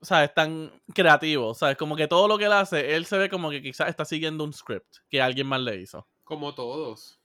¿sabes? 0.02 0.34
Tan 0.34 0.72
creativo, 0.92 1.54
¿sabes? 1.54 1.76
Como 1.76 1.94
que 1.94 2.08
todo 2.08 2.26
lo 2.26 2.36
que 2.36 2.46
él 2.46 2.52
hace, 2.52 2.96
él 2.96 3.06
se 3.06 3.16
ve 3.16 3.28
como 3.28 3.48
que 3.48 3.62
quizás 3.62 3.88
está 3.88 4.04
siguiendo 4.04 4.42
un 4.42 4.52
script 4.52 4.96
que 5.08 5.22
alguien 5.22 5.46
más 5.46 5.60
le 5.60 5.80
hizo. 5.80 6.08
Como 6.24 6.52
todos. 6.52 7.19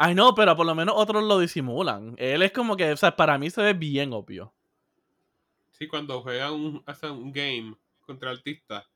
Ay, 0.00 0.14
no, 0.14 0.32
pero 0.32 0.54
por 0.56 0.64
lo 0.64 0.76
menos 0.76 0.94
otros 0.96 1.24
lo 1.24 1.40
disimulan. 1.40 2.14
Él 2.18 2.42
es 2.42 2.52
como 2.52 2.76
que, 2.76 2.92
o 2.92 2.96
sea, 2.96 3.16
para 3.16 3.36
mí 3.36 3.50
se 3.50 3.60
ve 3.60 3.72
bien 3.72 4.12
obvio. 4.12 4.54
Sí, 5.72 5.88
cuando 5.88 6.22
juegan 6.22 6.52
un, 6.52 6.82
hacen 6.86 7.10
un 7.10 7.32
game 7.32 7.76
contra 8.06 8.30
artistas, 8.30 8.86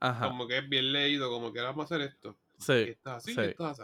Ajá. 0.00 0.28
como 0.28 0.48
que 0.48 0.58
es 0.58 0.68
bien 0.68 0.92
leído, 0.92 1.30
como 1.30 1.52
que 1.52 1.60
vamos 1.60 1.82
a 1.82 1.84
hacer 1.94 2.06
esto. 2.08 2.34
Sí, 2.58 2.72
esto 2.72 3.10
es 3.10 3.16
así, 3.16 3.34
sí. 3.34 3.40
así. 3.58 3.82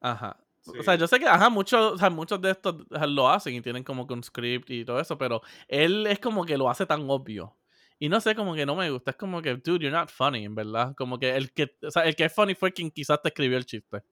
ajá. 0.00 0.36
O 0.78 0.82
sea, 0.82 0.94
yo 0.94 1.08
sé 1.08 1.18
que, 1.18 1.26
ajá, 1.26 1.48
muchos, 1.48 1.94
o 1.94 1.98
sea, 1.98 2.10
muchos 2.10 2.40
de 2.40 2.50
estos 2.50 2.76
lo 3.08 3.28
hacen 3.28 3.54
y 3.54 3.60
tienen 3.60 3.82
como 3.82 4.06
que 4.06 4.14
un 4.14 4.22
script 4.22 4.70
y 4.70 4.84
todo 4.84 5.00
eso, 5.00 5.18
pero 5.18 5.42
él 5.66 6.06
es 6.06 6.20
como 6.20 6.44
que 6.44 6.56
lo 6.56 6.70
hace 6.70 6.86
tan 6.86 7.08
obvio. 7.10 7.56
Y 7.98 8.08
no 8.08 8.20
sé, 8.20 8.36
como 8.36 8.54
que 8.54 8.64
no 8.64 8.76
me 8.76 8.90
gusta. 8.90 9.10
Es 9.10 9.16
como 9.16 9.42
que, 9.42 9.56
dude, 9.56 9.84
you're 9.84 9.90
not 9.90 10.08
funny, 10.08 10.44
en 10.44 10.54
verdad. 10.54 10.94
Como 10.94 11.18
que 11.18 11.34
el 11.34 11.52
que, 11.52 11.76
o 11.82 11.90
sea, 11.90 12.04
el 12.04 12.14
que 12.14 12.26
es 12.26 12.32
funny 12.32 12.54
fue 12.54 12.72
quien 12.72 12.92
quizás 12.92 13.20
te 13.20 13.28
escribió 13.28 13.58
el 13.58 13.66
chiste. 13.66 14.04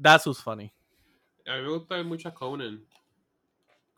That's 0.00 0.26
who's 0.26 0.40
funny. 0.40 0.72
A 1.46 1.56
mí 1.56 1.62
me 1.62 1.68
gusta 1.70 2.02
mucho 2.02 2.32
Conan. 2.34 2.84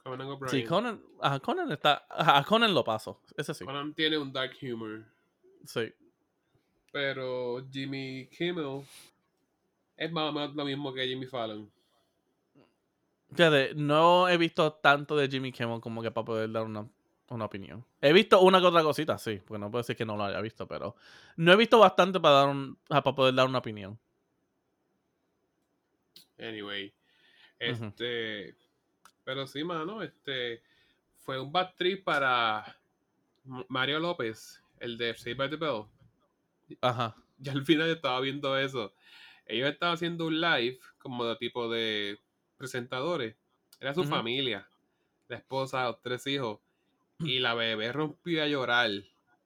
Conan 0.03 0.28
O'Brien. 0.28 0.51
Sí, 0.51 0.64
Conan, 0.64 1.01
ajá, 1.20 1.40
Conan 1.40 1.70
está, 1.72 2.07
a 2.09 2.42
Conan 2.44 2.72
lo 2.72 2.84
paso. 2.84 3.20
Ese 3.36 3.55
sí. 3.55 3.64
Conan 3.64 3.92
tiene 3.94 4.16
un 4.18 4.32
dark 4.32 4.53
humor. 4.62 5.05
Sí. 5.64 5.92
Pero 6.92 7.66
Jimmy 7.70 8.28
Kimmel 8.28 8.82
es 9.96 10.11
más 10.11 10.30
o 10.30 10.32
menos 10.32 10.55
lo 10.55 10.64
mismo 10.64 10.92
que 10.92 11.07
Jimmy 11.07 11.26
Fallon. 11.26 11.70
Fíjate, 13.32 13.74
no 13.74 14.28
he 14.28 14.36
visto 14.36 14.72
tanto 14.72 15.16
de 15.16 15.28
Jimmy 15.28 15.53
Kimmel 15.53 15.80
como 15.80 16.03
que 16.03 16.11
para 16.11 16.24
poder 16.24 16.51
dar 16.51 16.64
una, 16.64 16.88
una 17.28 17.44
opinión. 17.44 17.84
He 18.01 18.12
visto 18.12 18.40
una 18.40 18.61
que 18.61 18.66
otra 18.66 18.82
cosita, 18.82 19.18
sí, 19.18 19.40
porque 19.44 19.61
no 19.61 19.70
puedo 19.70 19.82
decir 19.82 19.96
que 19.96 20.05
no 20.05 20.16
lo 20.16 20.24
haya 20.24 20.40
visto, 20.40 20.66
pero 20.66 20.96
no 21.36 21.53
he 21.53 21.57
visto 21.57 21.78
bastante 21.78 22.18
para, 22.18 22.34
dar 22.36 22.48
un, 22.48 22.78
para 22.88 23.14
poder 23.14 23.34
dar 23.34 23.46
una 23.46 23.59
opinión. 23.59 23.98
Anyway. 26.41 26.93
Este. 27.59 28.57
Pero 29.24 29.47
sí, 29.47 29.62
mano, 29.64 30.03
este. 30.03 30.62
Fue 31.18 31.38
un 31.38 31.53
bad 31.53 31.74
trip 31.76 32.03
para 32.05 32.80
Mario 33.68 34.01
López, 34.01 34.62
el 34.78 34.97
de 34.97 35.14
Save 35.14 35.34
by 35.34 35.51
the 35.51 35.57
Bell. 35.57 35.84
Ajá. 36.80 37.16
Ya 37.43 37.53
al 37.53 37.64
final 37.64 37.86
yo 37.86 37.95
estaba 37.95 38.20
viendo 38.20 38.59
eso. 38.59 38.93
Ellos 39.47 39.70
estaban 39.70 39.95
haciendo 39.95 40.26
un 40.26 40.43
live 40.43 40.78
como 40.99 41.24
de 41.24 41.36
tipo 41.36 41.70
de 41.70 42.18
presentadores. 42.59 43.34
Era 43.80 43.95
su 43.95 44.05
familia, 44.05 44.68
la 45.26 45.36
esposa, 45.36 45.84
los 45.84 46.03
tres 46.03 46.26
hijos. 46.26 46.61
Y 47.20 47.38
la 47.38 47.55
bebé 47.55 47.93
rompió 47.93 48.43
a 48.43 48.47
llorar 48.47 48.91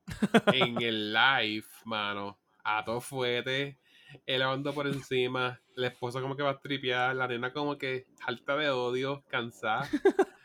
en 0.52 0.82
el 0.82 1.12
live, 1.12 1.66
mano. 1.84 2.36
A 2.64 2.84
todo 2.84 3.00
fuete. 3.00 3.78
Él 4.26 4.42
ando 4.42 4.72
por 4.72 4.86
encima. 4.86 5.60
La 5.74 5.88
esposa 5.88 6.20
como 6.20 6.36
que 6.36 6.42
va 6.42 6.50
a 6.50 6.60
tripear. 6.60 7.14
La 7.16 7.28
nena 7.28 7.52
como 7.52 7.78
que 7.78 8.06
alta 8.26 8.56
de 8.56 8.70
odio, 8.70 9.24
cansada. 9.28 9.88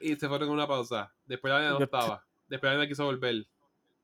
Y 0.00 0.14
se 0.14 0.28
fueron 0.28 0.48
en 0.48 0.54
una 0.54 0.68
pausa. 0.68 1.12
Después 1.26 1.52
la 1.52 1.58
nena 1.58 1.72
no 1.72 1.84
estaba. 1.84 2.24
Después 2.48 2.70
la 2.70 2.76
nena 2.76 2.88
quiso 2.88 3.04
volver. 3.04 3.46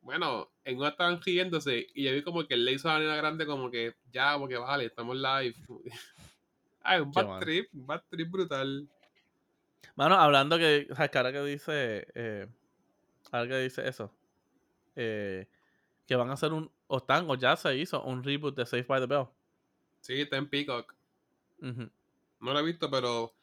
Bueno, 0.01 0.51
en 0.65 0.79
una 0.79 0.89
estaban 0.89 1.21
riéndose 1.23 1.87
y 1.95 2.05
yo 2.05 2.13
vi 2.13 2.23
como 2.23 2.47
que 2.47 2.55
él 2.55 2.65
le 2.65 2.73
hizo 2.73 2.91
a 2.91 2.95
la 2.95 2.99
nena 2.99 3.17
grande 3.17 3.47
como 3.47 3.71
que 3.71 3.95
ya, 4.13 4.35
como 4.35 4.49
que 4.49 4.59
vale, 4.59 4.87
estamos 4.87 5.17
live. 5.17 5.55
Ay, 6.83 7.01
un 7.01 7.13
bad 7.13 7.39
trip, 7.39 7.69
un 7.73 7.87
bad 7.87 8.03
trip 8.11 8.31
brutal. 8.31 8.89
Mano, 9.97 10.17
hablando 10.17 10.59
que, 10.59 10.87
o 10.91 10.95
sea, 10.95 11.09
que 11.09 11.19
ahora 11.19 11.33
que 11.33 11.43
dice, 11.45 12.07
eh, 12.15 12.47
ahora 13.33 13.49
que 13.49 13.59
dice 13.61 13.89
eso, 13.89 14.13
eh, 14.97 15.49
que 16.07 16.17
van 16.17 16.29
a 16.29 16.35
hacer 16.35 16.53
un, 16.53 16.71
o 16.87 16.99
están, 16.99 17.29
o 17.29 17.35
ya 17.35 17.57
se 17.57 17.77
hizo, 17.77 18.03
un 18.03 18.23
reboot 18.23 18.57
de 18.57 18.67
Safe 18.67 18.85
by 18.85 19.01
the 19.01 19.07
Bell. 19.07 19.27
Sí, 20.01 20.21
está 20.21 20.37
en 20.37 20.49
Peacock. 20.49 20.95
Ujú. 21.61 21.91
No 22.41 22.53
lo 22.53 22.59
he 22.59 22.63
visto, 22.63 22.91
pero 22.91 23.35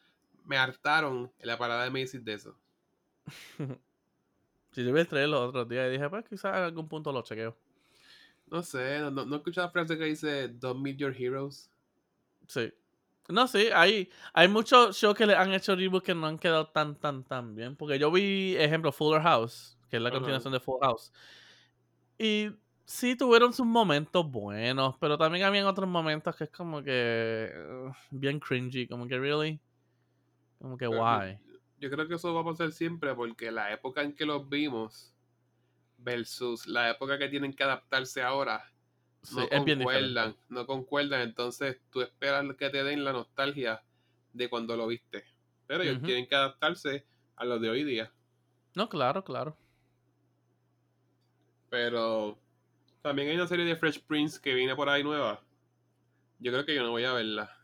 me 0.44 0.56
hartaron 0.56 1.32
en 1.38 1.46
la 1.46 1.58
parada 1.58 1.84
de 1.84 1.90
Macy's 1.90 2.24
de 2.24 2.34
eso. 2.34 2.56
Si 4.72 4.82
yo 4.82 4.92
vi 4.92 5.00
el 5.00 5.06
trailer 5.06 5.28
los 5.28 5.50
otros 5.50 5.68
días 5.68 5.86
y 5.88 5.92
dije, 5.92 6.08
pues 6.08 6.24
quizás 6.26 6.56
en 6.56 6.62
algún 6.62 6.88
punto 6.88 7.12
lo 7.12 7.20
chequeo. 7.20 7.54
No 8.46 8.62
sé, 8.62 9.00
no, 9.00 9.10
no, 9.10 9.26
no 9.26 9.34
he 9.34 9.38
escuchado 9.38 9.66
la 9.66 9.70
frase 9.70 9.98
que 9.98 10.04
dice 10.04 10.48
Don't 10.48 10.80
meet 10.80 10.96
your 10.96 11.14
heroes. 11.14 11.70
Sí. 12.48 12.72
No, 13.28 13.46
sí, 13.46 13.68
hay, 13.72 14.10
hay 14.32 14.48
muchos 14.48 14.96
shows 14.96 15.16
que 15.16 15.26
le 15.26 15.34
han 15.34 15.52
hecho 15.52 15.76
reboot 15.76 16.02
que 16.02 16.14
no 16.14 16.26
han 16.26 16.38
quedado 16.38 16.68
tan, 16.68 16.96
tan, 16.96 17.22
tan 17.22 17.54
bien. 17.54 17.76
Porque 17.76 17.98
yo 17.98 18.10
vi, 18.10 18.56
ejemplo, 18.56 18.92
Fuller 18.92 19.22
House, 19.22 19.78
que 19.90 19.96
es 19.96 20.02
la 20.02 20.10
continuación 20.10 20.52
de 20.52 20.60
Full 20.60 20.80
House. 20.80 21.12
Y 22.18 22.50
sí 22.84 23.16
tuvieron 23.16 23.52
sus 23.52 23.66
momentos 23.66 24.30
buenos, 24.30 24.96
pero 24.98 25.18
también 25.18 25.44
habían 25.44 25.66
otros 25.66 25.88
momentos 25.88 26.34
que 26.36 26.44
es 26.44 26.50
como 26.50 26.82
que 26.82 27.50
uh, 27.54 27.92
bien 28.10 28.40
cringy, 28.40 28.86
como 28.86 29.06
que 29.06 29.18
really. 29.18 29.60
Como 30.58 30.76
que 30.76 30.86
why. 30.86 31.38
Yo, 31.46 31.58
yo 31.80 31.90
creo 31.90 32.08
que 32.08 32.14
eso 32.14 32.32
va 32.34 32.42
a 32.42 32.44
pasar 32.44 32.72
siempre 32.72 33.14
porque 33.14 33.50
la 33.50 33.72
época 33.72 34.02
en 34.02 34.14
que 34.14 34.24
los 34.24 34.48
vimos 34.48 35.12
versus 35.98 36.66
la 36.66 36.90
época 36.90 37.18
que 37.18 37.28
tienen 37.28 37.52
que 37.52 37.62
adaptarse 37.62 38.22
ahora 38.22 38.72
Sí, 39.22 39.36
no 39.36 39.64
concuerdan, 39.64 40.36
no 40.48 40.66
concuerdan, 40.66 41.20
entonces 41.20 41.80
tú 41.90 42.02
esperas 42.02 42.44
que 42.56 42.70
te 42.70 42.82
den 42.82 43.04
la 43.04 43.12
nostalgia 43.12 43.82
de 44.32 44.50
cuando 44.50 44.76
lo 44.76 44.88
viste. 44.88 45.24
Pero 45.66 45.84
ellos 45.84 46.02
tienen 46.02 46.26
que 46.26 46.34
adaptarse 46.34 47.06
a 47.36 47.44
lo 47.44 47.60
de 47.60 47.70
hoy 47.70 47.84
día. 47.84 48.12
No, 48.74 48.88
claro, 48.88 49.22
claro. 49.22 49.56
Pero 51.70 52.36
también 53.02 53.28
hay 53.28 53.34
una 53.36 53.46
serie 53.46 53.64
de 53.64 53.76
Fresh 53.76 54.02
Prince 54.04 54.40
que 54.40 54.54
viene 54.54 54.74
por 54.74 54.88
ahí 54.88 55.02
nueva. 55.02 55.42
Yo 56.38 56.52
creo 56.52 56.64
que 56.64 56.74
yo 56.74 56.82
no 56.82 56.90
voy 56.90 57.04
a 57.04 57.12
verla. 57.12 57.56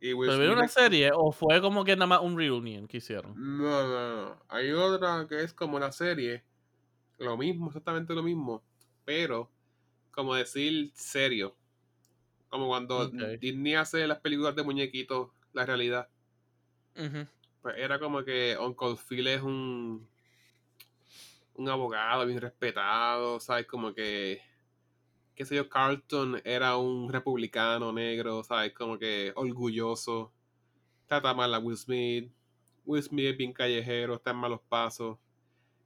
Y 0.00 0.14
Will 0.14 0.30
¿Pero 0.30 0.38
vieron 0.40 0.56
Smith 0.56 0.64
una 0.64 0.68
serie 0.68 1.10
o 1.14 1.30
fue 1.30 1.60
como 1.60 1.84
que 1.84 1.94
nada 1.94 2.06
más 2.06 2.20
un 2.22 2.36
reunion 2.36 2.88
que 2.88 2.96
hicieron? 2.96 3.34
No, 3.36 3.86
no, 3.86 4.24
no. 4.24 4.42
Hay 4.48 4.72
otra 4.72 5.26
que 5.28 5.42
es 5.42 5.52
como 5.52 5.76
una 5.76 5.92
serie. 5.92 6.42
Lo 7.18 7.36
mismo, 7.36 7.68
exactamente 7.68 8.12
lo 8.14 8.22
mismo. 8.22 8.64
Pero, 9.04 9.48
como 10.10 10.34
decir 10.34 10.90
serio. 10.94 11.56
Como 12.48 12.66
cuando. 12.66 13.08
Disney 13.40 13.74
hace 13.74 14.06
las 14.06 14.18
películas 14.18 14.56
de 14.56 14.64
muñequitos, 14.64 15.30
la 15.52 15.64
realidad. 15.64 16.08
Pues 16.94 17.76
era 17.78 18.00
como 18.00 18.24
que 18.24 18.56
Uncle 18.60 18.96
Phil 18.96 19.28
es 19.28 19.40
un. 19.40 20.08
Un 21.54 21.68
abogado 21.68 22.26
bien 22.26 22.40
respetado, 22.40 23.40
¿sabes? 23.40 23.66
Como 23.66 23.94
que. 23.94 24.40
Qué 25.34 25.44
sé 25.44 25.56
yo, 25.56 25.68
Carlton 25.68 26.40
era 26.44 26.76
un 26.76 27.10
republicano 27.10 27.92
negro, 27.92 28.44
¿sabes? 28.44 28.72
Como 28.72 28.98
que 28.98 29.32
orgulloso. 29.34 30.32
Trata 31.06 31.34
mal 31.34 31.54
a 31.54 31.58
Will 31.58 31.76
Smith. 31.76 32.30
Will 32.84 33.02
Smith 33.02 33.26
es 33.26 33.36
bien 33.36 33.52
callejero, 33.52 34.14
está 34.14 34.30
en 34.32 34.36
malos 34.38 34.60
pasos. 34.68 35.18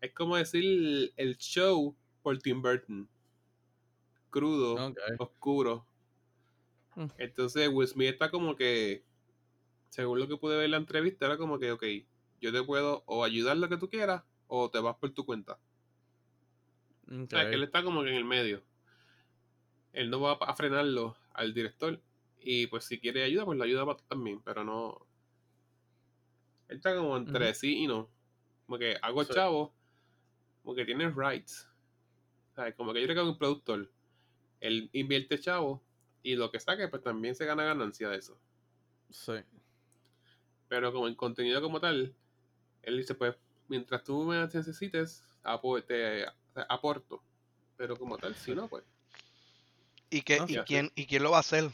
Es 0.00 0.12
como 0.12 0.36
decir 0.36 1.12
el 1.16 1.36
show 1.36 1.94
por 2.22 2.38
Tim 2.38 2.62
Burton. 2.62 3.08
Crudo, 4.30 4.94
oscuro. 5.18 5.86
Mm. 6.94 7.06
Entonces 7.18 7.68
Will 7.72 7.88
Smith 7.88 8.08
está 8.08 8.30
como 8.30 8.56
que, 8.56 9.04
según 9.90 10.18
lo 10.18 10.28
que 10.28 10.36
pude 10.36 10.56
ver 10.56 10.66
en 10.66 10.72
la 10.72 10.76
entrevista, 10.78 11.26
era 11.26 11.38
como 11.38 11.58
que, 11.58 11.72
ok, 11.72 11.84
yo 12.40 12.52
te 12.52 12.62
puedo 12.62 13.02
o 13.06 13.24
ayudar 13.24 13.56
lo 13.56 13.68
que 13.68 13.76
tú 13.76 13.88
quieras 13.88 14.22
o 14.48 14.70
te 14.70 14.78
vas 14.80 14.96
por 14.96 15.10
tu 15.12 15.24
cuenta. 15.24 15.58
O 17.08 17.26
sea, 17.28 17.48
que 17.48 17.54
él 17.54 17.62
está 17.62 17.82
como 17.82 18.02
que 18.02 18.10
en 18.10 18.16
el 18.16 18.24
medio. 18.24 18.62
Él 19.92 20.10
no 20.10 20.20
va 20.20 20.32
a 20.32 20.54
frenarlo 20.54 21.16
al 21.32 21.54
director. 21.54 22.00
Y 22.40 22.66
pues 22.66 22.84
si 22.84 22.98
quiere 22.98 23.22
ayuda, 23.22 23.44
pues 23.44 23.58
la 23.58 23.64
ayuda 23.64 23.86
para 23.86 23.98
también. 24.08 24.40
Pero 24.42 24.64
no. 24.64 25.06
Él 26.68 26.76
está 26.76 26.96
como 26.96 27.16
entre 27.16 27.54
sí 27.54 27.78
y 27.78 27.86
no. 27.86 28.10
Como 28.66 28.78
que 28.78 28.96
hago 29.00 29.24
Sí. 29.24 29.32
chavo. 29.34 29.74
Como 30.62 30.74
que 30.74 30.84
tiene 30.84 31.08
rights. 31.10 31.68
O 32.52 32.54
sea, 32.56 32.74
como 32.74 32.92
que 32.92 33.00
yo 33.00 33.06
creo 33.06 33.24
que 33.24 33.30
un 33.30 33.38
productor. 33.38 33.90
Él 34.60 34.90
invierte 34.92 35.38
chavo. 35.38 35.82
Y 36.22 36.34
lo 36.34 36.50
que 36.50 36.58
saque, 36.58 36.88
pues 36.88 37.02
también 37.02 37.36
se 37.36 37.46
gana 37.46 37.62
ganancia 37.64 38.08
de 38.08 38.16
eso. 38.16 38.40
Sí. 39.10 39.34
Pero 40.68 40.92
como 40.92 41.06
el 41.06 41.16
contenido 41.16 41.62
como 41.62 41.80
tal, 41.80 42.16
él 42.82 42.96
dice, 42.96 43.14
pues, 43.14 43.36
mientras 43.68 44.04
tú 44.04 44.24
me 44.24 44.38
necesites, 44.38 45.24
te, 45.86 46.26
aporto. 46.68 47.22
Pero 47.76 47.96
como 47.96 48.16
tal, 48.16 48.34
si 48.34 48.54
no, 48.54 48.68
pues. 48.68 48.84
¿Y, 50.08 50.22
qué, 50.22 50.40
y, 50.46 50.56
quién, 50.60 50.90
¿Y 50.94 51.06
quién 51.06 51.22
lo 51.22 51.32
va 51.32 51.38
a 51.38 51.40
hacer? 51.40 51.64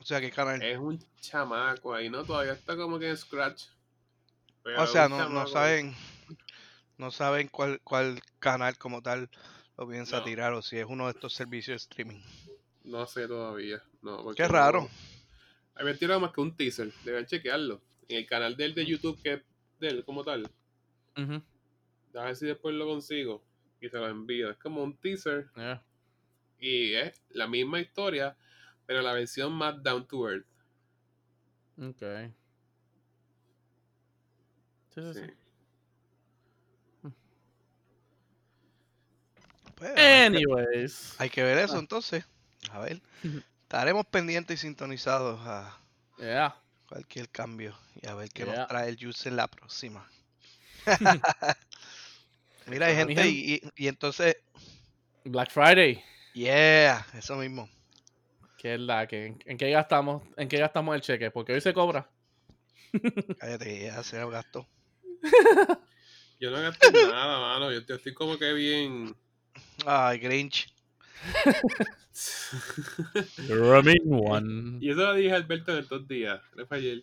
O 0.00 0.04
sea, 0.04 0.20
¿qué 0.20 0.30
canal? 0.30 0.62
Es 0.62 0.78
un 0.78 0.98
chamaco 1.20 1.94
ahí, 1.94 2.08
¿no? 2.08 2.24
Todavía 2.24 2.52
está 2.52 2.76
como 2.76 2.98
que 2.98 3.10
en 3.10 3.16
Scratch. 3.16 3.64
Pero 4.62 4.82
o 4.82 4.86
sea, 4.86 5.08
no, 5.08 5.28
no 5.28 5.46
saben 5.46 5.94
no 6.98 7.12
saben 7.12 7.48
cuál, 7.48 7.80
cuál 7.82 8.20
canal 8.40 8.76
como 8.76 9.02
tal 9.02 9.30
lo 9.78 9.88
piensa 9.88 10.18
No. 10.18 10.24
tirar 10.24 10.52
o 10.52 10.62
si 10.62 10.78
es 10.78 10.86
uno 10.86 11.06
de 11.06 11.12
estos 11.12 11.32
servicios 11.32 11.74
de 11.74 11.76
streaming. 11.76 12.20
No 12.84 13.06
sé 13.06 13.28
todavía. 13.28 13.82
No, 14.02 14.22
porque 14.24 14.42
Qué 14.42 14.48
raro. 14.48 14.88
Había 15.76 15.96
tirado 15.96 16.18
más 16.18 16.32
que 16.32 16.40
un 16.40 16.56
teaser. 16.56 16.92
Deben 17.04 17.24
chequearlo. 17.24 17.80
En 18.08 18.18
el 18.18 18.26
canal 18.26 18.56
de 18.56 18.64
él 18.64 18.74
de 18.74 18.84
YouTube, 18.84 19.20
que 19.22 19.34
es 19.34 19.42
de 19.78 19.88
él 19.88 20.04
como 20.04 20.24
tal. 20.24 20.50
A 22.14 22.24
ver 22.24 22.36
si 22.36 22.46
después 22.46 22.74
lo 22.74 22.86
consigo. 22.86 23.44
Y 23.80 23.88
se 23.88 23.96
lo 23.98 24.08
envío. 24.08 24.50
Es 24.50 24.56
como 24.58 24.82
un 24.82 24.96
teaser. 24.96 25.50
Yeah. 25.54 25.82
Y 26.58 26.94
es 26.94 27.20
la 27.30 27.46
misma 27.46 27.80
historia. 27.80 28.36
Pero 28.86 29.02
la 29.02 29.12
versión 29.12 29.52
más 29.52 29.82
down 29.82 30.06
to 30.06 30.28
earth. 30.28 30.46
Ok. 31.80 32.02
Sí, 34.94 35.00
sí, 35.02 35.12
Sí. 35.14 35.20
sí. 37.02 37.08
Pues, 39.76 39.92
hay, 39.96 40.26
Anyways. 40.26 41.14
hay 41.20 41.30
que 41.30 41.42
ver 41.42 41.58
eso 41.58 41.76
Ah. 41.76 41.80
entonces. 41.80 42.24
A 42.72 42.80
ver. 42.80 43.00
Estaremos 43.62 44.06
pendientes 44.06 44.58
y 44.58 44.62
sintonizados 44.62 45.40
a 45.44 45.78
Yeah. 46.18 46.56
cualquier 46.88 47.28
cambio 47.28 47.76
y 48.02 48.06
a 48.08 48.14
ver 48.14 48.30
qué 48.30 48.44
Yeah. 48.44 48.56
nos 48.56 48.68
trae 48.68 48.88
el 48.88 48.96
Juice 48.98 49.28
en 49.28 49.36
la 49.36 49.46
próxima. 49.46 50.08
Mira, 52.66 52.86
hay 52.86 52.96
gente 52.96 53.14
gen- 53.14 53.26
y, 53.26 53.54
y- 53.54 53.62
y 53.76 53.88
entonces, 53.88 54.36
Black 55.24 55.50
Friday. 55.50 56.02
yeah, 56.34 57.06
eso 57.14 57.36
mismo. 57.36 57.68
¿Qué 58.58 58.74
es 58.74 58.80
la 58.80 59.06
que 59.06 59.26
en, 59.26 59.42
en 59.46 59.56
qué 59.56 59.70
gastamos? 59.70 60.22
¿En 60.36 60.48
qué 60.48 60.58
gastamos 60.58 60.94
el 60.94 61.00
cheque? 61.00 61.30
Porque 61.30 61.52
hoy 61.52 61.60
se 61.60 61.72
cobra. 61.72 62.10
Cállate, 63.38 63.84
ya 63.84 64.02
se 64.02 64.18
lo 64.20 64.30
gastó. 64.30 64.66
Yo 66.40 66.50
no 66.50 66.60
gasté 66.60 66.90
nada, 66.92 67.38
mano. 67.40 67.72
Yo, 67.72 67.78
estoy 67.94 68.14
como 68.14 68.38
que 68.38 68.52
bien. 68.52 69.16
Ay, 69.86 70.18
Grinch. 70.18 70.72
One. 73.50 74.78
y 74.80 74.90
eso 74.90 75.00
lo 75.00 75.14
dije 75.14 75.32
a 75.32 75.36
Alberto 75.36 75.72
en 75.72 75.78
estos 75.78 76.06
días. 76.08 76.40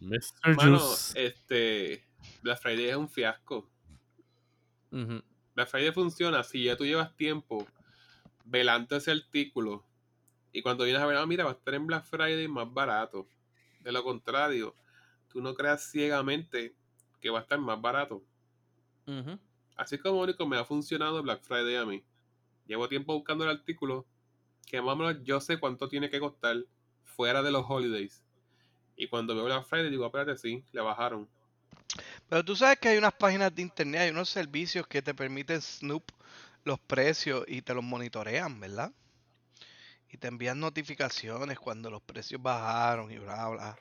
Mr. 0.02 0.56
Mano, 0.56 0.80
Juice. 0.80 1.26
este. 1.26 2.06
Black 2.42 2.62
Friday 2.62 2.90
es 2.90 2.96
un 2.96 3.10
fiasco. 3.10 3.70
Black 5.54 5.70
Friday 5.70 5.92
funciona 5.92 6.44
si 6.44 6.64
ya 6.64 6.78
tú 6.78 6.86
llevas 6.86 7.16
tiempo 7.16 7.68
velando 8.46 8.96
ese 8.96 9.12
artículo 9.12 9.84
y 10.56 10.62
cuando 10.62 10.86
vienes 10.86 11.02
a 11.02 11.06
ver, 11.06 11.18
ah, 11.18 11.26
mira, 11.26 11.44
va 11.44 11.50
a 11.50 11.54
estar 11.54 11.74
en 11.74 11.86
Black 11.86 12.06
Friday 12.06 12.48
más 12.48 12.74
barato. 12.74 13.28
De 13.82 13.92
lo 13.92 14.02
contrario, 14.06 14.74
tú 15.28 15.42
no 15.42 15.54
creas 15.54 15.92
ciegamente 15.92 16.74
que 17.20 17.30
va 17.30 17.40
a 17.40 17.42
estar 17.42 17.60
más 17.60 17.82
barato. 17.82 18.24
Así 19.76 19.98
como 19.98 20.22
único 20.22 20.48
me 20.48 20.58
ha 20.58 20.64
funcionado 20.64 21.22
Black 21.22 21.42
Friday 21.42 21.76
a 21.76 21.86
mí. 21.86 22.06
Llevo 22.68 22.88
tiempo 22.88 23.14
buscando 23.14 23.44
el 23.44 23.50
artículo 23.50 24.06
que 24.66 24.82
más 24.82 24.94
o 24.94 24.96
menos 24.96 25.22
yo 25.24 25.42
sé 25.42 25.60
cuánto 25.60 25.90
tiene 25.90 26.10
que 26.10 26.22
costar 26.22 26.56
fuera 27.04 27.44
de 27.44 27.52
los 27.52 27.66
holidays. 27.68 28.24
Y 28.96 29.08
cuando 29.08 29.36
veo 29.36 29.44
Black 29.44 29.66
Friday 29.66 29.90
digo, 29.90 30.06
espérate, 30.06 30.38
sí, 30.38 30.64
le 30.72 30.80
bajaron. 30.80 31.28
Pero 32.30 32.44
tú 32.44 32.56
sabes 32.56 32.80
que 32.80 32.90
hay 32.90 32.98
unas 32.98 33.14
páginas 33.14 33.54
de 33.56 33.62
internet, 33.62 34.02
hay 34.02 34.10
unos 34.10 34.30
servicios 34.30 34.88
que 34.88 35.02
te 35.02 35.14
permiten 35.14 35.62
snoop 35.62 36.04
los 36.64 36.80
precios 36.80 37.46
y 37.48 37.62
te 37.62 37.74
los 37.74 37.84
monitorean, 37.84 38.60
¿verdad? 38.60 38.92
Y 40.10 40.18
te 40.18 40.28
envían 40.28 40.60
notificaciones 40.60 41.60
cuando 41.60 41.90
los 41.90 42.02
precios 42.02 42.42
bajaron 42.42 43.12
y 43.12 43.18
bla, 43.18 43.48
bla. 43.50 43.78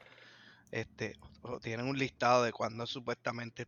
Este, 0.71 1.17
o 1.43 1.61
tienen 1.61 1.87
un 1.87 1.99
listado 1.99 2.43
de 2.43 2.53
cuando 2.53 2.87
supuestamente 2.87 3.67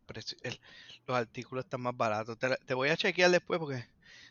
los 1.06 1.16
artículos 1.16 1.64
están 1.64 1.82
más 1.82 1.96
baratos. 1.96 2.38
Te, 2.38 2.56
te 2.56 2.74
voy 2.74 2.88
a 2.88 2.96
chequear 2.96 3.30
después 3.30 3.60
porque 3.60 3.86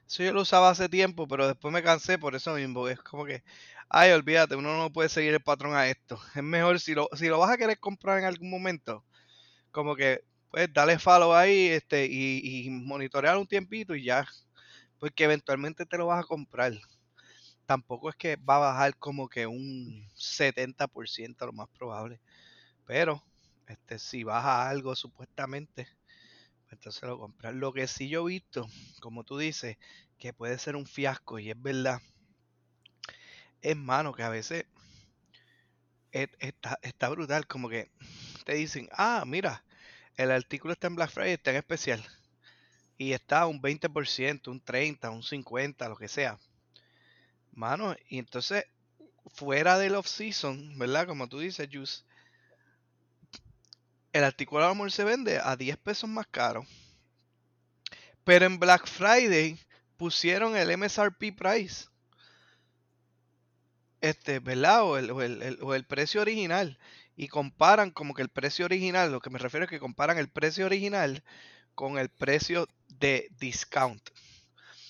eso 0.07 0.23
yo 0.23 0.33
lo 0.33 0.41
usaba 0.41 0.69
hace 0.69 0.89
tiempo, 0.89 1.27
pero 1.27 1.47
después 1.47 1.73
me 1.73 1.83
cansé 1.83 2.17
por 2.19 2.35
eso 2.35 2.53
mismo. 2.55 2.87
Es 2.87 2.99
como 2.99 3.25
que, 3.25 3.43
ay, 3.89 4.11
olvídate, 4.11 4.55
uno 4.55 4.77
no 4.77 4.91
puede 4.91 5.09
seguir 5.09 5.33
el 5.33 5.41
patrón 5.41 5.75
a 5.75 5.87
esto. 5.87 6.19
Es 6.35 6.43
mejor 6.43 6.79
si 6.79 6.93
lo, 6.95 7.09
si 7.13 7.27
lo 7.27 7.39
vas 7.39 7.51
a 7.51 7.57
querer 7.57 7.79
comprar 7.79 8.19
en 8.19 8.25
algún 8.25 8.49
momento, 8.49 9.03
como 9.75 9.95
que 9.95 10.21
pues 10.51 10.73
dale 10.73 10.99
follow 10.99 11.33
ahí 11.33 11.67
este, 11.69 12.07
y, 12.09 12.65
y 12.67 12.69
monitorear 12.69 13.37
un 13.37 13.47
tiempito 13.47 13.95
y 13.95 14.05
ya. 14.05 14.25
Porque 14.99 15.25
eventualmente 15.25 15.85
te 15.85 15.97
lo 15.97 16.07
vas 16.07 16.21
a 16.23 16.27
comprar. 16.27 16.73
Tampoco 17.65 18.09
es 18.09 18.15
que 18.15 18.35
va 18.37 18.57
a 18.57 18.59
bajar 18.59 18.97
como 18.97 19.29
que 19.29 19.47
un 19.47 20.07
70% 20.15 21.45
lo 21.45 21.53
más 21.53 21.69
probable. 21.77 22.21
Pero 22.85 23.23
este, 23.67 23.99
si 23.99 24.23
baja 24.23 24.69
algo 24.69 24.95
supuestamente, 24.95 25.85
pues 26.63 26.73
entonces 26.73 27.03
lo 27.03 27.19
compras. 27.19 27.55
Lo 27.55 27.73
que 27.73 27.87
sí 27.87 28.09
yo 28.09 28.27
he 28.27 28.33
visto, 28.33 28.67
como 29.01 29.23
tú 29.25 29.37
dices, 29.39 29.77
que 30.19 30.33
puede 30.33 30.57
ser 30.59 30.75
un 30.77 30.85
fiasco 30.87 31.39
y 31.39 31.51
es 31.51 31.61
verdad, 31.61 32.01
es 33.61 33.75
mano 33.75 34.13
que 34.13 34.23
a 34.23 34.29
veces 34.29 34.65
es- 36.11 36.29
está, 36.39 36.79
está 36.81 37.09
brutal. 37.09 37.47
Como 37.47 37.69
que 37.69 37.91
te 38.45 38.55
dicen, 38.55 38.89
ah, 38.93 39.25
mira, 39.27 39.64
el 40.17 40.31
artículo 40.31 40.73
está 40.73 40.87
en 40.87 40.95
Black 40.95 41.11
Friday, 41.11 41.33
está 41.33 41.51
en 41.51 41.57
especial. 41.57 42.05
Y 42.97 43.13
está 43.13 43.47
un 43.47 43.61
20%, 43.61 44.51
un 44.51 44.61
30%, 44.61 45.09
un 45.15 45.23
50%, 45.23 45.89
lo 45.89 45.97
que 45.97 46.07
sea. 46.09 46.39
Mano, 47.53 47.95
y 48.07 48.19
entonces, 48.19 48.65
fuera 49.27 49.77
del 49.79 49.95
off-season, 49.95 50.77
¿verdad? 50.79 51.07
Como 51.07 51.27
tú 51.29 51.39
dices, 51.39 51.69
Juice, 51.71 52.03
el 54.13 54.23
artículo 54.23 54.65
a 54.65 54.89
se 54.89 55.03
vende 55.03 55.39
a 55.39 55.55
10 55.55 55.77
pesos 55.77 56.09
más 56.09 56.25
caro. 56.25 56.65
Pero 58.25 58.45
en 58.45 58.59
Black 58.59 58.87
Friday 58.87 59.57
pusieron 59.95 60.57
el 60.57 60.69
MSRP 60.69 61.31
price. 61.31 61.85
Este, 64.01 64.39
¿verdad? 64.39 64.83
O 64.83 64.97
el, 64.97 65.11
o 65.11 65.21
el- 65.21 65.57
o 65.61 65.73
el 65.75 65.85
precio 65.85 66.21
original. 66.21 66.77
Y 67.15 67.27
comparan 67.27 67.91
como 67.91 68.13
que 68.13 68.21
el 68.21 68.29
precio 68.29 68.65
original, 68.65 69.11
lo 69.11 69.21
que 69.21 69.29
me 69.29 69.39
refiero 69.39 69.65
es 69.65 69.69
que 69.69 69.79
comparan 69.79 70.17
el 70.17 70.29
precio 70.29 70.65
original 70.65 71.23
con 71.75 71.97
el 71.97 72.09
precio 72.09 72.67
de 72.87 73.29
discount. 73.39 74.01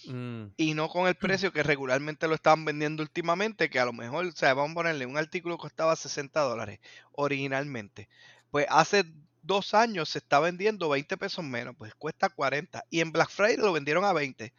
Mm, 0.08 0.48
y 0.58 0.74
no 0.74 0.90
con 0.90 1.08
el 1.08 1.16
precio 1.50 1.52
que 1.52 1.64
regularmente 1.64 2.28
lo 2.28 2.36
estaban 2.36 2.66
vendiendo 2.66 3.04
últimamente, 3.04 3.70
que 3.70 3.80
a 3.80 3.86
lo 3.86 3.94
mejor, 3.94 4.26
o 4.26 4.32
sea, 4.32 4.54
vamos 4.54 4.72
a 4.72 4.76
ponerle 4.76 5.06
un 5.06 5.18
artículo 5.18 5.58
que 5.58 5.62
costaba 5.64 5.96
60 5.96 6.42
dólares 6.42 6.80
originalmente. 7.14 8.10
Pues 8.52 8.66
hace 8.70 9.06
dos 9.42 9.74
años 9.74 10.10
se 10.10 10.20
está 10.20 10.40
vendiendo 10.40 10.90
20 10.90 11.18
pesos 11.18 11.44
menos, 11.46 11.76
pues 11.78 11.94
cuesta 11.96 12.30
40. 12.30 12.84
Y 12.90 13.02
en 13.02 13.12
Black 13.12 13.30
Friday 13.30 13.58
lo 13.58 13.74
vendieron 13.74 14.06
a 14.06 14.14
20, 14.14 14.54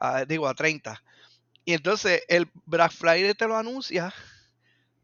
a- 0.00 0.24
digo 0.24 0.48
a 0.48 0.54
30. 0.54 1.02
Y 1.64 1.74
entonces 1.74 2.22
el 2.28 2.50
Black 2.66 2.92
Friday 2.92 3.34
te 3.34 3.48
lo 3.48 3.56
anuncia, 3.56 4.14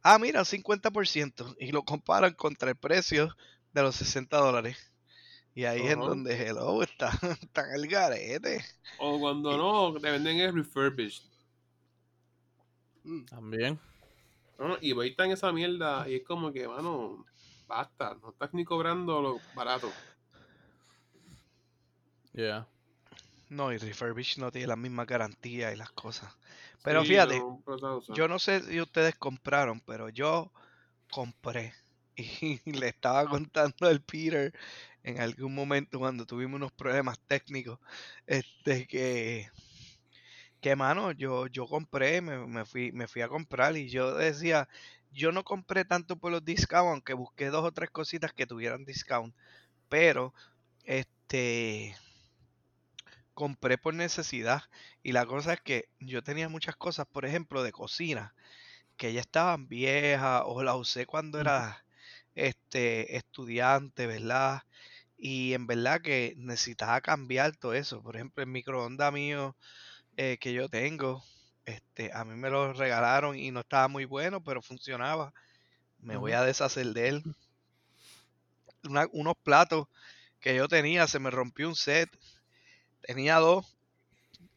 ah, 0.03 0.19
mira, 0.19 0.43
50%, 0.45 1.57
y 1.59 1.73
lo 1.73 1.83
comparan 1.85 2.35
contra 2.35 2.71
el 2.71 2.77
precio 2.77 3.37
de 3.73 3.83
los 3.83 3.97
60 3.97 4.37
dólares. 4.37 4.77
Y 5.55 5.65
ahí 5.65 5.87
es 5.87 5.97
donde 5.97 6.35
Hello 6.35 6.83
está, 6.83 7.11
está 7.43 7.69
en 7.69 7.75
el 7.75 7.87
garete. 7.87 8.65
O 8.99 9.21
cuando 9.21 9.57
no, 9.57 10.01
te 10.01 10.11
venden 10.11 10.39
el 10.39 10.55
refurbished. 10.55 11.25
también. 13.29 13.79
¿no? 14.59 14.79
Y 14.81 14.93
voy 14.93 15.15
en 15.19 15.31
esa 15.33 15.53
mierda 15.53 16.09
y 16.09 16.17
es 16.17 16.25
como 16.25 16.53
que, 16.53 16.67
mano, 16.67 17.27
basta, 17.67 18.17
no 18.23 18.31
estás 18.31 18.55
ni 18.55 18.65
cobrando 18.65 19.21
lo 19.21 19.41
barato. 19.55 19.91
Yeah. 22.33 22.67
No, 23.51 23.71
y 23.71 23.77
refurbish 23.77 24.39
no 24.39 24.51
tiene 24.51 24.69
la 24.69 24.77
misma 24.77 25.05
garantía 25.05 25.73
y 25.73 25.77
las 25.77 25.91
cosas. 25.91 26.35
Pero 26.83 27.03
Sí, 27.03 27.09
fíjate, 27.09 27.39
no, 27.39 27.65
yo 28.09 28.29
no 28.29 28.39
sé 28.39 28.63
si 28.63 28.81
ustedes 28.81 29.17
compraron, 29.17 29.81
pero 29.81 30.09
yo 30.09 30.53
compré. 31.11 31.75
Y 32.17 32.73
le 32.73 32.89
estaba 32.89 33.27
contando 33.27 33.89
al 33.89 34.03
Peter 34.03 34.53
en 35.03 35.21
algún 35.21 35.55
momento 35.55 35.99
cuando 35.99 36.27
tuvimos 36.27 36.57
unos 36.57 36.73
problemas 36.73 37.19
técnicos, 37.27 37.79
este 38.27 38.87
que, 38.87 39.49
que 40.61 40.77
mano, 40.77 41.13
yo, 41.13 41.47
yo 41.49 41.67
compré, 41.67 42.21
me, 42.21 42.47
me 42.47 42.65
fui, 42.65 42.93
me 42.93 43.09
fui 43.09 43.23
a 43.23 43.29
comprar 43.29 43.77
y 43.77 43.89
yo 43.89 44.15
decía, 44.15 44.69
yo 45.11 45.33
no 45.33 45.45
compré 45.45 45.85
tanto 45.85 46.17
por 46.17 46.31
los 46.33 46.45
discounts, 46.45 46.91
aunque 46.93 47.15
busqué 47.15 47.47
dos 47.51 47.65
o 47.65 47.73
tres 47.73 47.91
cositas 47.91 48.33
que 48.33 48.47
tuvieran 48.47 48.85
discount, 48.85 49.35
pero 49.89 50.35
este 50.85 51.97
compré 53.35 53.79
por 53.79 53.95
necesidad. 53.95 54.63
Y 55.03 55.13
la 55.13 55.27
cosa 55.27 55.55
es 55.55 55.61
que 55.61 55.89
yo 56.01 56.23
tenía 56.23 56.49
muchas 56.49 56.77
cosas, 56.77 57.07
por 57.07 57.25
ejemplo, 57.27 57.63
de 57.63 57.73
cocina, 57.73 58.35
que 58.97 59.13
ya 59.13 59.21
estaban 59.21 59.69
viejas 59.69 60.43
o 60.47 60.63
las 60.63 60.77
usé 60.77 61.07
cuando 61.07 61.41
era 61.41 61.85
este 62.35 63.17
estudiante, 63.17 64.07
¿verdad? 64.07 64.63
Y 65.19 65.55
en 65.55 65.67
verdad 65.67 66.03
que 66.03 66.35
necesitaba 66.39 67.01
cambiar 67.01 67.57
todo 67.57 67.75
eso. 67.75 68.03
Por 68.03 68.17
ejemplo, 68.17 68.43
el 68.45 68.51
microondas 68.51 69.13
mío 69.13 69.57
eh, 70.17 70.39
que 70.41 70.53
yo 70.55 70.69
tengo, 70.69 71.23
este, 71.67 72.13
a 72.15 72.25
mí 72.25 72.37
me 72.37 72.51
lo 72.51 72.73
regalaron 72.73 73.37
y 73.39 73.51
no 73.51 73.61
estaba 73.61 73.89
muy 73.89 74.05
bueno, 74.07 74.43
pero 74.45 74.63
funcionaba. 74.63 75.33
Me 76.01 76.17
voy 76.17 76.33
a 76.33 76.43
deshacer 76.45 76.87
de 76.95 77.09
él. 77.09 77.25
Una- 78.85 79.09
unos 79.13 79.35
platos 79.43 79.87
que 80.41 80.57
yo 80.57 80.69
tenía, 80.69 81.07
se 81.09 81.19
me 81.21 81.31
rompió 81.31 81.69
un 81.69 81.77
set. 81.77 82.11
Tenía 83.03 83.37
dos, 83.39 83.77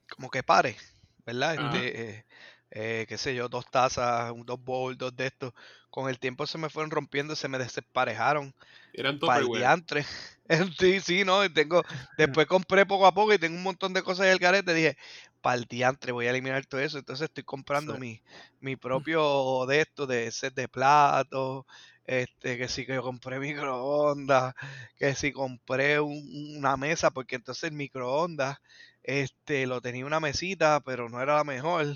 como 0.09 0.29
que 0.29 0.43
pares, 0.43 0.77
¿verdad? 1.25 1.55
Este, 1.55 2.11
eh, 2.19 2.25
eh, 2.71 3.05
qué 3.07 3.17
sé 3.17 3.35
yo, 3.35 3.49
dos 3.49 3.69
tazas, 3.71 4.33
dos 4.45 4.59
bowls, 4.63 4.97
dos 4.97 5.15
de 5.15 5.27
estos. 5.27 5.53
Con 5.89 6.09
el 6.09 6.19
tiempo 6.19 6.47
se 6.47 6.57
me 6.57 6.69
fueron 6.69 6.91
rompiendo, 6.91 7.35
se 7.35 7.47
me 7.47 7.57
desemparejaron. 7.57 8.53
Eran 8.93 9.19
Para 9.23 9.41
el 9.41 9.49
Tupperware. 9.49 9.51
diantre. 9.51 10.05
Sí, 10.79 11.01
sí, 11.01 11.25
no, 11.25 11.43
y 11.45 11.53
tengo, 11.53 11.83
después 12.17 12.47
compré 12.47 12.85
poco 12.85 13.07
a 13.07 13.13
poco 13.13 13.33
y 13.33 13.39
tengo 13.39 13.57
un 13.57 13.63
montón 13.63 13.93
de 13.93 14.03
cosas 14.03 14.27
en 14.27 14.33
el 14.33 14.39
garete. 14.39 14.73
Dije, 14.75 14.97
para 15.41 15.57
el 15.57 15.65
diantre 15.65 16.11
voy 16.11 16.27
a 16.27 16.31
eliminar 16.31 16.65
todo 16.67 16.81
eso. 16.81 16.99
Entonces 16.99 17.25
estoy 17.29 17.43
comprando 17.43 17.95
Sí. 17.95 17.97
mi, 17.97 18.21
mi 18.59 18.75
propio 18.77 19.65
de 19.67 19.81
esto, 19.81 20.07
de 20.07 20.31
set 20.31 20.53
de 20.55 20.67
platos. 20.69 21.65
Este, 22.05 22.57
que 22.57 22.67
sí 22.67 22.85
que 22.85 22.95
yo 22.95 23.01
compré 23.03 23.39
microondas, 23.39 24.53
que 24.97 25.15
sí 25.15 25.31
compré 25.31 25.99
un- 25.99 26.55
una 26.57 26.77
mesa, 26.77 27.11
porque 27.11 27.35
entonces 27.35 27.63
el 27.65 27.73
microondas, 27.75 28.57
este, 29.03 29.65
lo 29.67 29.81
tenía 29.81 30.05
una 30.05 30.19
mesita, 30.19 30.81
pero 30.81 31.09
no 31.09 31.21
era 31.21 31.35
la 31.37 31.43
mejor. 31.43 31.87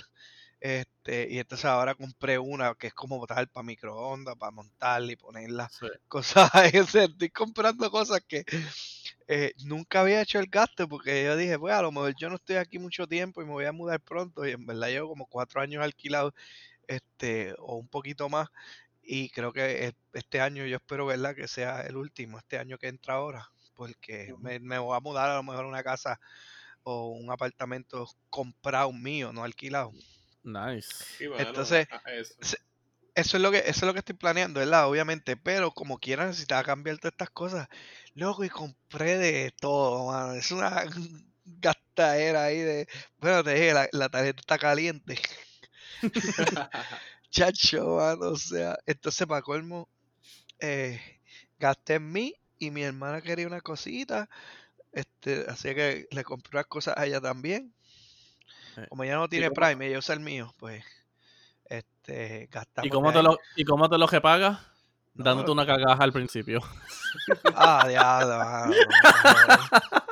Este, 0.62 1.28
y 1.32 1.40
entonces 1.40 1.66
ahora 1.66 1.96
compré 1.96 2.38
una 2.40 2.76
que 2.76 2.88
es 2.88 2.94
como 2.94 3.26
tal 3.28 3.48
para 3.50 3.64
microondas, 3.66 4.36
para 4.38 4.52
montarla 4.52 5.12
y 5.14 5.16
ponerla 5.16 5.70
Sí. 5.80 5.88
cosas 6.08 6.52
estoy 6.74 7.30
comprando 7.30 7.90
cosas 7.92 8.22
que 8.28 8.44
eh, 9.28 9.54
nunca 9.66 10.02
había 10.02 10.22
hecho 10.22 10.40
el 10.40 10.48
gasto 10.48 10.88
porque 10.88 11.24
yo 11.26 11.36
dije, 11.38 11.58
pues 11.60 11.74
a 11.74 11.82
lo 11.82 11.92
mejor 11.92 12.14
yo 12.16 12.30
no 12.30 12.36
estoy 12.36 12.58
aquí 12.58 12.80
mucho 12.80 13.08
tiempo 13.08 13.42
y 13.42 13.46
me 13.46 13.52
voy 13.52 13.66
a 13.66 13.72
mudar 13.72 14.02
pronto 14.02 14.46
y 14.48 14.52
en 14.52 14.66
verdad 14.66 14.88
llevo 14.90 15.10
como 15.10 15.26
cuatro 15.28 15.62
años 15.62 15.84
alquilado 15.84 16.34
este 16.88 17.56
o 17.60 17.78
un 17.78 17.88
poquito 17.90 18.30
más 18.30 18.50
y 19.12 19.30
creo 19.32 19.52
que 19.54 19.94
este 20.14 20.42
año 20.42 20.66
yo 20.66 20.78
espero 20.78 21.06
verdad 21.08 21.36
que 21.36 21.48
sea 21.48 21.82
el 21.82 21.98
último 21.98 22.38
este 22.40 22.60
año 22.60 22.78
que 22.78 22.88
entra 22.90 23.16
ahora 23.16 23.50
porque 23.74 24.36
me, 24.40 24.60
me 24.60 24.78
voy 24.80 24.96
a 24.98 25.00
mudar 25.02 25.30
a 25.32 25.36
lo 25.38 25.44
mejor 25.44 25.66
a 25.66 25.70
una 25.70 25.84
casa 25.84 26.20
o 26.84 27.10
un 27.10 27.32
apartamento 27.32 28.08
comprado 28.30 28.92
mío 28.94 29.34
no 29.34 29.44
alquilado 29.44 29.94
Nice. 30.44 31.16
Sí, 31.18 31.26
Entonces, 31.38 31.88
a- 31.90 32.02
a 32.06 32.14
eso. 32.14 32.34
eso 33.16 33.38
es 33.38 33.44
lo 33.44 33.52
que 33.52 33.60
eso 33.60 33.70
es 33.72 33.84
lo 33.84 33.94
que 33.94 34.00
estoy 34.00 34.16
planeando, 34.16 34.60
¿verdad? 34.60 34.88
Obviamente, 34.90 35.36
pero 35.38 35.72
como 35.72 35.98
quiera 36.00 36.26
necesitaba 36.26 36.64
cambiar 36.64 36.98
todas 37.00 37.14
estas 37.14 37.30
cosas. 37.32 37.68
Loco, 38.14 38.44
y 38.44 38.50
compré 38.50 39.18
de 39.18 39.52
todo, 39.60 40.08
mano. 40.12 40.34
Es 40.34 40.52
una 40.52 40.84
gastadera 41.46 42.46
ahí 42.46 42.60
de. 42.60 42.88
Bueno, 43.18 43.44
te 43.44 43.54
dije, 43.54 43.74
la, 43.74 43.88
la 43.92 44.10
tarjeta 44.10 44.40
está 44.42 44.58
caliente. 44.58 45.20
Chacho, 47.30 47.98
mano. 47.98 48.32
O 48.32 48.38
sea, 48.38 48.78
entonces 48.86 49.28
para 49.28 49.42
colmo, 49.42 49.88
eh, 50.60 51.00
gasté 51.58 51.96
en 51.96 52.12
mí 52.12 52.36
y 52.58 52.72
mi 52.72 52.84
hermana 52.84 53.22
quería 53.22 53.48
una 53.48 53.62
cosita. 53.62 54.30
Este, 54.92 55.46
así 55.48 55.74
que 55.76 56.08
le 56.12 56.24
compré 56.24 56.58
unas 56.58 56.68
cosas 56.68 56.98
a 56.98 57.06
ella 57.06 57.22
también. 57.22 57.74
Eh, 58.78 58.88
Como 58.90 59.04
ella 59.04 59.16
no 59.16 59.30
tiene 59.30 59.52
Prime, 59.52 59.88
ella 59.88 60.00
usa 60.00 60.16
el 60.16 60.22
mío, 60.22 60.54
pues. 60.58 60.84
Este, 61.66 62.50
gastamos. 62.52 62.88
¿Y 62.88 62.90
cómo, 62.90 63.14
te 63.14 63.22
lo, 63.22 63.38
¿Y 63.56 63.64
cómo 63.64 63.90
te 63.90 63.98
lo 63.98 64.08
que 64.08 64.22
pagas? 64.22 64.60
No, 65.14 65.26
Dándote 65.26 65.52
una 65.52 65.66
cagaja 65.66 66.04
al 66.04 66.14
principio. 66.14 66.62
Ah, 67.56 67.86
diablo, 67.88 68.74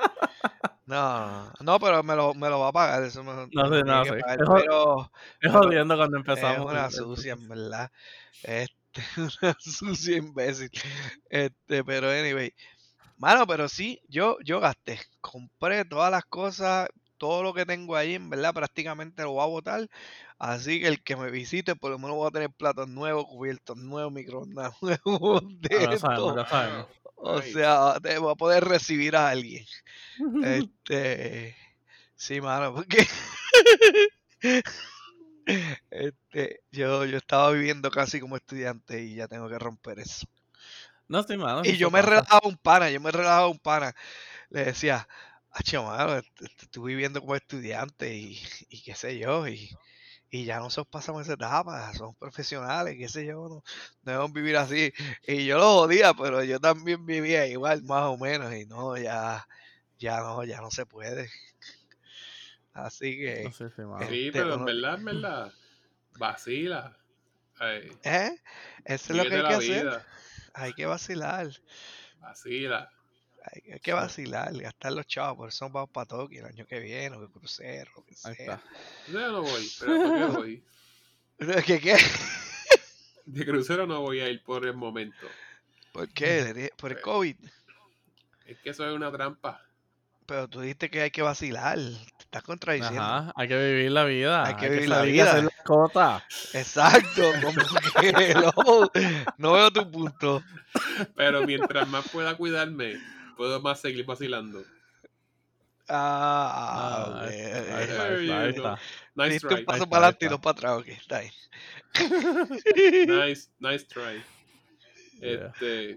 No, 0.87 1.45
no, 1.45 1.53
no, 1.61 1.79
pero 1.79 2.01
me 2.03 2.15
lo, 2.15 2.33
me 2.33 2.49
lo 2.49 2.59
va 2.61 2.69
a 2.69 2.71
pagar. 2.71 3.03
Eso 3.03 3.23
me, 3.23 3.33
No 3.51 3.69
no 3.83 4.03
que 4.03 4.13
sé. 4.13 4.19
pagar, 4.21 4.39
Es, 4.39 4.47
jo- 4.47 4.55
pero 4.55 5.11
es 5.41 5.51
pero 5.51 5.61
jodiendo 5.63 5.97
cuando 5.97 6.17
es 6.17 6.19
empezamos. 6.19 6.71
una 6.71 6.89
sucia, 6.91 7.33
en 7.33 7.47
verdad. 7.49 7.91
Este, 8.43 8.73
una 9.41 9.55
sucia 9.59 10.17
imbécil. 10.17 10.71
Este, 11.29 11.83
pero 11.83 12.09
anyway. 12.11 12.53
Mano, 13.17 13.47
pero 13.47 13.69
sí, 13.69 14.01
yo, 14.09 14.37
yo 14.43 14.59
gasté. 14.59 14.99
Compré 15.21 15.85
todas 15.85 16.11
las 16.11 16.25
cosas, 16.25 16.89
todo 17.17 17.43
lo 17.43 17.53
que 17.53 17.65
tengo 17.65 17.95
ahí, 17.95 18.15
en 18.15 18.29
verdad, 18.29 18.53
prácticamente 18.53 19.23
lo 19.23 19.33
voy 19.33 19.43
a 19.43 19.47
botar. 19.47 19.87
Así 20.39 20.81
que 20.81 20.87
el 20.87 21.03
que 21.03 21.15
me 21.17 21.31
visite, 21.31 21.75
por 21.75 21.91
lo 21.91 21.99
menos 21.99 22.15
voy 22.17 22.27
a 22.27 22.31
tener 22.31 22.51
platos 22.51 22.87
nuevos, 22.89 23.25
cubiertos 23.25 23.77
nuevos, 23.77 24.13
microondas 24.13 24.73
nuevos, 24.81 25.43
de 25.61 25.97
sabemos. 25.99 26.87
O 27.17 27.41
sea, 27.41 27.99
te 28.01 28.17
voy 28.17 28.31
a 28.31 28.35
poder 28.35 28.63
recibir 28.63 29.15
a 29.15 29.29
alguien. 29.29 29.65
Este, 30.43 31.55
sí, 32.15 32.41
mano, 32.41 32.73
porque 32.73 33.05
este, 35.91 36.61
yo, 36.71 37.05
yo 37.05 37.17
estaba 37.17 37.51
viviendo 37.51 37.91
casi 37.91 38.19
como 38.19 38.35
estudiante 38.35 39.03
y 39.03 39.15
ya 39.15 39.27
tengo 39.27 39.47
que 39.49 39.59
romper 39.59 39.99
eso. 39.99 40.25
No, 41.07 41.23
sí, 41.23 41.37
mano. 41.37 41.61
Y 41.65 41.77
yo 41.77 41.89
me 41.91 41.99
pasa. 41.99 42.09
relajaba 42.09 42.41
un 42.47 42.57
pana, 42.57 42.89
yo 42.89 42.99
me 42.99 43.11
relajaba 43.11 43.47
un 43.47 43.59
pana. 43.59 43.95
Le 44.49 44.65
decía, 44.65 45.07
Acho, 45.51 45.83
mano, 45.83 46.17
est- 46.17 46.41
est- 46.41 46.63
estoy 46.63 46.93
viviendo 46.93 47.19
como 47.19 47.35
estudiante 47.35 48.15
y, 48.15 48.39
y 48.69 48.81
qué 48.83 48.93
sé 48.93 49.17
yo, 49.17 49.47
y, 49.47 49.69
y 50.29 50.45
ya 50.45 50.59
nosotros 50.59 50.87
pasamos 50.91 51.21
esa 51.23 51.33
etapa, 51.33 51.93
somos 51.93 52.17
profesionales, 52.17 52.95
qué 52.97 53.07
sé 53.07 53.25
yo, 53.25 53.47
no 53.47 53.63
debemos 54.01 54.33
vivir 54.33 54.57
así. 54.57 54.91
Y 55.25 55.45
yo 55.45 55.57
lo 55.57 55.75
odia, 55.77 56.13
pero 56.13 56.43
yo 56.43 56.59
también 56.59 57.05
vivía 57.05 57.47
igual, 57.47 57.83
más 57.83 58.03
o 58.03 58.17
menos, 58.17 58.53
y 58.53 58.65
no, 58.65 58.97
ya, 58.97 59.47
ya 59.97 60.19
no, 60.19 60.43
ya 60.43 60.59
no 60.59 60.69
se 60.69 60.85
puede. 60.85 61.29
Así 62.73 63.17
que, 63.17 63.43
No 63.43 63.51
sé, 63.51 63.69
sí, 63.69 64.27
este, 64.27 64.31
pero 64.31 64.55
en 64.55 64.65
verdad, 64.65 64.95
en 64.95 65.05
verdad, 65.05 65.53
vacila. 66.19 66.97
Ay, 67.59 67.91
¿eh? 68.03 68.37
Eso 68.85 69.13
es 69.13 69.17
lo 69.17 69.23
que 69.23 69.35
hay 69.35 69.47
que 69.47 69.53
hacer. 69.53 70.01
Hay 70.53 70.73
que 70.73 70.85
vacilar, 70.85 71.49
vacila. 72.19 72.91
Hay, 73.51 73.71
hay 73.73 73.79
que 73.79 73.93
vacilar, 73.93 74.53
gastar 74.57 74.93
los 74.93 75.07
chavos, 75.07 75.37
por 75.37 75.49
eso 75.49 75.69
vamos 75.69 75.89
para 75.89 76.05
Tokio 76.05 76.41
el 76.41 76.47
año 76.53 76.65
que 76.65 76.79
viene, 76.79 77.15
o 77.15 77.21
el 77.23 77.29
crucero, 77.29 77.91
lo 77.95 78.03
que 78.05 78.15
Ahí 78.23 78.35
sea. 78.35 78.55
está. 78.55 78.61
Yo 79.11 79.31
no 79.31 79.41
voy, 79.41 79.71
pero 79.79 79.95
¿por 80.01 80.15
qué 80.15 80.37
voy? 80.37 80.63
¿Qué 81.65 81.79
qué? 81.79 81.97
De 83.25 83.45
crucero 83.45 83.85
no 83.85 84.01
voy 84.01 84.21
a 84.21 84.29
ir 84.29 84.41
por 84.43 84.65
el 84.65 84.73
momento. 84.73 85.27
¿Por 85.91 86.07
qué? 86.09 86.41
Le 86.43 86.53
dije, 86.53 86.71
Por 86.77 86.91
el 86.91 86.95
Pues, 86.97 87.03
COVID. 87.03 87.35
Es 88.45 88.57
que 88.59 88.69
eso 88.69 88.87
es 88.87 88.95
una 88.95 89.11
trampa. 89.11 89.61
Pero 90.25 90.47
tú 90.47 90.61
dijiste 90.61 90.89
que 90.89 91.01
hay 91.01 91.11
que 91.11 91.21
vacilar. 91.21 91.77
Te 91.77 92.23
estás 92.23 92.43
contradiciendo. 92.43 93.01
Ajá, 93.01 93.33
hay 93.35 93.47
que 93.47 93.57
vivir 93.57 93.91
la 93.91 94.03
vida. 94.05 94.45
Hay 94.45 94.55
que 94.55 94.69
vivir 94.69 94.89
la 94.89 95.01
vida. 95.01 95.31
hacer 95.31 95.43
las 95.45 95.63
cosas. 95.63 96.23
Exacto, 96.53 97.21
como 97.41 97.61
que 98.01 98.33
no, 98.35 98.91
no 99.37 99.53
veo 99.53 99.71
tu 99.71 99.89
punto. 99.91 100.43
Pero 101.15 101.45
mientras 101.45 101.87
más 101.87 102.07
pueda 102.09 102.35
cuidarme, 102.35 102.97
puedo 103.37 103.61
más 103.61 103.79
seguir 103.79 104.05
vacilando. 104.05 104.63
Ah, 105.89 107.05
Ah, 107.07 107.21
ok, 107.23 107.29
ahí 107.29 107.33
está, 107.37 107.77
ahí 107.77 107.83
está, 107.83 108.03
There 108.03 108.33
ahí 108.33 108.53
you 108.53 108.57
está. 108.57 108.79
Nice 109.15 109.29
Diste 109.33 109.47
try. 109.47 109.59
un 109.59 109.65
paso 109.65 109.89
para 109.89 109.97
adelante 110.07 110.25
y 110.25 110.29
dos 110.29 110.39
para 110.41 110.51
atrás, 110.51 110.77
ok, 110.79 110.87
está 110.87 111.17
ahí. 111.17 111.31
Nice, 113.07 113.49
nice 113.59 113.85
try. 113.85 114.21
Yeah. 115.21 115.47
Este, 115.47 115.91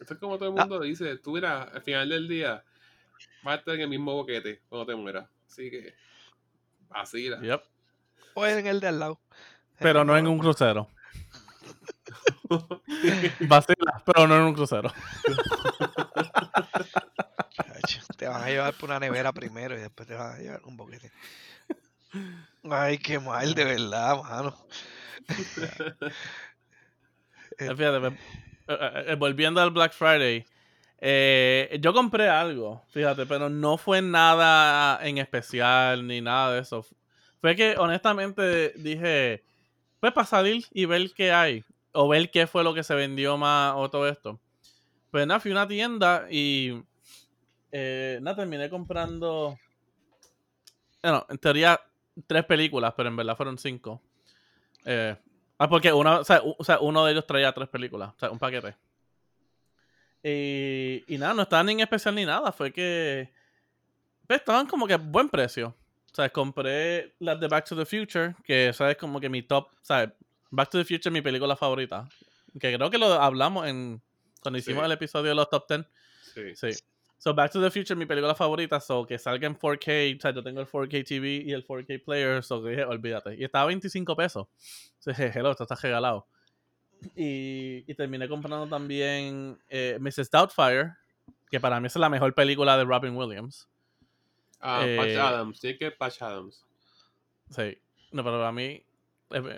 esto 0.00 0.14
es 0.14 0.20
como 0.20 0.38
todo 0.38 0.48
el 0.52 0.58
Ah. 0.58 0.62
mundo 0.62 0.80
dice, 0.80 1.16
tú 1.18 1.32
mira, 1.32 1.62
al 1.62 1.82
final 1.82 2.08
del 2.08 2.26
día 2.28 2.64
vas 3.44 3.54
a 3.54 3.58
estar 3.58 3.74
en 3.76 3.82
el 3.82 3.88
mismo 3.88 4.12
boquete 4.14 4.62
cuando 4.68 4.86
te 4.86 4.94
mueras. 4.96 5.28
Así 5.48 5.70
que 5.70 5.94
vacila. 6.88 7.40
Yep. 7.40 7.62
O 8.34 8.46
en 8.46 8.66
el 8.66 8.80
de 8.80 8.88
al 8.88 8.98
lado. 8.98 9.20
Pero 9.78 10.04
no 10.04 10.16
en 10.16 10.26
un 10.26 10.38
crucero. 10.38 10.88
Vacilas, 13.48 14.02
pero 14.04 14.26
no 14.26 14.34
en 14.36 14.42
un 14.42 14.54
crucero. 14.54 14.92
Te 18.16 18.28
van 18.28 18.42
a 18.42 18.48
llevar 18.48 18.74
por 18.74 18.90
una 18.90 19.00
nevera 19.00 19.32
primero 19.32 19.74
y 19.76 19.80
después 19.80 20.06
te 20.06 20.14
van 20.14 20.34
a 20.34 20.38
llevar 20.38 20.60
un 20.64 20.76
boquete. 20.76 21.10
Ay, 22.70 22.98
qué 22.98 23.18
mal, 23.18 23.54
de 23.54 23.64
verdad, 23.64 24.22
mano. 24.22 24.56
Eh, 27.58 27.74
Fíjate, 27.76 28.06
eh, 28.06 29.04
eh, 29.08 29.14
volviendo 29.16 29.60
al 29.60 29.70
Black 29.70 29.92
Friday, 29.92 30.46
yo 31.78 31.92
compré 31.92 32.26
algo, 32.26 32.82
fíjate, 32.88 33.26
pero 33.26 33.50
no 33.50 33.76
fue 33.76 34.00
nada 34.00 34.98
en 35.06 35.18
especial 35.18 36.06
ni 36.06 36.22
nada 36.22 36.54
de 36.54 36.60
eso. 36.60 36.86
Fue 37.40 37.54
que 37.56 37.74
honestamente 37.76 38.72
dije, 38.76 39.44
pues 39.98 40.12
para 40.14 40.26
salir 40.26 40.64
y 40.72 40.86
ver 40.86 41.10
qué 41.14 41.32
hay, 41.32 41.64
o 41.92 42.08
ver 42.08 42.30
qué 42.30 42.46
fue 42.46 42.64
lo 42.64 42.72
que 42.72 42.82
se 42.82 42.94
vendió 42.94 43.36
más 43.36 43.74
o 43.76 43.90
todo 43.90 44.08
esto. 44.08 44.40
Pues 45.10 45.26
nada, 45.26 45.40
fui 45.40 45.50
a 45.50 45.54
una 45.54 45.68
tienda 45.68 46.26
y 46.30 46.82
eh, 47.72 48.18
nada, 48.22 48.36
terminé 48.36 48.70
comprando, 48.70 49.58
bueno, 51.02 51.26
en 51.28 51.38
teoría 51.38 51.80
tres 52.26 52.44
películas, 52.44 52.94
pero 52.96 53.08
en 53.08 53.16
verdad 53.16 53.36
fueron 53.36 53.58
cinco. 53.58 54.00
Eh, 54.84 55.16
Ah, 55.62 55.68
porque 55.68 55.92
uno, 55.92 56.20
o 56.20 56.64
sea, 56.64 56.78
uno 56.80 57.04
de 57.04 57.12
ellos 57.12 57.26
traía 57.26 57.52
tres 57.52 57.68
películas, 57.68 58.14
o 58.16 58.18
sea, 58.18 58.30
un 58.30 58.38
paquete. 58.38 58.74
Y, 60.22 61.04
y 61.06 61.18
nada, 61.18 61.34
no 61.34 61.42
estaban 61.42 61.66
ni 61.66 61.72
en 61.72 61.80
especial 61.80 62.14
ni 62.14 62.24
nada, 62.24 62.50
fue 62.50 62.72
que 62.72 63.30
pues, 64.26 64.40
estaban 64.40 64.66
como 64.66 64.86
que 64.86 64.96
buen 64.96 65.28
precio. 65.28 65.76
O 66.10 66.14
sea, 66.14 66.30
compré 66.30 67.14
las 67.18 67.38
de 67.38 67.46
Back 67.46 67.66
to 67.68 67.76
the 67.76 67.84
Future, 67.84 68.34
que 68.42 68.72
sabes 68.72 68.96
como 68.96 69.20
que 69.20 69.28
mi 69.28 69.42
top, 69.42 69.68
sea, 69.82 70.10
Back 70.50 70.70
to 70.70 70.78
the 70.78 70.84
Future 70.84 71.10
es 71.10 71.12
mi 71.12 71.20
película 71.20 71.54
favorita. 71.54 72.08
Que 72.58 72.74
creo 72.74 72.88
que 72.88 72.96
lo 72.96 73.12
hablamos 73.12 73.68
en 73.68 74.00
cuando 74.40 74.58
hicimos 74.58 74.82
Sí. 74.82 74.86
el 74.86 74.92
episodio 74.92 75.28
de 75.30 75.34
los 75.34 75.48
top 75.50 75.66
10. 75.68 75.86
Sí. 76.34 76.54
Sí. 76.72 76.82
So, 77.18 77.34
Back 77.34 77.52
to 77.52 77.60
the 77.60 77.70
Future, 77.70 77.94
mi 77.96 78.06
película 78.06 78.34
favorita, 78.34 78.80
so 78.80 79.04
que 79.06 79.18
salga 79.18 79.46
en 79.46 79.54
4K, 79.54 80.16
o 80.16 80.20
sea, 80.20 80.30
yo 80.32 80.42
tengo 80.42 80.60
el 80.60 80.66
4K 80.66 81.04
TV 81.04 81.42
y 81.44 81.52
el 81.52 81.66
4K 81.66 81.98
player, 82.02 82.42
so 82.42 82.62
que 82.62 82.70
dije, 82.70 82.84
olvídate. 82.84 83.34
Y 83.36 83.44
estaba 83.44 83.64
a 83.64 83.66
25 83.66 84.16
pesos. 84.16 84.46
So, 85.00 85.10
dije, 85.10 85.30
hello, 85.34 85.50
esto 85.50 85.64
está 85.64 85.74
regalado. 85.76 86.26
Y, 87.16 87.84
y 87.90 87.94
terminé 87.94 88.28
comprando 88.28 88.66
también 88.68 89.58
eh, 89.68 89.96
Mrs. 90.00 90.30
Doubtfire, 90.30 90.92
que 91.50 91.58
para 91.60 91.80
mí 91.80 91.86
es 91.86 91.96
la 91.96 92.08
mejor 92.10 92.34
película 92.34 92.76
de 92.76 92.84
Robin 92.84 93.16
Williams. 93.16 93.66
Ah, 94.60 94.80
Patch 94.96 95.08
Eh, 95.08 95.18
Adams, 95.18 95.60
tiene 95.60 95.78
que 95.78 95.90
Patch 95.90 96.20
Adams. 96.22 96.66
Sí. 97.50 97.78
No, 98.12 98.22
pero 98.22 98.38
para 98.38 98.52
mí, 98.52 98.82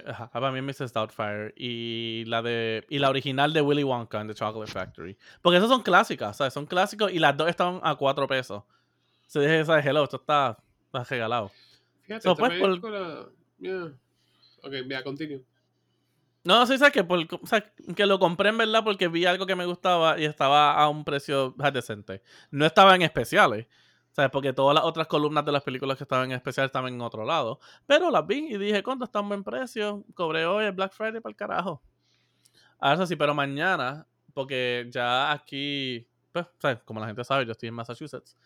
ajá, 0.07 0.31
para 0.31 0.51
mí. 0.53 0.61
Doubtfire 0.61 1.53
y 1.57 2.25
la 2.27 2.43
de 2.43 2.85
y 2.89 2.99
la 2.99 3.11
original 3.11 3.53
de 3.53 3.61
Willy 3.61 3.85
Wonka 3.85 4.21
en 4.21 4.29
The 4.29 4.35
Chocolate 4.35 4.71
Factory. 4.73 5.17
Porque 5.41 5.57
esas 5.59 5.69
son 5.69 5.83
clásicas, 5.83 6.37
¿sabes? 6.37 6.53
Son 6.53 6.67
clásicos 6.67 7.13
y 7.13 7.19
las 7.19 7.37
dos 7.37 7.49
estaban 7.49 7.81
a 7.83 7.95
4 7.95 8.27
pesos. 8.27 8.63
Se 9.27 9.41
dije, 9.41 9.65
¿sabes? 9.65 9.85
Hello, 9.87 10.05
esto 10.05 10.17
está, 10.17 10.59
está 10.87 11.05
regalado. 11.05 11.51
Fíjate, 12.03 12.23
So, 12.23 12.37
pues, 12.37 12.59
por- 12.59 13.33
yeah. 13.59 13.93
Ok, 14.63 14.73
vea, 14.87 15.03
continue. 15.03 15.43
No, 16.45 16.67
sí, 16.67 16.77
sabes 16.77 16.93
que, 16.93 17.05
por, 17.05 17.21
o 17.21 17.47
sea, 17.47 17.65
que 17.95 18.05
lo 18.05 18.19
compré 18.19 18.49
en 18.49 18.59
verdad 18.59 18.83
porque 18.83 19.07
vi 19.09 19.25
algo 19.27 19.47
que 19.47 19.55
me 19.55 19.65
gustaba 19.65 20.19
y 20.19 20.25
estaba 20.25 20.75
a 20.75 20.89
un 20.89 21.05
precio 21.05 21.55
decente. 21.73 22.23
No 22.51 22.67
estaba 22.67 22.95
en 22.97 23.03
especiales, 23.03 23.67
¿sabes? 24.13 24.31
Porque 24.31 24.53
todas 24.53 24.75
las 24.75 24.85
otras 24.85 25.07
columnas 25.07 25.45
de 25.45 25.53
las 25.53 25.63
películas 25.63 25.97
que 25.97 26.05
estaban 26.05 26.31
en 26.31 26.37
especial 26.37 26.67
estaban 26.67 26.93
en 26.93 27.01
otro 27.01 27.25
lado. 27.25 27.59
Pero 27.87 28.11
las 28.11 28.27
vi 28.27 28.55
y 28.55 28.59
dije, 28.59 28.83
¿cuánto 28.83 29.05
está 29.05 29.21
un 29.21 29.29
buen 29.29 29.45
precio? 29.45 30.05
Cobré 30.15 30.47
hoy 30.47 30.67
el 30.67 30.73
Black 30.73 30.93
Friday 30.93 31.21
para 31.21 31.31
el 31.31 31.37
carajo. 31.37 31.83
Ahora 32.79 33.07
sí, 33.07 33.17
pero 33.17 33.35
mañana, 33.35 34.07
porque 34.35 34.87
ya 34.91 35.33
aquí, 35.33 36.07
pues, 36.33 36.47
¿sabes? 36.59 36.79
como 36.85 37.01
la 37.01 37.07
gente 37.07 37.25
sabe, 37.25 37.47
yo 37.47 37.53
estoy 37.53 37.69
en 37.69 37.75
Massachusetts. 37.75 38.37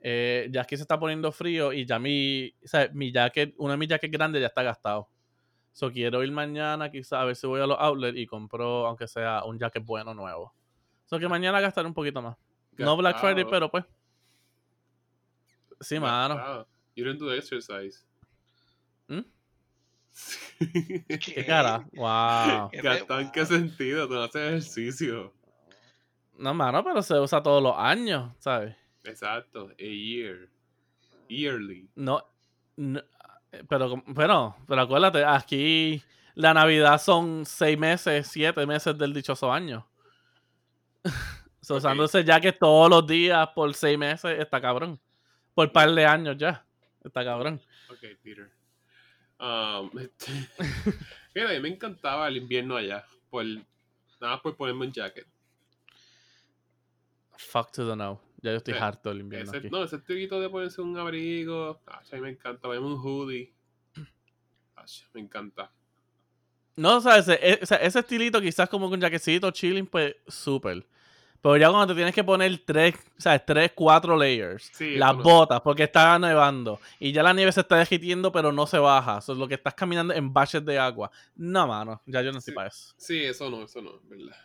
eh, 0.00 0.48
ya 0.50 0.62
aquí 0.62 0.76
se 0.76 0.82
está 0.82 0.98
poniendo 0.98 1.30
frío 1.30 1.72
y 1.72 1.86
ya 1.86 1.98
mi, 1.98 2.52
¿sabes? 2.64 2.92
mi 2.92 3.12
jacket, 3.12 3.54
uno 3.58 3.70
de 3.72 3.76
mis 3.76 3.88
jackets 3.88 4.12
grandes 4.12 4.40
ya 4.40 4.48
está 4.48 4.62
gastado. 4.62 5.08
So 5.72 5.90
quiero 5.90 6.22
ir 6.22 6.30
mañana, 6.32 6.90
quizás 6.90 7.14
a 7.14 7.24
ver 7.24 7.36
si 7.36 7.46
voy 7.46 7.60
a 7.60 7.66
los 7.66 7.78
outlets 7.78 8.18
y 8.18 8.26
compro, 8.26 8.86
aunque 8.86 9.06
sea 9.06 9.44
un 9.44 9.58
jacket 9.58 9.84
bueno 9.84 10.12
nuevo. 10.12 10.52
So 11.06 11.18
que 11.18 11.28
mañana 11.28 11.60
gastaré 11.60 11.86
un 11.86 11.94
poquito 11.94 12.20
más. 12.20 12.36
No 12.76 12.96
Black 12.96 13.18
Friday, 13.20 13.44
pero 13.48 13.70
pues. 13.70 13.84
Sí, 15.82 15.98
mano. 16.00 16.66
You 16.94 17.04
don't 17.04 17.18
do 17.18 17.32
exercise. 17.32 18.04
¿Mm? 19.08 19.20
¿Qué 21.08 21.44
cara? 21.46 21.86
Wow. 21.92 22.70
¿Qué 22.70 22.78
en 22.78 23.30
qué 23.30 23.40
pasa? 23.40 23.46
sentido, 23.46 24.06
tú 24.06 24.14
no 24.14 24.22
haces 24.22 24.42
ejercicio. 24.42 25.32
No, 26.36 26.54
mano, 26.54 26.82
pero 26.82 27.02
se 27.02 27.18
usa 27.18 27.42
todos 27.42 27.62
los 27.62 27.74
años, 27.76 28.32
¿sabes? 28.38 28.74
Exacto, 29.04 29.70
a 29.78 29.82
year. 29.82 30.48
Yearly. 31.28 31.88
No, 31.94 32.22
no, 32.76 33.00
pero, 33.68 34.02
pero, 34.14 34.56
pero 34.66 34.80
acuérdate, 34.82 35.24
aquí 35.24 36.02
la 36.34 36.54
Navidad 36.54 37.00
son 37.00 37.44
seis 37.46 37.78
meses, 37.78 38.28
siete 38.28 38.66
meses 38.66 38.96
del 38.96 39.12
dichoso 39.12 39.52
año. 39.52 39.86
So. 41.64 41.76
Usando 41.76 42.06
ese 42.06 42.24
jacket 42.24 42.58
todos 42.58 42.90
los 42.90 43.06
días 43.06 43.48
por 43.54 43.72
seis 43.72 43.96
meses, 43.96 44.36
está 44.40 44.60
cabrón. 44.60 44.98
Por 45.54 45.70
par 45.72 45.90
de 45.92 46.04
años 46.06 46.36
ya, 46.38 46.64
está 47.04 47.24
cabrón. 47.24 47.60
Ok, 47.90 47.98
Peter. 48.22 48.50
Um, 49.38 49.90
este, 49.98 50.32
Mira, 51.34 51.50
a 51.50 51.52
mí 51.54 51.60
me 51.60 51.68
encantaba 51.68 52.28
el 52.28 52.36
invierno 52.38 52.76
allá. 52.76 53.04
Por, 53.30 53.44
nada 54.20 54.40
por 54.40 54.56
ponerme 54.56 54.86
un 54.86 54.92
jacket. 54.92 55.26
Fuck 57.36 57.72
to 57.72 57.88
the 57.88 57.96
no. 57.96 58.20
Ya 58.42 58.50
yo 58.52 58.56
estoy 58.58 58.74
Sí. 58.74 58.80
harto 58.80 59.08
del 59.10 59.20
invierno 59.20 59.50
Ese, 59.50 59.58
aquí. 59.58 59.70
no, 59.70 59.84
ese 59.84 59.98
truquito 59.98 60.40
de 60.40 60.48
ponerse 60.48 60.80
un 60.80 60.96
abrigo. 60.98 61.80
ah, 61.86 62.00
a 62.10 62.14
mí 62.16 62.20
me 62.22 62.30
encanta. 62.30 62.60
Ponerme 62.62 62.86
un 62.88 62.98
hoodie. 62.98 63.52
Ah, 64.76 64.84
me 65.12 65.20
encanta. 65.20 65.70
No, 66.74 66.96
o 66.96 67.00
sea, 67.00 67.18
ese, 67.18 67.34
e- 67.34 67.60
ese 67.60 67.98
estilito 67.98 68.40
quizás 68.40 68.68
como 68.68 68.88
con 68.88 69.00
jaquecito, 69.00 69.50
chilling, 69.50 69.86
pues 69.86 70.16
súper. 70.26 70.84
Pero 71.42 71.56
ya 71.56 71.68
cuando 71.70 71.88
te 71.88 71.94
tienes 71.96 72.14
que 72.14 72.22
poner 72.22 72.56
tres, 72.64 72.94
o 73.18 73.20
sea, 73.20 73.44
tres, 73.44 73.72
cuatro 73.74 74.16
layers, 74.16 74.70
Sí, 74.72 74.94
las 74.94 75.16
no. 75.16 75.22
botas, 75.24 75.60
porque 75.60 75.82
está 75.82 76.16
nevando, 76.18 76.78
y 77.00 77.10
ya 77.12 77.22
la 77.24 77.32
nieve 77.32 77.50
se 77.50 77.62
está 77.62 77.76
derritiendo, 77.78 78.30
pero 78.30 78.52
no 78.52 78.64
se 78.66 78.78
baja. 78.78 79.18
Eso 79.18 79.32
es 79.32 79.38
lo 79.38 79.48
que 79.48 79.54
estás 79.54 79.74
caminando 79.74 80.14
en 80.14 80.32
baches 80.32 80.64
de 80.64 80.78
agua. 80.78 81.10
No, 81.34 81.66
mano, 81.66 82.00
ya 82.06 82.22
yo 82.22 82.30
no 82.30 82.38
estoy 82.38 82.52
Sí. 82.52 82.54
para 82.54 82.68
eso. 82.68 82.94
Sí, 82.96 83.24
eso 83.24 83.50
no, 83.50 83.64
eso 83.64 83.82
no, 83.82 83.98
¿verdad? 84.04 84.36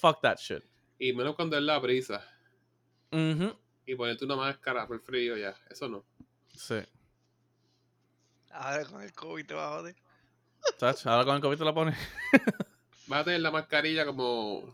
Fuck 0.00 0.20
that 0.22 0.36
shit. 0.38 0.62
Y 0.98 1.12
menos 1.12 1.34
cuando 1.34 1.56
es 1.56 1.62
la 1.64 1.78
brisa. 1.80 2.24
Ujú, 3.10 3.52
Y 3.86 3.94
ponerte 3.96 4.24
una 4.24 4.36
máscara 4.36 4.86
por 4.86 4.96
el 4.96 5.02
frío, 5.02 5.36
ya. 5.36 5.54
Eso 5.68 5.88
no. 5.88 6.04
Sí. 6.54 6.76
Ahora 8.52 8.84
con 8.84 9.02
el 9.02 9.12
COVID 9.12 9.44
te 9.46 9.54
vas 9.54 9.66
a 9.66 9.78
joder. 9.78 9.96
Ahora 11.06 11.24
con 11.24 11.34
el 11.36 11.42
COVID 11.42 11.58
te 11.58 11.64
la 11.64 11.74
pones. 11.74 11.96
Vas 13.08 13.20
a 13.20 13.24
tener 13.24 13.40
la 13.40 13.50
mascarilla 13.50 14.06
como. 14.06 14.72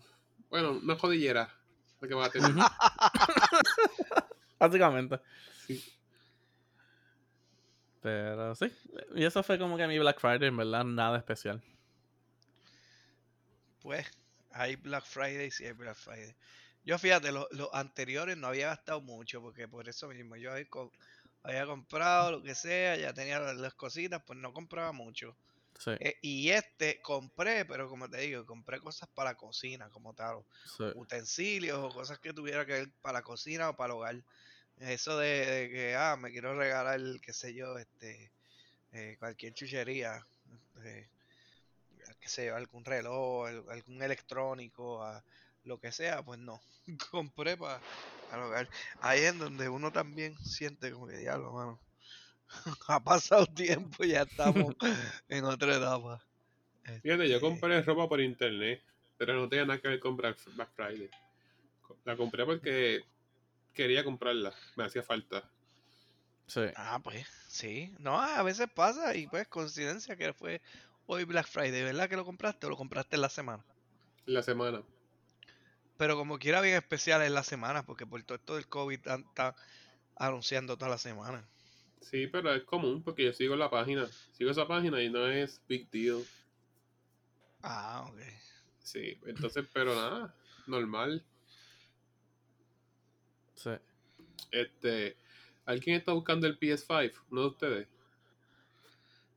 Bueno, 0.51 0.73
una 0.73 0.97
jodillera. 0.97 1.49
Lo 2.01 2.09
que 2.09 2.15
vas 2.15 2.29
a 2.29 2.33
tener. 2.33 2.51
Básicamente. 4.59 5.21
Sí. 5.67 5.83
Pero 8.03 8.55
sí. 8.55 8.73
Y 9.15 9.25
eso 9.25 9.43
fue 9.43 9.59
como 9.59 9.77
que 9.77 9.87
mi 9.87 9.99
Black 9.99 10.21
Friday, 10.21 10.49
en 10.49 10.57
verdad, 10.57 10.85
nada 10.85 11.19
especial. 11.19 11.63
Pues 13.83 14.07
hay 14.53 14.77
Black 14.77 15.05
Friday, 15.05 15.51
sí 15.51 15.65
hay 15.67 15.73
Black 15.73 15.97
Friday. 15.97 16.35
Yo 16.85 16.99
fíjate, 16.99 17.31
lo- 17.33 17.49
los 17.51 17.69
anteriores 17.73 18.37
no 18.37 18.49
había 18.49 18.69
gastado 18.69 19.01
mucho, 19.01 19.41
porque 19.43 19.69
por 19.69 19.89
eso 19.89 20.09
mismo 20.09 20.37
yo 20.37 20.53
había, 20.53 20.69
co- 20.69 20.93
había 21.43 21.67
comprado 21.67 22.33
lo 22.33 22.43
que 22.43 22.55
sea, 22.55 22.97
ya 22.97 23.13
tenía 23.13 23.39
las, 23.39 23.57
las 23.57 23.75
cositas, 23.75 24.23
pues 24.27 24.39
no 24.39 24.53
compraba 24.53 24.93
mucho. 24.93 25.37
Sí, 25.85 25.93
Eh, 25.99 26.17
y 26.23 26.51
este 26.51 27.01
compré, 27.03 27.65
pero 27.67 27.89
como 27.89 28.09
te 28.09 28.19
digo, 28.21 28.47
compré 28.47 28.81
cosas 28.81 29.09
para 29.15 29.31
la 29.33 29.37
cocina, 29.37 29.91
como 29.91 30.15
tal, 30.15 30.45
sí. 30.65 30.85
utensilios 30.95 31.79
o 31.79 31.91
cosas 31.91 32.19
que 32.21 32.33
tuviera 32.33 32.65
que 32.67 32.73
ver 32.73 32.93
para 33.03 33.19
la 33.21 33.23
cocina 33.23 33.71
o 33.71 33.77
para 33.77 33.93
el 33.95 33.99
hogar. 33.99 34.25
Eso 34.79 35.19
de, 35.19 35.47
de 35.47 35.71
que, 35.71 35.97
ah, 35.97 36.17
me 36.17 36.31
quiero 36.33 36.57
regalar, 36.59 37.01
qué 37.23 37.33
sé 37.35 37.55
yo, 37.55 37.79
este, 37.79 38.33
eh, 38.93 39.17
cualquier 39.19 39.55
chuchería, 39.55 40.27
eh, 40.85 41.11
qué 42.21 42.29
sé 42.29 42.47
yo, 42.47 42.57
algún 42.57 42.85
reloj, 42.85 43.47
al- 43.49 43.65
algún 43.71 44.03
electrónico, 44.03 45.03
a 45.03 45.25
lo 45.65 45.79
que 45.79 45.93
sea, 45.93 46.23
pues 46.23 46.39
no. 46.39 46.61
Compré 47.11 47.57
para 47.57 47.83
hogar. 48.31 48.69
Ahí 49.01 49.21
es 49.23 49.39
donde 49.39 49.69
uno 49.69 49.93
también 49.93 50.37
siente 50.39 50.93
como 50.93 51.07
que 51.09 51.17
diablo, 51.19 51.53
mano. 51.53 51.81
ha 52.89 53.03
pasado 53.03 53.47
tiempo 53.47 54.05
y 54.05 54.11
ya 54.11 54.23
estamos 54.23 54.75
en 55.29 55.45
otra 55.45 55.77
etapa. 55.77 56.23
Fíjate, 57.03 57.29
yo 57.29 57.37
Este, 57.37 57.41
compré 57.41 57.83
ropa 57.83 58.09
por 58.09 58.21
internet, 58.21 58.83
pero 59.17 59.35
no 59.35 59.49
tenía 59.49 59.65
nada 59.67 59.81
que 59.81 59.89
ver 59.89 60.01
con 60.01 60.17
Black 60.17 60.39
Black 60.55 60.71
Friday. 60.75 61.11
La 62.05 62.17
compré 62.17 62.45
porque 62.45 63.05
quería 63.75 64.05
comprarla, 64.05 64.55
me 64.77 64.85
hacía 64.85 65.03
falta. 65.03 65.51
Sí. 66.47 66.61
Ah, 66.75 67.01
pues, 67.03 67.27
sí. 67.49 67.95
No, 67.99 68.21
a 68.21 68.43
veces 68.43 68.69
pasa 68.75 69.15
y 69.17 69.27
pues 69.29 69.49
coincidencia 69.49 70.17
que 70.17 70.33
fue 70.35 70.61
hoy 71.07 71.25
Black 71.25 71.47
Friday, 71.47 71.83
¿verdad 71.83 72.09
que 72.09 72.17
lo 72.17 72.25
compraste 72.25 72.67
o 72.67 72.71
lo 72.71 72.77
compraste 72.77 73.17
en 73.17 73.23
la 73.23 73.29
semana? 73.31 73.65
En 74.27 74.35
la 74.35 74.43
semana. 74.43 74.83
Pero 75.97 76.17
como 76.17 76.39
quiera 76.41 76.61
bien 76.61 76.77
especial 76.77 77.23
en 77.23 77.35
la 77.35 77.45
semana, 77.45 77.85
porque 77.85 78.07
por 78.07 78.21
todo 78.25 78.39
esto 78.39 78.55
del 78.57 78.69
COVID 78.69 79.01
tan- 79.03 79.21
está 79.23 79.55
anunciando 80.17 80.77
toda 80.79 80.91
la 80.91 80.99
semana. 80.99 81.49
Sí, 82.01 82.27
pero 82.27 82.53
es 82.55 82.65
común 82.65 83.03
porque 83.03 83.25
yo 83.25 83.33
sigo 83.33 83.57
la 83.57 83.71
página. 83.71 84.07
Sigo 84.33 84.51
esa 84.51 84.67
página 84.67 85.03
y 85.03 85.11
no 85.11 85.27
es 85.27 85.61
big 85.69 85.91
deal. 85.91 86.23
Ah, 87.63 88.07
ok. 88.09 88.19
Sí, 88.83 89.19
entonces, 89.27 89.67
pero 89.73 89.95
nada, 89.95 90.35
normal. 90.67 91.23
Sí. 93.55 93.71
Este, 94.51 95.17
¿alguien 95.67 95.97
está 95.97 96.13
buscando 96.13 96.47
el 96.47 96.59
PS5? 96.59 97.13
¿Uno 97.31 97.43
de 97.43 97.47
ustedes? 97.47 97.89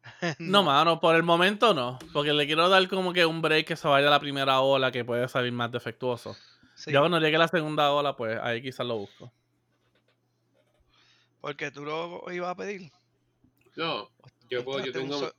No, 0.40 0.64
mano, 0.64 1.00
por 1.00 1.16
el 1.16 1.24
momento 1.24 1.74
no. 1.74 2.00
Porque 2.12 2.34
le 2.34 2.46
quiero 2.46 2.70
dar 2.70 2.88
como 2.88 3.14
que 3.14 3.26
un 3.26 3.42
break 3.42 3.68
que 3.68 3.76
se 3.76 3.88
vaya 3.88 4.08
a 4.08 4.12
la 4.12 4.20
primera 4.20 4.62
ola 4.62 4.92
que 4.92 5.06
puede 5.06 5.28
salir 5.28 5.52
más 5.52 5.72
defectuoso. 5.72 6.36
Sí, 6.76 6.92
Ya 6.92 7.00
cuando 7.00 7.20
llegue 7.20 7.38
la 7.38 7.48
segunda 7.48 7.92
ola, 7.92 8.16
pues 8.16 8.40
ahí 8.42 8.62
quizás 8.62 8.86
lo 8.86 8.98
busco. 8.98 9.32
Porque 11.44 11.72
tú 11.72 11.84
lo 11.84 12.24
ibas 12.32 12.52
a 12.52 12.56
pedir. 12.56 12.90
No, 13.76 14.10
yo 14.50 14.64
puedo, 14.64 14.80
yo 14.80 14.86
un 14.86 14.94
tengo... 14.94 15.20
so- 15.20 15.36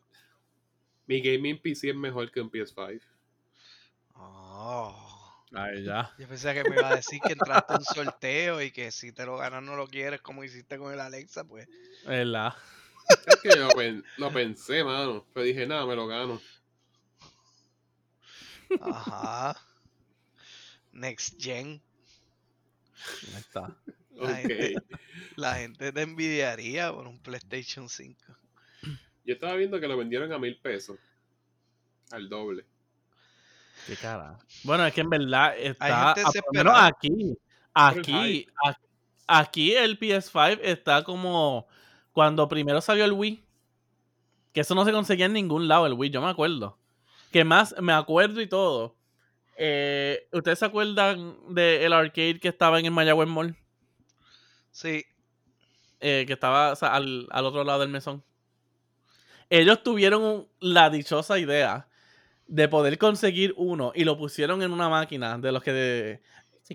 Mi 1.06 1.22
gaming 1.22 1.58
PC 1.58 1.88
es 1.88 1.96
mejor 1.96 2.30
que 2.30 2.42
un 2.42 2.50
PS5. 2.50 3.00
Oh. 4.14 5.44
Ahí 5.54 5.82
ya. 5.82 6.14
Yo 6.18 6.28
pensé 6.28 6.52
que 6.52 6.68
me 6.68 6.76
iba 6.76 6.90
a 6.90 6.96
decir 6.96 7.22
que 7.22 7.32
entraste 7.32 7.72
en 7.72 7.78
un 7.78 7.84
sorteo 7.86 8.60
y 8.60 8.70
que 8.70 8.90
si 8.90 9.12
te 9.12 9.24
lo 9.24 9.38
ganas 9.38 9.62
no 9.62 9.76
lo 9.76 9.86
quieres 9.86 10.20
como 10.20 10.44
hiciste 10.44 10.76
con 10.76 10.92
el 10.92 11.00
Alexa, 11.00 11.44
pues. 11.44 11.66
Es 12.06 12.26
la. 12.26 12.54
Es 13.26 13.36
que 13.40 13.48
yo 13.56 13.68
lo 14.18 14.30
pensé, 14.30 14.84
mano. 14.84 15.24
Pero 15.32 15.46
dije, 15.46 15.66
nada, 15.66 15.86
me 15.86 15.96
lo 15.96 16.06
gano. 16.06 16.38
Ajá. 18.78 19.56
Next 20.92 21.40
Gen. 21.40 21.80
Ahí 23.32 23.40
está. 23.40 23.74
La, 24.14 24.30
Ok. 24.30 24.36
gente, 24.36 24.74
la 25.36 25.54
gente 25.56 25.92
te 25.92 26.02
envidiaría 26.02 26.92
por 26.92 27.06
un 27.06 27.18
PlayStation 27.20 27.88
5. 27.88 28.16
Yo 29.24 29.34
estaba 29.34 29.54
viendo 29.56 29.80
que 29.80 29.88
lo 29.88 29.96
vendieron 29.96 30.32
a 30.32 30.38
mil 30.38 30.56
pesos. 30.58 30.98
Al 32.10 32.28
doble. 32.28 32.64
Qué 33.86 33.96
cara. 33.96 34.38
Bueno, 34.62 34.86
es 34.86 34.92
que 34.94 35.00
en 35.00 35.10
verdad 35.10 35.56
está. 35.58 36.14
por 36.14 36.24
menos 36.24 36.32
desesperada. 36.32 36.86
aquí. 36.86 37.34
Aquí. 37.72 38.46
a- 38.64 38.76
Aquí 39.26 39.74
el 39.74 39.98
PS5 39.98 40.60
está 40.62 41.02
como 41.02 41.66
cuando 42.12 42.46
primero 42.46 42.82
salió 42.82 43.06
el 43.06 43.12
Wii. 43.12 43.42
Que 44.52 44.60
eso 44.60 44.74
no 44.74 44.84
se 44.84 44.92
conseguía 44.92 45.24
en 45.26 45.32
ningún 45.32 45.66
lado, 45.66 45.86
el 45.86 45.94
Wii, 45.94 46.10
yo 46.10 46.20
me 46.20 46.28
acuerdo. 46.28 46.78
Que 47.32 47.42
más, 47.42 47.74
me 47.80 47.94
acuerdo 47.94 48.42
y 48.42 48.46
todo. 48.46 48.94
Eh, 49.56 50.28
¿Ustedes 50.30 50.58
se 50.58 50.66
acuerdan 50.66 51.36
del 51.54 51.92
arcade 51.94 52.38
que 52.38 52.48
estaba 52.48 52.78
en 52.78 52.84
el 52.84 52.90
Mayagüez 52.92 53.26
Mall? 53.28 53.56
Sí, 54.74 55.04
eh, 56.00 56.24
que 56.26 56.32
estaba 56.32 56.72
o 56.72 56.76
sea, 56.76 56.94
al, 56.94 57.28
al 57.30 57.46
otro 57.46 57.62
lado 57.62 57.78
del 57.80 57.90
mesón. 57.90 58.24
Ellos 59.48 59.82
tuvieron 59.84 60.22
un- 60.22 60.48
la 60.58 60.90
dichosa 60.90 61.38
idea 61.38 61.86
de 62.48 62.68
poder 62.68 62.98
conseguir 62.98 63.54
uno 63.56 63.92
y 63.94 64.02
lo 64.04 64.18
pusieron 64.18 64.62
en 64.62 64.72
una 64.72 64.88
máquina 64.88 65.38
de 65.38 65.52
los 65.52 65.62
que... 65.62 65.72
de- 65.72 66.22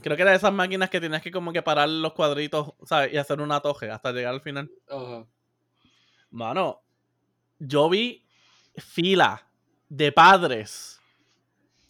creo 0.02 0.16
que 0.16 0.22
era 0.22 0.32
de 0.32 0.38
esas 0.38 0.54
máquinas 0.54 0.90
que 0.90 1.02
tenías 1.02 1.22
que 1.22 1.30
como 1.32 1.52
que 1.52 1.62
parar 1.62 1.90
los 1.90 2.14
cuadritos, 2.14 2.74
¿sabes? 2.86 3.14
Y 3.14 3.18
hacer 3.18 3.42
una 3.42 3.60
toje 3.60 3.92
hasta 3.92 4.14
llegar 4.14 4.34
al 4.34 4.42
final. 4.42 4.72
Mano, 6.32 6.82
yo 7.60 7.90
vi 7.90 8.26
fila 8.78 9.46
de 9.90 10.12
padres 10.14 11.02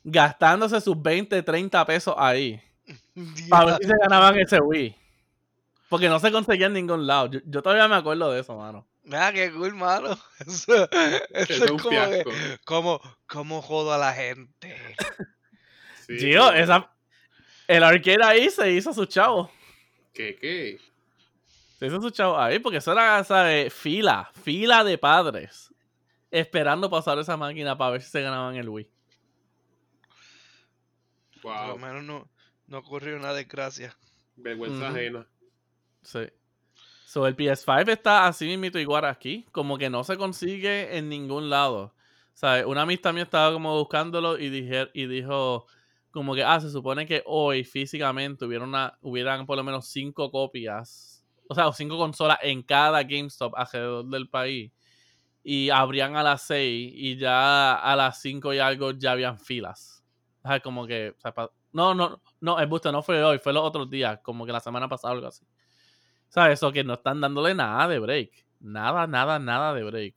gastándose 0.04 0.82
sus 0.82 1.00
20, 1.00 1.44
30 1.44 1.86
pesos 1.86 2.16
ahí. 2.18 2.60
Para 3.50 3.66
ver 3.66 3.76
si 3.82 3.88
se 3.88 3.94
ganaban 4.02 4.40
ese 4.40 4.60
Wii. 4.60 4.96
Porque 5.90 6.08
no 6.08 6.20
se 6.20 6.32
conseguía 6.32 6.68
en 6.68 6.74
ningún 6.74 7.08
lado. 7.08 7.28
Yo, 7.32 7.40
yo 7.46 7.62
todavía 7.62 7.88
me 7.88 7.96
acuerdo 7.96 8.32
de 8.32 8.42
eso, 8.42 8.56
mano. 8.56 8.88
Mira 9.04 9.34
qué 9.34 9.52
cool, 9.52 9.74
mano. 9.74 10.18
Eso, 10.46 10.88
Que 10.90 11.54
eso 11.54 11.66
es 11.66 11.72
un 11.72 11.78
como 11.80 12.10
que, 12.10 12.60
como, 12.64 13.02
como 13.28 13.62
jodo 13.62 13.92
a 13.94 13.98
la 13.98 14.14
gente. 14.14 14.78
Sí, 16.06 16.18
Gio, 16.18 16.52
esa, 16.54 16.92
el 17.68 17.84
arcade 17.84 18.24
ahí 18.24 18.50
se 18.50 18.72
hizo 18.72 18.92
su 18.94 19.06
chavo. 19.06 19.52
¿Qué, 20.12 20.36
qué? 20.36 20.80
Se 21.78 21.86
hizo 21.86 22.02
su 22.02 22.10
chavo 22.10 22.36
ahí 22.40 22.58
porque 22.58 22.80
eso 22.80 22.92
era, 22.92 23.24
¿sabes? 23.24 23.72
Fila, 23.72 24.32
fila 24.44 24.84
de 24.84 24.98
padres. 24.98 25.72
Esperando 26.32 26.90
pasar 26.90 27.20
esa 27.20 27.38
máquina 27.38 27.78
para 27.78 27.92
ver 27.92 28.02
si 28.02 28.10
se 28.10 28.22
ganaban 28.24 28.56
el 28.56 28.70
Wii. 28.70 28.90
Por 31.44 31.56
lo 31.68 31.68
Wow. 31.78 31.80
menos 31.80 32.04
no, 32.04 32.28
no 32.68 32.78
ocurrió 32.80 33.16
una 33.16 33.34
desgracia. 33.34 33.96
Vergüenza 34.36 34.90
ajena. 34.90 35.28
Sí. 36.02 36.20
So, 37.06 37.26
el 37.26 37.36
PS5 37.36 37.90
está 37.90 38.28
así 38.28 38.46
mismito 38.46 38.78
igual 38.78 39.06
aquí. 39.06 39.46
Como 39.52 39.78
que 39.78 39.90
no 39.90 40.04
se 40.04 40.16
consigue 40.18 40.98
en 40.98 41.10
ningún 41.10 41.50
lado. 41.50 41.94
¿Sabes? 42.34 42.66
Una 42.66 42.84
amistad 42.84 43.14
mía 43.14 43.24
estaba 43.24 43.52
como 43.52 43.78
buscándolo 43.78 44.38
y, 44.38 44.50
dije, 44.50 44.90
y 44.94 45.08
dijo 45.08 45.66
como 46.12 46.36
que, 46.36 46.44
ah, 46.44 46.60
se 46.60 46.70
supone 46.70 47.06
que 47.06 47.24
hoy 47.26 47.64
físicamente 47.64 48.46
hubiera 48.46 48.64
una, 48.64 48.98
hubieran 49.02 49.46
por 49.46 49.58
lo 49.58 49.64
menos 49.64 49.88
cinco 49.88 50.32
copias. 50.32 51.26
O 51.48 51.56
sea, 51.56 51.68
o 51.68 51.74
cinco 51.74 51.98
consolas 51.98 52.38
en 52.44 52.62
cada 52.62 53.02
GameStop 53.04 53.54
alrededor 53.56 54.06
del 54.06 54.30
país. 54.30 54.72
Y 55.44 55.70
abrían 55.70 56.16
a 56.16 56.22
las 56.22 56.44
6 56.44 56.92
y 56.94 57.18
ya 57.18 57.74
a 57.74 57.96
las 57.96 58.22
5 58.22 58.54
y 58.54 58.60
algo 58.60 58.92
ya 58.92 59.14
habían 59.14 59.40
filas. 59.40 60.04
O 60.44 60.48
sea, 60.48 60.60
como 60.60 60.86
que... 60.86 61.16
o 61.24 61.52
no, 61.72 61.96
no, 61.96 62.22
no, 62.42 62.60
el 62.60 62.68
busto 62.68 62.92
no 62.92 63.02
fue 63.02 63.24
hoy, 63.24 63.40
fue 63.40 63.54
los 63.54 63.64
otros 63.64 63.90
días, 63.90 64.20
como 64.22 64.46
que 64.46 64.52
la 64.52 64.60
semana 64.60 64.88
pasada 64.88 65.14
o 65.14 65.16
algo 65.16 65.28
así. 65.28 65.44
¿Sabes? 66.30 66.60
Eso 66.60 66.72
que 66.72 66.84
no 66.84 66.94
están 66.94 67.20
dándole 67.22 67.54
nada 67.56 67.88
de 67.88 68.00
break. 68.00 68.46
Nada, 68.60 69.08
nada, 69.08 69.40
nada 69.40 69.74
de 69.74 69.84
break. 69.84 70.16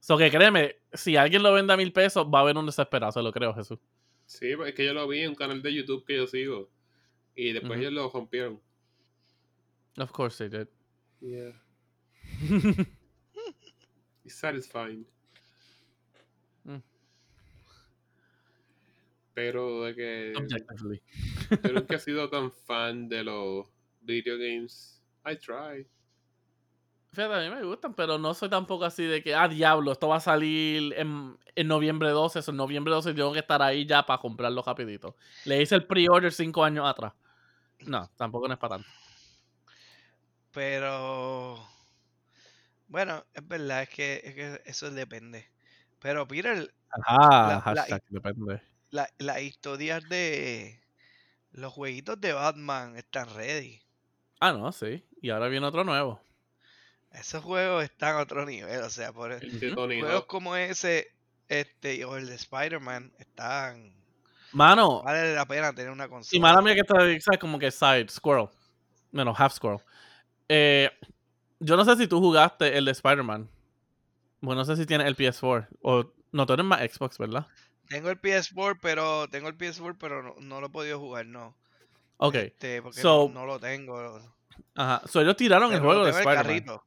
Eso 0.00 0.16
que 0.16 0.30
créeme, 0.30 0.76
si 0.92 1.16
alguien 1.16 1.42
lo 1.42 1.52
vende 1.52 1.72
a 1.72 1.76
mil 1.76 1.92
pesos, 1.92 2.26
va 2.26 2.38
a 2.38 2.42
haber 2.42 2.56
un 2.56 2.66
desesperado, 2.66 3.12
se 3.12 3.22
lo 3.22 3.32
creo, 3.32 3.54
Jesús. 3.54 3.78
Sí, 4.24 4.52
es 4.66 4.74
que 4.74 4.84
yo 4.84 4.94
lo 4.94 5.06
vi 5.06 5.20
en 5.20 5.30
un 5.30 5.34
canal 5.34 5.62
de 5.62 5.74
YouTube 5.74 6.04
que 6.04 6.16
yo 6.16 6.26
sigo. 6.26 6.70
Y 7.34 7.52
después 7.52 7.78
ellos 7.78 7.92
lo 7.92 8.08
rompieron. 8.08 8.60
Of 9.98 10.10
course 10.12 10.38
they 10.38 10.48
did. 10.48 10.68
Yeah. 11.20 11.52
It's 14.24 14.34
satisfying. 14.34 15.06
Mm. 16.64 16.82
Pero 19.34 19.84
de 19.84 19.94
que 19.94 20.32
Objectively. 20.36 21.02
yo 21.62 21.72
nunca 21.72 21.96
he 21.96 21.98
sido 22.00 22.28
tan 22.28 22.50
fan 22.50 23.08
de 23.08 23.24
los 23.24 23.66
video 24.06 24.36
games. 24.38 25.02
I 25.26 25.36
try. 25.36 25.86
Fíjate, 27.12 27.34
a 27.34 27.48
mí 27.50 27.54
me 27.56 27.62
gustan, 27.64 27.94
pero 27.94 28.18
no 28.18 28.34
soy 28.34 28.48
tampoco 28.50 28.84
así 28.84 29.04
de 29.04 29.22
que, 29.22 29.34
ah, 29.34 29.48
diablo, 29.48 29.92
esto 29.92 30.08
va 30.08 30.16
a 30.16 30.20
salir 30.20 30.92
en, 30.96 31.36
en 31.54 31.66
noviembre 31.68 32.10
12, 32.10 32.40
eso 32.40 32.50
en 32.50 32.58
noviembre 32.58 32.92
12 32.92 33.14
tengo 33.14 33.32
que 33.32 33.38
estar 33.38 33.62
ahí 33.62 33.86
ya 33.86 34.04
para 34.04 34.20
comprarlo 34.20 34.62
rapidito. 34.62 35.16
Le 35.46 35.62
hice 35.62 35.74
el 35.76 35.86
pre-order 35.86 36.32
cinco 36.32 36.62
años 36.62 36.86
atrás. 36.86 37.14
No, 37.80 38.08
tampoco 38.16 38.46
no 38.48 38.54
es 38.54 38.60
para 38.60 38.76
tanto. 38.76 38.88
Pero. 40.52 41.66
Bueno, 42.88 43.24
es 43.34 43.46
verdad, 43.46 43.82
es 43.82 43.88
que, 43.88 44.20
es 44.24 44.34
que 44.34 44.62
eso 44.66 44.90
depende. 44.90 45.46
Pero 46.00 46.26
Peter, 46.28 46.72
Ajá, 46.90 47.28
La- 47.28 47.48
la- 47.54 47.60
hashtag, 47.60 48.02
depende. 48.08 48.62
la- 48.90 49.10
las 49.18 49.42
historias 49.42 50.08
de 50.08 50.80
los 51.50 51.72
jueguitos 51.72 52.20
de 52.20 52.32
Batman 52.32 52.96
están 52.96 53.28
ready. 53.34 53.80
Ah, 54.40 54.52
no, 54.52 54.70
sí. 54.72 55.04
Y 55.22 55.30
ahora 55.30 55.48
viene 55.48 55.66
otro 55.66 55.84
nuevo. 55.84 56.20
Esos 57.12 57.42
juegos 57.42 57.84
están 57.84 58.16
a 58.16 58.20
otro 58.20 58.44
nivel, 58.44 58.82
o 58.82 58.90
sea, 58.90 59.12
por 59.12 59.32
El. 59.32 59.74
Tony 59.74 60.00
juegos 60.00 60.26
como 60.26 60.54
ese, 60.56 61.08
este, 61.48 62.04
o 62.04 62.16
el 62.16 62.26
de 62.26 62.34
Spider-Man, 62.34 63.12
están. 63.18 63.94
Mano, 64.52 65.02
Vale 65.02 65.34
la 65.34 65.46
pena 65.46 65.74
tener 65.74 65.90
una 65.90 66.06
y 66.06 66.08
consola. 66.08 66.42
mala 66.42 66.62
mía 66.62 66.74
que 66.74 66.80
está, 66.80 66.96
¿sabes? 67.20 67.40
Como 67.40 67.58
que 67.58 67.70
side, 67.70 68.08
squirrel. 68.08 68.48
Bueno, 69.12 69.34
half 69.36 69.54
squirrel. 69.54 69.80
Eh, 70.48 70.90
yo 71.58 71.76
no 71.76 71.84
sé 71.84 71.96
si 71.96 72.06
tú 72.06 72.20
jugaste 72.20 72.76
el 72.76 72.84
de 72.84 72.92
Spider-Man. 72.92 73.48
Bueno, 74.40 74.60
no 74.60 74.64
sé 74.64 74.76
si 74.76 74.86
tienes 74.86 75.06
el 75.06 75.16
PS4. 75.16 75.68
O 75.82 76.12
no, 76.32 76.46
tú 76.46 76.52
eres 76.52 76.66
más 76.66 76.80
Xbox, 76.80 77.18
¿verdad? 77.18 77.46
Tengo 77.88 78.10
el 78.10 78.20
PS4, 78.20 78.78
pero 78.80 79.28
tengo 79.28 79.48
el 79.48 79.56
PS4, 79.56 79.96
pero 79.98 80.22
no, 80.22 80.34
no 80.40 80.60
lo 80.60 80.66
he 80.66 80.70
podido 80.70 80.98
jugar, 80.98 81.26
no. 81.26 81.54
Ok. 82.18 82.34
Este, 82.34 82.82
porque 82.82 83.00
So- 83.00 83.30
no, 83.32 83.40
no 83.40 83.46
lo 83.46 83.58
tengo. 83.58 84.20
Ajá. 84.74 85.02
So, 85.06 85.20
ellos 85.20 85.36
tiraron 85.36 85.72
el 85.72 85.80
juego 85.80 86.04
de 86.04 86.10
Spider-Man. 86.10 86.80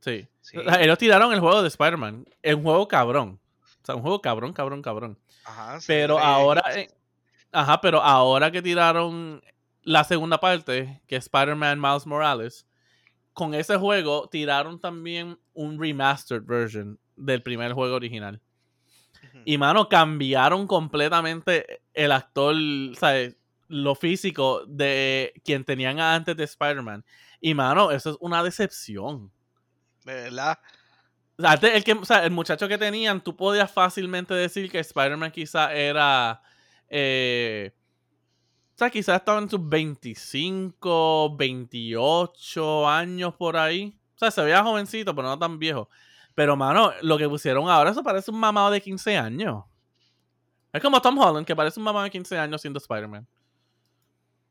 Sí. 0.00 0.28
Sí. 0.40 0.58
Ellos 0.80 0.98
tiraron 0.98 1.32
el 1.32 1.40
juego 1.40 1.62
de 1.62 1.68
Spider-Man. 1.68 2.26
Es 2.42 2.54
un 2.54 2.62
juego 2.62 2.88
cabrón. 2.88 3.40
O 3.82 3.86
sea, 3.86 3.94
un 3.94 4.02
juego 4.02 4.20
cabrón, 4.20 4.52
cabrón, 4.52 4.82
cabrón. 4.82 5.18
Ajá, 5.44 5.80
se 5.80 5.86
Pero 5.86 6.18
ahora, 6.18 6.62
eh, 6.74 6.90
ajá, 7.52 7.80
pero 7.80 8.00
ahora 8.02 8.50
que 8.50 8.62
tiraron 8.62 9.42
la 9.82 10.04
segunda 10.04 10.38
parte, 10.38 11.00
que 11.06 11.16
es 11.16 11.24
Spider-Man 11.24 11.80
Miles 11.80 12.06
Morales, 12.06 12.66
con 13.32 13.54
ese 13.54 13.76
juego 13.76 14.28
tiraron 14.28 14.80
también 14.80 15.38
un 15.54 15.80
remastered 15.80 16.42
version 16.44 16.98
del 17.16 17.42
primer 17.42 17.72
juego 17.72 17.96
original. 17.96 18.40
Y 19.44 19.56
mano, 19.56 19.88
cambiaron 19.88 20.66
completamente 20.66 21.82
el 21.94 22.12
actor, 22.12 22.54
¿sabes? 22.98 23.36
Lo 23.68 23.94
físico 23.94 24.64
de 24.66 25.32
quien 25.44 25.64
tenían 25.64 26.00
antes 26.00 26.36
de 26.36 26.44
Spider-Man. 26.44 27.04
Y 27.40 27.54
mano, 27.54 27.90
eso 27.90 28.10
es 28.10 28.16
una 28.20 28.42
decepción. 28.42 29.30
De 30.04 30.14
verdad. 30.14 30.58
O 31.36 31.42
sea, 31.42 31.52
antes 31.52 31.74
el, 31.74 31.84
que, 31.84 31.92
o 31.92 32.04
sea, 32.04 32.24
el 32.24 32.30
muchacho 32.32 32.66
que 32.66 32.78
tenían, 32.78 33.22
tú 33.22 33.36
podías 33.36 33.70
fácilmente 33.70 34.34
decir 34.34 34.70
que 34.70 34.80
Spider-Man 34.80 35.30
quizá 35.30 35.72
era. 35.72 36.42
eh, 36.88 37.72
o 38.74 38.78
sea, 38.78 38.90
quizás 38.90 39.16
estaba 39.16 39.40
en 39.40 39.50
sus 39.50 39.68
25, 39.68 41.36
28 41.36 42.88
años 42.88 43.34
por 43.34 43.56
ahí. 43.56 43.98
O 44.14 44.18
sea, 44.18 44.30
se 44.30 44.40
veía 44.40 44.62
jovencito, 44.62 45.12
pero 45.16 45.26
no 45.26 45.36
tan 45.36 45.58
viejo. 45.58 45.88
Pero, 46.36 46.56
mano, 46.56 46.92
lo 47.02 47.18
que 47.18 47.28
pusieron 47.28 47.68
ahora, 47.68 47.90
eso 47.90 48.04
parece 48.04 48.30
un 48.30 48.38
mamado 48.38 48.70
de 48.70 48.80
15 48.80 49.18
años. 49.18 49.64
Es 50.72 50.80
como 50.80 51.02
Tom 51.02 51.18
Holland, 51.18 51.44
que 51.44 51.56
parece 51.56 51.80
un 51.80 51.84
mamado 51.84 52.04
de 52.04 52.10
15 52.10 52.38
años 52.38 52.60
siendo 52.60 52.78
Spider-Man. 52.78 53.26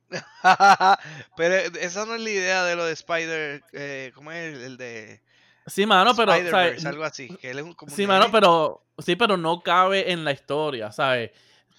pero 1.35 1.55
esa 1.79 2.05
no 2.05 2.15
es 2.15 2.21
la 2.21 2.29
idea 2.29 2.63
de 2.63 2.75
lo 2.75 2.85
de 2.85 2.93
Spider. 2.93 3.63
Eh, 3.73 4.11
¿Cómo 4.15 4.31
es 4.31 4.55
el, 4.55 4.61
el 4.63 4.77
de 4.77 5.21
Sí, 5.65 5.85
mano, 5.85 6.15
pero. 6.15 6.31
o 6.33 6.35
sea, 6.79 6.89
algo 6.89 7.03
así. 7.03 7.27
Que 7.37 7.51
él 7.51 7.59
es 7.59 7.63
un, 7.65 7.73
como 7.73 7.93
Sí, 7.93 8.07
mano, 8.07 8.27
pero 8.31 8.85
sí, 8.97 9.15
pero 9.15 9.35
no 9.37 9.61
cabe 9.61 10.11
en 10.11 10.23
la 10.23 10.31
historia, 10.31 10.91
¿sabes? 10.91 11.31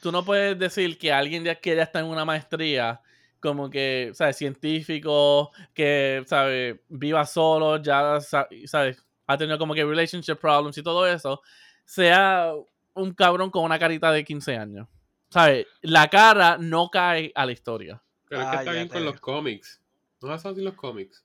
Tú 0.02 0.12
no 0.12 0.24
puedes 0.24 0.58
decir 0.58 0.98
que 0.98 1.12
alguien 1.12 1.42
ya 1.44 1.54
que 1.56 1.74
ya 1.74 1.82
está 1.84 2.00
en 2.00 2.06
una 2.06 2.24
maestría, 2.24 3.00
como 3.40 3.70
que, 3.70 4.10
¿sabes? 4.14 4.36
Científico, 4.36 5.50
que, 5.74 6.22
¿sabes? 6.26 6.76
Viva 6.88 7.24
solo, 7.24 7.82
ya, 7.82 8.20
sa- 8.20 8.48
¿sabes? 8.66 9.02
Ha 9.26 9.36
tenido 9.36 9.58
como 9.58 9.74
que 9.74 9.84
relationship 9.84 10.36
problems 10.36 10.76
y 10.78 10.82
todo 10.82 11.06
eso, 11.06 11.40
sea 11.84 12.52
un 12.94 13.12
cabrón 13.14 13.50
con 13.50 13.64
una 13.64 13.78
carita 13.78 14.12
de 14.12 14.24
15 14.24 14.56
años. 14.56 14.86
¿Sabes? 15.30 15.66
La 15.82 16.08
cara 16.08 16.56
no 16.58 16.88
cae 16.90 17.30
a 17.34 17.44
la 17.44 17.52
historia. 17.52 18.02
Pero 18.28 18.42
es 18.42 18.48
Ah, 18.48 18.50
que 18.50 18.56
está 18.58 18.72
ya 18.72 18.78
bien 18.78 18.88
con 18.88 19.04
los 19.04 19.20
cómics. 19.20 19.80
¿No 20.20 20.32
has 20.32 20.44
así 20.44 20.60
los 20.60 20.74
cómics? 20.74 21.24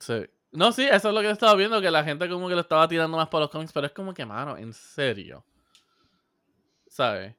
Sí. 0.00 0.26
No, 0.50 0.72
sí, 0.72 0.86
eso 0.90 1.08
es 1.08 1.14
lo 1.14 1.20
que 1.20 1.28
he 1.28 1.30
estado 1.32 1.56
viendo, 1.56 1.80
que 1.80 1.90
la 1.90 2.02
gente 2.04 2.28
como 2.28 2.48
que 2.48 2.54
lo 2.54 2.62
estaba 2.62 2.88
tirando 2.88 3.16
más 3.16 3.28
para 3.28 3.42
los 3.42 3.50
cómics, 3.50 3.72
pero 3.72 3.86
es 3.86 3.92
como 3.92 4.14
que, 4.14 4.24
mano, 4.24 4.56
en 4.56 4.72
serio. 4.72 5.44
¿Sabes? 6.88 7.34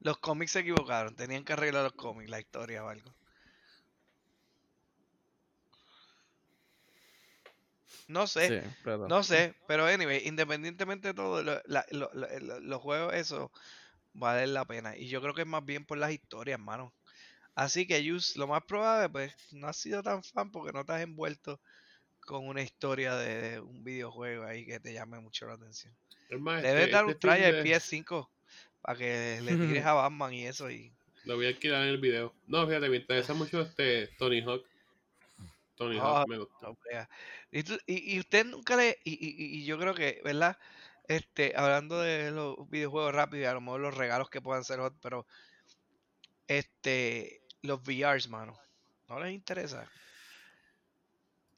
Los 0.00 0.18
cómics 0.18 0.52
se 0.52 0.60
equivocaron. 0.60 1.16
Tenían 1.16 1.44
que 1.44 1.52
arreglar 1.52 1.82
los 1.82 1.94
cómics, 1.94 2.30
la 2.30 2.38
historia 2.38 2.84
o 2.84 2.88
algo. 2.88 3.12
No 8.08 8.26
sé. 8.28 8.62
Sí, 8.62 8.68
pero... 8.84 9.08
No 9.08 9.22
sé, 9.24 9.54
pero 9.66 9.86
anyway, 9.86 10.22
independientemente 10.26 11.08
de 11.08 11.14
todo, 11.14 11.42
lo- 11.42 11.60
la- 11.66 11.86
lo- 11.90 12.10
lo- 12.14 12.38
lo- 12.38 12.60
los 12.60 12.80
juegos, 12.80 13.14
eso 13.14 13.50
valen 14.12 14.54
la 14.54 14.64
pena. 14.64 14.96
Y 14.96 15.08
yo 15.08 15.20
creo 15.20 15.34
que 15.34 15.42
es 15.42 15.46
más 15.48 15.64
bien 15.64 15.84
por 15.84 15.98
las 15.98 16.12
historias, 16.12 16.60
mano. 16.60 16.92
Así 17.56 17.86
que, 17.86 18.04
Yus, 18.04 18.36
lo 18.36 18.46
más 18.46 18.62
probable, 18.64 19.08
pues, 19.08 19.34
no 19.52 19.66
has 19.66 19.78
sido 19.78 20.02
tan 20.02 20.22
fan 20.22 20.52
porque 20.52 20.72
no 20.72 20.84
has 20.86 21.00
envuelto 21.00 21.58
con 22.20 22.46
una 22.46 22.60
historia 22.60 23.16
de, 23.16 23.40
de 23.40 23.60
un 23.60 23.82
videojuego 23.82 24.44
ahí 24.44 24.66
que 24.66 24.78
te 24.78 24.92
llame 24.92 25.18
mucho 25.20 25.46
la 25.46 25.54
atención. 25.54 25.96
Debes 26.28 26.64
este- 26.64 26.90
dar 26.90 27.04
este 27.08 27.14
un 27.14 27.18
try 27.18 27.30
fin 27.36 27.44
al 27.44 27.52
de- 27.54 27.62
PS5 27.64 28.28
para 28.82 28.98
que 28.98 29.40
le 29.42 29.56
tires 29.56 29.84
a 29.86 29.94
Batman 29.94 30.34
y 30.34 30.46
eso. 30.46 30.70
Y... 30.70 30.92
Lo 31.24 31.36
voy 31.36 31.46
a 31.46 31.48
alquilar 31.48 31.82
en 31.84 31.88
el 31.88 31.98
video. 31.98 32.34
No, 32.46 32.66
fíjate, 32.66 32.90
me 32.90 32.96
interesa 32.98 33.32
mucho 33.32 33.62
este 33.62 34.08
Tony 34.18 34.42
Hawk. 34.42 34.66
Tony 35.76 35.96
Hawk 35.98 36.18
Ah, 36.18 36.24
me 36.28 36.38
gusta. 36.38 36.54
no. 36.68 36.76
Y, 37.52 37.62
tú- 37.62 37.78
y, 37.86 38.14
y 38.16 38.20
usted 38.20 38.44
nunca 38.44 38.76
le. 38.76 38.98
Y, 39.02 39.12
y- 39.12 39.30
y- 39.30 39.58
y 39.60 39.64
yo 39.64 39.78
creo 39.78 39.94
que, 39.94 40.20
¿verdad? 40.22 40.58
Este, 41.08 41.54
hablando 41.56 42.00
de 42.00 42.32
los 42.32 42.68
videojuegos 42.68 43.14
rápidos 43.14 43.44
y 43.44 43.46
a 43.46 43.54
lo 43.54 43.60
mejor 43.62 43.80
los 43.80 43.96
regalos 43.96 44.28
que 44.28 44.42
puedan 44.42 44.62
ser 44.64 44.80
hot, 44.80 44.94
pero. 45.00 45.26
Este. 46.48 47.40
Los 47.62 47.80
VRs, 47.82 48.28
mano. 48.28 48.58
¿No 49.08 49.20
les 49.20 49.32
interesa? 49.32 49.88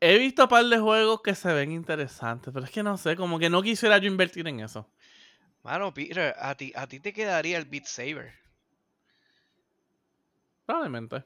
He 0.01 0.19
visto 0.19 0.45
un 0.45 0.49
par 0.49 0.65
de 0.65 0.79
juegos 0.79 1.23
que 1.23 1.35
se 1.35 1.53
ven 1.53 1.73
interesantes, 1.73 2.53
pero 2.53 2.65
es 2.65 2.71
que 2.71 2.83
no 2.83 2.97
sé, 2.97 3.17
como 3.17 3.39
que 3.39 3.51
no 3.51 3.63
quisiera 3.63 3.99
yo 3.99 4.07
invertir 4.07 4.47
en 4.47 4.61
eso. 4.61 4.89
Mano, 5.65 5.93
Peter, 5.93 6.35
a 6.39 6.55
ti, 6.55 6.73
a 6.77 6.87
ti 6.87 7.01
te 7.01 7.13
quedaría 7.13 7.59
el 7.59 7.65
Beat 7.65 7.87
Saber. 7.87 8.33
Probablemente. 10.67 11.25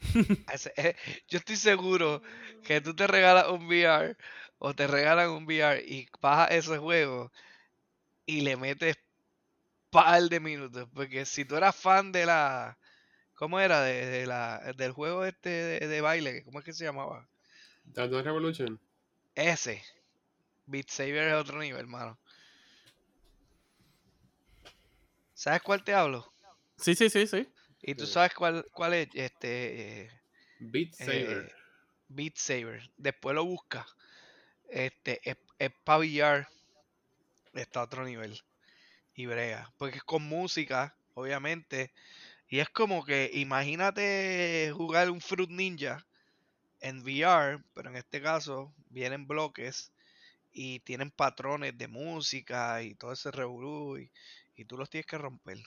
Eh, 0.76 0.94
yo 1.26 1.38
estoy 1.38 1.56
seguro 1.56 2.22
que 2.62 2.80
tú 2.80 2.94
te 2.94 3.06
regalas 3.06 3.48
un 3.48 3.66
VR 3.66 4.16
o 4.58 4.72
te 4.74 4.86
regalan 4.86 5.30
un 5.30 5.44
VR 5.44 5.84
y 5.84 6.08
bajas 6.20 6.52
ese 6.52 6.78
juego 6.78 7.32
y 8.26 8.42
le 8.42 8.56
metes 8.56 8.96
par 9.90 10.22
de 10.22 10.40
minutos. 10.40 10.88
Porque 10.94 11.24
si 11.26 11.44
tú 11.44 11.56
eras 11.56 11.74
fan 11.76 12.12
de 12.12 12.26
la. 12.26 12.78
¿Cómo 13.38 13.60
era? 13.60 13.82
De, 13.82 14.04
de 14.04 14.26
la, 14.26 14.72
del 14.76 14.90
juego 14.90 15.24
este 15.24 15.48
de, 15.48 15.86
de 15.86 16.00
baile. 16.00 16.42
¿Cómo 16.42 16.58
es 16.58 16.64
que 16.64 16.72
se 16.72 16.82
llamaba? 16.84 17.28
Dance 17.84 18.20
Revolution. 18.20 18.80
Ese. 19.36 19.80
Beat 20.66 20.88
Saber 20.88 21.28
es 21.28 21.34
otro 21.34 21.60
nivel, 21.60 21.78
hermano. 21.82 22.18
¿Sabes 25.34 25.62
cuál 25.62 25.84
te 25.84 25.94
hablo? 25.94 26.32
Sí, 26.78 26.96
sí, 26.96 27.08
sí, 27.08 27.28
sí. 27.28 27.48
Y 27.80 27.94
tú 27.94 28.06
sabes 28.08 28.34
cuál, 28.34 28.66
cuál 28.72 28.94
es 28.94 29.08
este. 29.14 30.00
eh, 30.02 30.10
Beat 30.58 30.94
Saber. 30.94 31.46
eh, 31.46 31.52
Beat 32.08 32.36
Saber. 32.36 32.90
Después 32.96 33.36
lo 33.36 33.44
busca. 33.44 33.86
Este 34.68 35.20
es, 35.22 35.36
es 35.60 35.70
pa' 35.84 35.98
VR. 35.98 36.44
Está 37.54 37.80
a 37.80 37.84
otro 37.84 38.04
nivel. 38.04 38.42
Y 39.14 39.26
brega. 39.26 39.72
Porque 39.78 39.98
es 39.98 40.04
con 40.04 40.24
música, 40.24 40.96
obviamente. 41.14 41.92
Y 42.48 42.60
es 42.60 42.68
como 42.70 43.04
que 43.04 43.30
imagínate 43.34 44.72
jugar 44.74 45.10
un 45.10 45.20
Fruit 45.20 45.50
Ninja 45.50 46.06
en 46.80 47.00
VR, 47.00 47.62
pero 47.74 47.90
en 47.90 47.96
este 47.96 48.22
caso 48.22 48.72
vienen 48.90 49.26
bloques 49.26 49.92
y 50.52 50.80
tienen 50.80 51.10
patrones 51.10 51.76
de 51.76 51.88
música 51.88 52.82
y 52.82 52.94
todo 52.94 53.12
ese 53.12 53.30
revolú 53.30 53.98
y, 53.98 54.10
y 54.56 54.64
tú 54.64 54.78
los 54.78 54.88
tienes 54.88 55.06
que 55.06 55.18
romper 55.18 55.58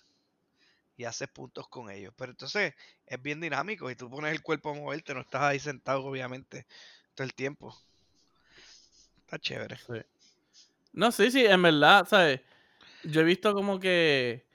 y 0.97 1.05
haces 1.05 1.29
puntos 1.29 1.67
con 1.67 1.89
ellos. 1.89 2.13
Pero 2.17 2.31
entonces 2.31 2.73
es 3.05 3.21
bien 3.21 3.39
dinámico 3.39 3.89
y 3.89 3.95
tú 3.95 4.09
pones 4.09 4.31
el 4.31 4.41
cuerpo 4.41 4.71
a 4.71 4.73
moverte, 4.73 5.13
no 5.13 5.21
estás 5.21 5.41
ahí 5.43 5.59
sentado 5.59 6.03
obviamente 6.03 6.65
todo 7.15 7.25
el 7.25 7.33
tiempo. 7.33 7.75
Está 9.21 9.39
chévere. 9.39 9.77
No, 10.93 11.11
sí, 11.11 11.31
sí, 11.31 11.45
en 11.45 11.61
verdad, 11.61 12.07
¿sabes? 12.07 12.41
Yo 13.03 13.21
he 13.21 13.23
visto 13.23 13.53
como 13.53 13.79
que 13.79 14.45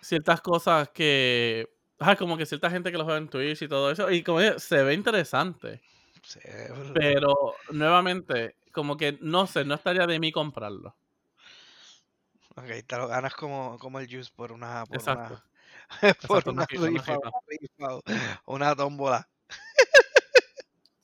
ciertas 0.00 0.40
cosas 0.40 0.88
que. 0.90 1.68
Ajá, 2.00 2.14
como 2.16 2.36
que 2.36 2.46
cierta 2.46 2.70
gente 2.70 2.90
que 2.92 2.98
lo 2.98 3.04
juega 3.04 3.18
en 3.18 3.28
Twitch 3.28 3.62
y 3.62 3.68
todo 3.68 3.90
eso. 3.90 4.08
Y 4.10 4.22
como 4.22 4.40
se 4.58 4.82
ve 4.84 4.94
interesante. 4.94 5.80
Cerebro. 6.22 6.92
Pero 6.94 7.54
nuevamente, 7.70 8.56
como 8.72 8.96
que 8.96 9.18
no 9.20 9.46
sé, 9.46 9.64
no 9.64 9.74
estaría 9.74 10.06
de 10.06 10.20
mí 10.20 10.30
comprarlo. 10.30 10.96
Ok, 12.56 12.66
te 12.86 12.96
lo 12.96 13.08
ganas 13.08 13.34
como, 13.34 13.78
como 13.78 13.98
el 14.00 14.06
juice 14.08 14.30
por 14.34 14.52
una, 14.52 14.84
por 14.86 14.96
Exacto. 14.96 15.42
una, 16.02 16.14
por 16.26 16.42
Exacto, 16.42 16.50
una 16.50 16.50
una 16.50 16.66
rifa, 16.66 16.82
una 16.82 16.90
rifa, 16.90 17.12
rifa. 17.14 17.28
una 17.28 17.40
rifa 17.60 17.94
o 18.44 18.54
una 18.54 18.76
tómbola. 18.76 19.28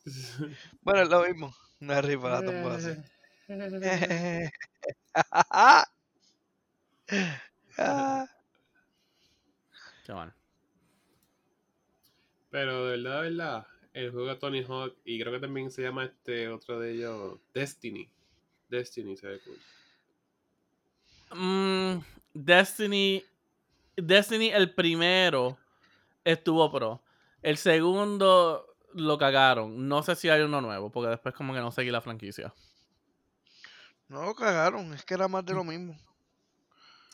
Bueno, 0.82 1.03
es 1.03 1.09
lo 1.09 1.22
mismo. 1.22 1.55
Una 1.80 2.01
rifa, 2.03 2.28
la 2.28 2.42
tómbola. 2.42 2.80
sí. 2.80 2.90
Ah, 7.76 8.26
Mal. 10.12 10.34
Pero 12.50 12.86
de 12.86 12.96
verdad, 12.96 13.22
de 13.22 13.30
verdad, 13.30 13.66
el 13.94 14.11
juego 14.11 14.28
de 14.28 14.36
Tony 14.36 14.62
Hawk, 14.64 14.96
y 15.05 15.20
creo 15.20 15.32
que 15.32 15.40
también 15.40 15.70
se 15.70 15.82
llama 15.82 16.05
este 16.05 16.48
otro 16.48 16.78
de 16.78 16.92
ellos, 16.92 17.38
Destiny. 17.52 18.11
Destiny 18.68 19.16
se 19.16 19.28
ve 19.28 19.40
cool. 19.40 19.59
Mm, 21.38 22.02
Destiny. 22.34 23.24
Destiny, 23.96 24.48
el 24.50 24.74
primero, 24.74 25.57
estuvo 26.24 26.70
pro. 26.70 27.02
El 27.42 27.57
segundo, 27.57 28.76
lo 28.94 29.18
cagaron. 29.18 29.88
No 29.88 30.02
sé 30.02 30.16
si 30.16 30.28
hay 30.28 30.42
uno 30.42 30.61
nuevo, 30.61 30.90
porque 30.90 31.11
después 31.11 31.34
como 31.34 31.55
que 31.55 31.61
no 31.61 31.70
seguí 31.70 31.90
la 31.90 32.00
franquicia. 32.00 32.52
No 34.09 34.24
lo 34.24 34.34
cagaron, 34.34 34.92
es 34.94 35.05
que 35.05 35.14
era 35.14 35.28
más 35.28 35.44
de 35.44 35.55
lo 35.55 35.64
mismo. 35.64 35.96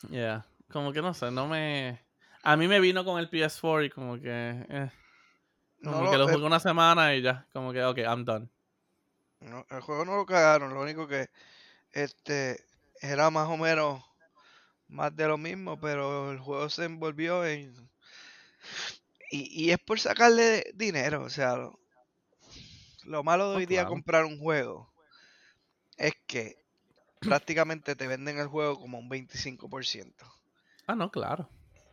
Yeah. 0.09 0.45
Como 0.71 0.91
que 0.91 1.01
no 1.01 1.13
sé, 1.13 1.31
no 1.31 1.47
me... 1.47 2.01
A 2.43 2.55
mí 2.57 2.67
me 2.67 2.79
vino 2.79 3.03
con 3.05 3.19
el 3.19 3.29
PS4 3.29 3.83
y 3.83 3.89
como 3.89 4.15
que... 4.19 4.29
eh, 4.29 4.91
No 5.81 5.91
Como 5.91 6.03
lo- 6.03 6.11
que 6.11 6.17
lo 6.17 6.27
jugué 6.27 6.45
una 6.45 6.59
semana 6.59 7.15
y 7.15 7.21
ya. 7.21 7.47
Como 7.53 7.71
que, 7.73 7.83
ok, 7.83 7.97
I'm 7.99 8.25
done. 8.25 8.49
no, 9.41 9.65
el 9.69 9.81
juego 9.81 10.05
no 10.05 10.15
lo 10.15 10.25
cagaron, 10.25 10.73
lo 10.73 10.81
único 10.81 11.07
que 11.07 11.27
este 11.91 12.65
era 13.01 13.29
más 13.31 13.49
o 13.49 13.57
menos 13.57 14.03
más 14.87 15.15
de 15.15 15.27
lo 15.27 15.37
mismo, 15.37 15.79
pero 15.79 16.31
el 16.31 16.39
juego 16.39 16.69
se 16.69 16.85
envolvió 16.85 17.45
en 17.45 17.73
y, 19.31 19.65
y 19.65 19.71
es 19.71 19.79
por 19.79 19.99
sacarle 19.99 20.63
dinero, 20.75 21.23
o 21.23 21.29
sea, 21.29 21.55
lo, 21.55 21.79
lo 23.05 23.23
malo 23.23 23.49
de 23.51 23.55
Oh, 23.55 23.57
hoy 23.57 23.65
día 23.67 23.85
claro. 23.85 23.85
comprar 23.85 24.25
un 24.25 24.39
juego 24.39 24.91
es 25.97 26.13
que 26.27 26.57
prácticamente 27.19 27.95
te 27.95 28.07
venden 28.07 28.39
el 28.39 28.47
juego 28.47 28.79
como 28.79 28.99
un 28.99 29.09
25%. 29.09 30.25
Ah, 30.87 30.95
no, 30.95 31.09
claro. 31.11 31.49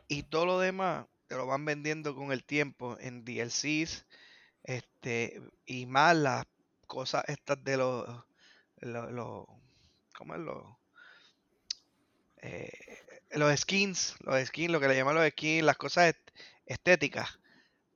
Y 0.08 0.24
todo 0.24 0.46
lo 0.46 0.58
demás 0.58 1.06
te 1.28 1.36
lo 1.36 1.46
van 1.46 1.64
vendiendo 1.64 2.14
con 2.14 2.32
el 2.32 2.44
tiempo 2.44 2.96
en 3.00 3.24
DLCs, 3.24 4.06
este, 4.64 5.40
y 5.66 5.86
más 5.86 6.16
las 6.16 6.46
cosas 6.86 7.24
estas 7.28 7.62
de 7.64 7.76
los, 7.76 8.24
los, 8.78 9.12
los- 9.12 9.46
¿cómo 10.16 10.34
es? 10.34 10.40
Los, 10.40 10.64
eh, 12.42 12.70
los 13.30 13.58
skins, 13.60 14.16
los 14.20 14.40
skins, 14.46 14.70
lo 14.70 14.80
que 14.80 14.88
le 14.88 14.96
llaman 14.96 15.14
los 15.14 15.28
skins, 15.30 15.64
las 15.64 15.76
cosas 15.76 16.10
est- 16.14 16.30
estéticas 16.66 17.40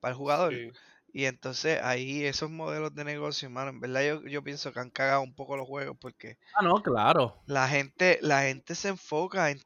para 0.00 0.12
el 0.12 0.18
jugador. 0.18 0.62
Sí. 0.62 0.72
Y 1.12 1.26
entonces 1.26 1.80
ahí 1.82 2.24
esos 2.26 2.50
modelos 2.50 2.94
de 2.94 3.04
negocio, 3.04 3.46
hermano, 3.48 3.70
en 3.70 3.80
verdad 3.80 4.02
yo, 4.04 4.28
yo 4.28 4.44
pienso 4.44 4.72
que 4.72 4.80
han 4.80 4.90
cagado 4.90 5.22
un 5.22 5.34
poco 5.34 5.56
los 5.56 5.66
juegos 5.68 5.96
porque 6.00 6.38
Ah, 6.54 6.62
no, 6.62 6.82
claro. 6.82 7.26
la 7.46 7.68
gente, 7.68 8.18
la 8.20 8.42
gente 8.42 8.74
se 8.74 8.88
enfoca 8.88 9.50
en, 9.50 9.58
en 9.58 9.64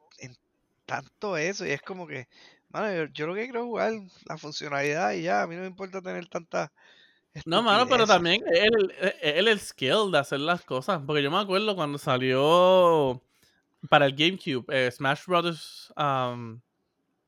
tanto 0.87 1.37
eso 1.37 1.65
y 1.67 1.69
es 1.71 1.81
como 1.83 2.07
que, 2.07 2.27
mano, 2.69 2.91
yo, 2.91 3.05
yo 3.13 3.27
lo 3.27 3.35
que 3.35 3.43
quiero 3.43 3.59
es 3.59 3.65
jugar 3.65 3.93
la 4.25 4.37
funcionalidad 4.37 5.11
y 5.11 5.21
ya, 5.21 5.43
a 5.43 5.47
mí 5.47 5.55
no 5.55 5.61
me 5.61 5.67
importa 5.67 6.01
tener 6.01 6.27
tanta 6.27 6.71
No, 7.45 7.61
mano, 7.61 7.87
pero 7.87 8.07
también 8.07 8.43
es 8.47 8.63
el, 8.63 8.91
es 8.99 9.15
el, 9.21 9.47
el 9.47 9.59
skill 9.59 10.11
de 10.11 10.17
hacer 10.17 10.39
las 10.39 10.63
cosas. 10.63 11.01
Porque 11.05 11.21
yo 11.21 11.29
me 11.29 11.37
acuerdo 11.37 11.75
cuando 11.75 11.97
salió 11.97 13.21
para 13.89 14.05
el 14.07 14.15
GameCube, 14.15 14.65
eh, 14.69 14.89
Smash 14.91 15.25
Brothers 15.27 15.93
um, 15.95 16.59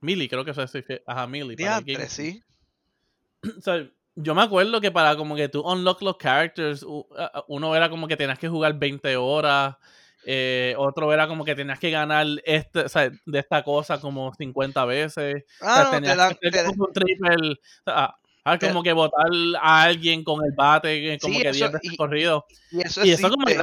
Melee, 0.01 0.27
creo 0.29 0.43
que 0.43 0.51
así. 0.51 0.81
fue- 0.81 1.03
Ajá, 1.05 1.27
Melee. 1.27 1.55
para 1.55 1.81
Diantre, 1.81 2.09
sí. 2.09 2.41
O 3.57 3.61
sea, 3.61 3.87
yo 4.15 4.35
me 4.35 4.41
acuerdo 4.41 4.81
que 4.81 4.91
para 4.91 5.15
como 5.15 5.35
que 5.35 5.47
tú 5.47 5.61
unlock 5.61 6.01
los 6.01 6.17
characters, 6.17 6.85
a- 7.17 7.43
uno 7.47 7.75
era 7.75 7.89
como 7.89 8.07
que 8.07 8.17
tenías 8.17 8.39
que 8.39 8.49
jugar 8.49 8.73
20 8.77 9.15
horas, 9.15 9.75
eh, 10.31 10.75
otro 10.77 11.11
era 11.11 11.27
como 11.27 11.43
que 11.43 11.55
tenías 11.55 11.79
que 11.79 11.89
ganar 11.89 12.27
este, 12.43 12.81
o 12.81 12.89
sea, 12.89 13.09
de 13.25 13.39
esta 13.39 13.63
cosa 13.63 13.99
como 13.99 14.31
50 14.35 14.85
veces. 14.85 15.43
O 15.59 15.65
sea, 15.65 15.81
Ah, 15.81 15.89
te 15.91 16.01
tenías 16.01 16.37
que 16.37 16.51
te 16.51 16.57
dan- 16.63 16.67
como 16.71 16.85
un 16.85 16.93
triple. 16.93 17.51
O 17.51 17.55
sea, 17.85 18.15
ah, 18.45 18.57
te- 18.59 18.67
como 18.67 18.83
que 18.83 18.93
botar 18.93 19.25
a 19.59 19.81
alguien 19.83 20.23
con 20.23 20.45
el 20.45 20.51
bate, 20.55 21.13
eh, 21.13 21.17
como 21.19 21.33
Sí, 21.35 21.41
que 21.41 21.49
eso- 21.49 21.57
10 21.57 21.71
veces 21.71 21.93
y- 21.93 21.97
corrido. 21.97 22.45
y 22.71 22.81
eso 22.81 23.03
Y 23.03 23.11
eso 23.11 23.29
como 23.29 23.45
que 23.45 23.59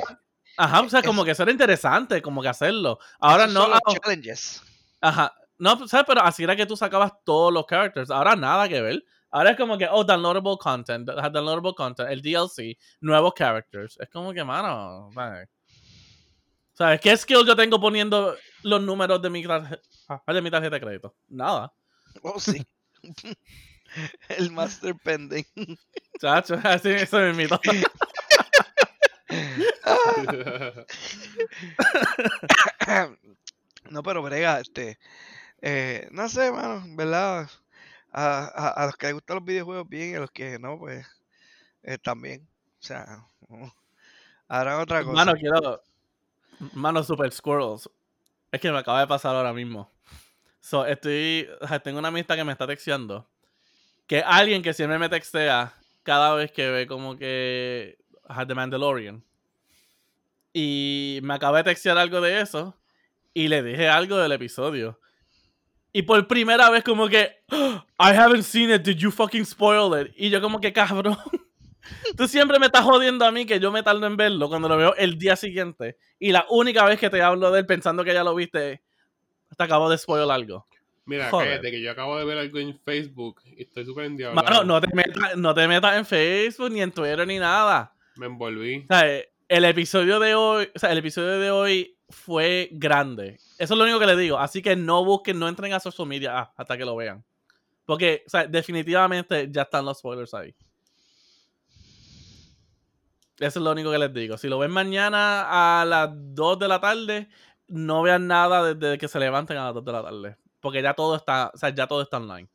Ajá, 0.59 0.81
o 0.81 0.89
sea, 0.89 1.03
como 1.03 1.23
que 1.25 1.33
eso 1.33 1.43
era 1.43 1.53
interesante, 1.53 2.21
como 2.23 2.41
que 2.43 2.49
hacerlo. 2.49 2.99
Ahora 3.21 3.47
no, 3.47 3.69
los 3.69 3.79
ah, 3.87 3.93
challenges. 4.03 4.63
Ajá. 5.01 5.33
No, 5.59 5.87
¿sabes? 5.87 6.07
Pero 6.09 6.23
así 6.23 6.43
era 6.45 6.57
que 6.57 6.67
tú 6.67 6.77
sacabas 6.77 7.13
todos 7.25 7.53
los 7.53 7.67
characters. 7.67 8.11
Ahora 8.11 8.35
nada 8.37 8.67
que 8.69 8.81
ver. 8.81 9.05
Ahora 9.31 9.51
es 9.51 9.57
como 9.59 9.77
que, 9.77 9.87
oh, 9.91 10.03
downloadable 10.05 10.57
content, 10.59 11.07
downloadable 11.07 11.75
content, 11.75 12.09
el 12.11 12.23
DLC, 12.23 12.79
nuevos 13.01 13.35
characters. 13.35 13.99
Es 14.01 14.09
como 14.09 14.33
que, 14.33 14.43
mano, 14.45 15.11
¿sabes? 15.13 15.47
¿Sabes 16.77 17.01
qué 17.01 17.17
skill 17.17 17.47
yo 17.47 17.57
tengo 17.57 17.81
poniendo 17.81 18.37
los 18.63 18.83
números 18.83 19.23
de 19.23 19.31
mi, 19.31 19.43
tarje- 19.45 19.81
ah, 20.09 20.23
de 20.33 20.43
mi 20.43 20.51
tarjeta 20.51 20.75
de 20.77 20.81
crédito? 20.81 21.17
Nada. 21.29 21.73
Oh, 22.23 22.39
sí. 22.39 22.67
El 24.29 24.51
Master 24.51 24.95
Pending. 25.03 25.45
Chacho, 26.21 26.61
así 26.63 26.91
eso 26.91 27.19
me 27.19 27.31
invito. 27.31 27.59
No, 33.91 34.03
pero 34.03 34.23
brega, 34.23 34.61
este. 34.61 34.99
eh, 35.63 36.09
no 36.11 36.29
sé, 36.29 36.51
mano, 36.51 36.83
¿verdad? 36.97 37.49
A, 38.13 38.45
a- 38.55 38.69
a 38.83 38.87
los 38.87 38.97
que 38.97 39.07
les 39.07 39.15
gustan 39.15 39.37
los 39.37 39.45
videojuegos 39.45 39.89
bien 39.89 40.11
y 40.13 40.15
a 40.15 40.21
los 40.21 40.31
que 40.31 40.59
no, 40.59 40.79
pues 40.79 41.07
eh, 41.83 41.99
también. 41.99 42.49
O 42.81 42.83
sea, 42.83 43.27
harán 44.49 44.81
otra 44.81 45.05
cosa. 45.05 45.15
Mano, 45.25 45.35
quiero. 45.39 45.83
Mano, 46.75 47.03
Super 47.03 47.31
Squirrels. 47.33 47.91
Es 48.53 48.61
que 48.61 48.71
me 48.71 48.79
acaba 48.79 49.01
de 49.01 49.07
pasar 49.07 49.35
ahora 49.35 49.53
mismo. 49.53 49.91
So, 50.61 50.87
estoy. 50.87 51.49
Tengo 51.85 51.99
una 51.99 52.09
amistad 52.09 52.37
que 52.37 52.45
me 52.45 52.53
está 52.53 52.67
texteando. 52.67 53.29
Que 54.07 54.21
alguien 54.21 54.63
que 54.63 54.73
siempre 54.73 54.99
me 54.99 55.09
textea 55.09 55.75
cada 56.03 56.35
vez 56.35 56.53
que 56.53 56.71
ve 56.71 56.87
como 56.87 57.17
que. 57.17 57.99
The 58.47 58.55
Mandalorian. 58.55 59.23
Y 60.53 61.21
me 61.23 61.35
acaba 61.35 61.59
de 61.59 61.65
textear 61.65 61.99
algo 61.99 62.21
de 62.21 62.41
eso. 62.41 62.77
Y 63.35 63.49
le 63.49 63.63
dije 63.63 63.89
algo 63.89 64.17
del 64.17 64.33
episodio. 64.33 64.99
Y 65.93 66.03
por 66.03 66.27
primera 66.27 66.71
vez, 66.71 66.83
como 66.83 67.09
que. 67.09 67.37
"Oh, 67.51 67.83
I 67.99 68.17
haven't 68.17 68.43
seen 68.43 68.71
it. 68.71 68.83
Did 68.83 68.97
you 68.97 69.11
fucking 69.11 69.45
spoil 69.45 69.99
it? 70.01 70.13
Y 70.17 70.31
yo, 70.31 70.41
como 70.41 70.61
que 70.61 70.73
cabrón. 70.73 71.19
Tú 72.17 72.27
siempre 72.27 72.59
me 72.59 72.67
estás 72.67 72.85
jodiendo 72.85 73.25
a 73.25 73.33
mí 73.33 73.47
que 73.47 73.61
yo 73.61 73.71
me 73.71 73.83
tardo 73.83 74.07
en 74.07 74.17
verlo 74.17 74.49
cuando 74.49 74.69
lo 74.69 74.77
veo 74.77 74.95
el 74.97 75.19
día 75.19 75.37
siguiente. 75.37 75.97
Y 76.19 76.33
la 76.33 76.47
única 76.51 76.85
vez 76.85 76.99
que 76.99 77.11
te 77.11 77.23
hablo 77.23 77.51
de 77.51 77.61
él 77.61 77.67
pensando 77.67 78.05
que 78.05 78.15
ya 78.15 78.25
lo 78.25 78.35
viste, 78.35 78.83
te 79.57 79.65
acabo 79.65 79.89
de 79.89 79.99
spoiler 79.99 80.31
algo. 80.31 80.67
Mira, 81.05 81.31
Joder. 81.31 81.49
cállate, 81.49 81.71
que 81.71 81.81
yo 81.81 81.93
acabo 81.93 82.19
de 82.19 82.25
ver 82.25 82.39
algo 82.39 82.59
en 82.59 82.77
Facebook 82.81 83.41
y 83.45 83.63
estoy 83.63 83.85
súper 83.85 84.07
endiablado. 84.07 84.45
Mano, 84.45 84.65
no 84.65 84.81
te, 84.81 84.93
metas, 84.93 85.37
no 85.37 85.55
te 85.55 85.69
metas 85.69 85.97
en 85.97 86.05
Facebook, 86.05 86.71
ni 86.73 86.83
en 86.83 86.91
Twitter, 86.91 87.25
ni 87.27 87.39
nada. 87.39 87.95
Me 88.17 88.27
envolví. 88.27 88.79
O 88.79 88.87
sea, 88.89 89.23
el 89.49 89.65
episodio 89.65 90.19
de 90.19 90.35
hoy, 90.35 90.69
o 90.75 90.79
sea, 90.79 90.91
el 90.91 90.99
episodio 90.99 91.39
de 91.39 91.51
hoy 91.53 91.97
fue 92.09 92.69
grande. 92.73 93.39
Eso 93.59 93.75
es 93.75 93.79
lo 93.79 93.85
único 93.85 94.01
que 94.01 94.07
le 94.07 94.17
digo. 94.17 94.39
Así 94.39 94.63
que 94.63 94.75
no 94.75 95.05
busquen, 95.05 95.39
no 95.39 95.49
entren 95.49 95.73
a 95.73 95.81
social 95.81 96.09
media 96.09 96.39
ah, 96.39 96.53
hasta 96.57 96.77
que 96.77 96.85
lo 96.85 96.97
vean. 96.97 97.25
Porque, 97.85 98.25
o 98.27 98.31
sea, 98.31 98.47
definitivamente 98.47 99.49
ya 99.51 99.63
están 99.63 99.85
los 99.85 99.99
spoilers 99.99 100.35
ahí. 100.35 100.55
Eso 103.39 103.59
es 103.59 103.65
lo 103.65 103.73
único 103.73 103.91
que 103.91 103.99
les 103.99 104.13
digo. 104.13 104.39
Si 104.39 104.49
lo 104.49 104.59
ven 104.59 104.71
mañana 104.71 105.81
a 105.81 105.85
las 105.85 106.11
2 106.13 106.59
de 106.59 106.69
la 106.69 106.81
tarde, 106.81 107.29
no 107.69 108.03
vean 108.03 108.27
nada 108.27 108.75
desde 108.75 108.99
que 108.99 109.09
se 109.09 109.19
levanten 109.19 109.59
a 109.59 109.67
las 109.67 109.75
2 109.75 109.85
de 109.85 109.93
la 109.93 110.03
tarde. 110.03 110.37
Porque 110.61 110.83
ya 110.83 110.95
todo 110.95 111.17
está, 111.17 111.51
o 111.53 111.59
sea, 111.59 111.69
ya 111.71 111.87
todo 111.87 112.03
está 112.03 112.17
online. 112.17 112.49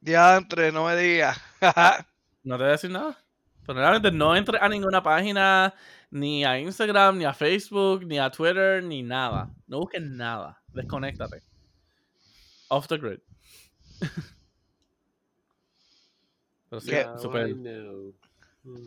Diantre, 0.00 0.72
no 0.72 0.86
me 0.86 0.96
digas. 0.96 1.40
No 2.44 2.56
te 2.56 2.64
voy 2.64 2.70
a 2.70 2.72
decir 2.72 2.90
nada. 2.90 3.16
Pero 3.64 3.78
realmente 3.78 4.10
no 4.10 4.34
entres 4.34 4.60
a 4.60 4.68
ninguna 4.68 5.00
página, 5.00 5.72
ni 6.10 6.44
a 6.44 6.58
Instagram, 6.58 7.18
ni 7.18 7.24
a 7.24 7.32
Facebook, 7.32 8.04
ni 8.04 8.18
a 8.18 8.28
Twitter, 8.30 8.82
ni 8.82 9.04
nada. 9.04 9.48
No 9.68 9.78
busques 9.78 10.02
nada. 10.02 10.60
Desconéctate. 10.74 11.40
Off 12.68 12.88
the 12.88 12.98
grid. 12.98 13.20
Pero. 16.70 18.14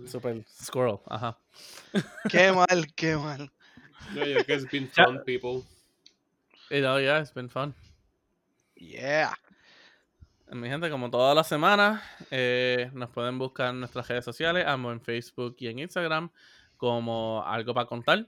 Super 0.07 0.43
squirrel. 0.47 0.99
Ajá. 1.07 1.37
qué 2.29 2.51
mal, 2.51 2.93
qué 2.95 3.15
mal. 3.15 3.51
No, 4.13 4.25
yo 4.25 4.33
creo 4.33 4.45
que 4.45 4.53
it's 4.55 4.71
been 4.71 4.87
fun, 4.89 5.21
people. 5.25 5.63
Y 6.69 6.81
no, 6.81 6.99
yeah, 6.99 7.19
it's 7.19 7.33
been 7.33 7.49
fun. 7.49 7.73
Yeah. 8.75 9.33
Mi 10.51 10.69
gente, 10.69 10.89
como 10.89 11.09
todas 11.09 11.35
las 11.35 11.47
semanas, 11.47 12.01
eh, 12.29 12.89
nos 12.93 13.09
pueden 13.09 13.37
buscar 13.39 13.69
en 13.71 13.79
nuestras 13.79 14.07
redes 14.07 14.25
sociales, 14.25 14.65
ambos 14.67 14.93
en 14.93 15.01
Facebook 15.01 15.55
y 15.59 15.67
en 15.67 15.79
Instagram, 15.79 16.29
como 16.77 17.43
algo 17.45 17.73
para 17.73 17.87
contar. 17.87 18.27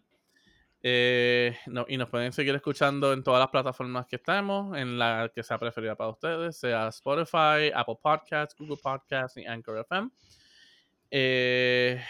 Eh, 0.82 1.58
no- 1.68 1.86
y 1.88 1.98
nos 1.98 2.10
pueden 2.10 2.32
seguir 2.32 2.56
escuchando 2.56 3.12
en 3.14 3.24
todas 3.24 3.40
las 3.40 3.50
plataformas 3.50 4.06
que 4.08 4.16
estamos, 4.16 4.76
en 4.78 4.98
la 4.98 5.30
que 5.34 5.44
sea 5.44 5.58
preferida 5.60 5.96
para 5.96 6.10
ustedes, 6.12 6.58
sea 6.58 6.88
Spotify, 6.88 7.72
Apple 7.74 7.98
Podcasts, 8.02 8.56
Google 8.58 8.78
Podcasts 8.82 9.38
y 9.38 9.46
Anchor 9.46 9.78
FM. 9.80 10.10
Eh, 11.10 12.04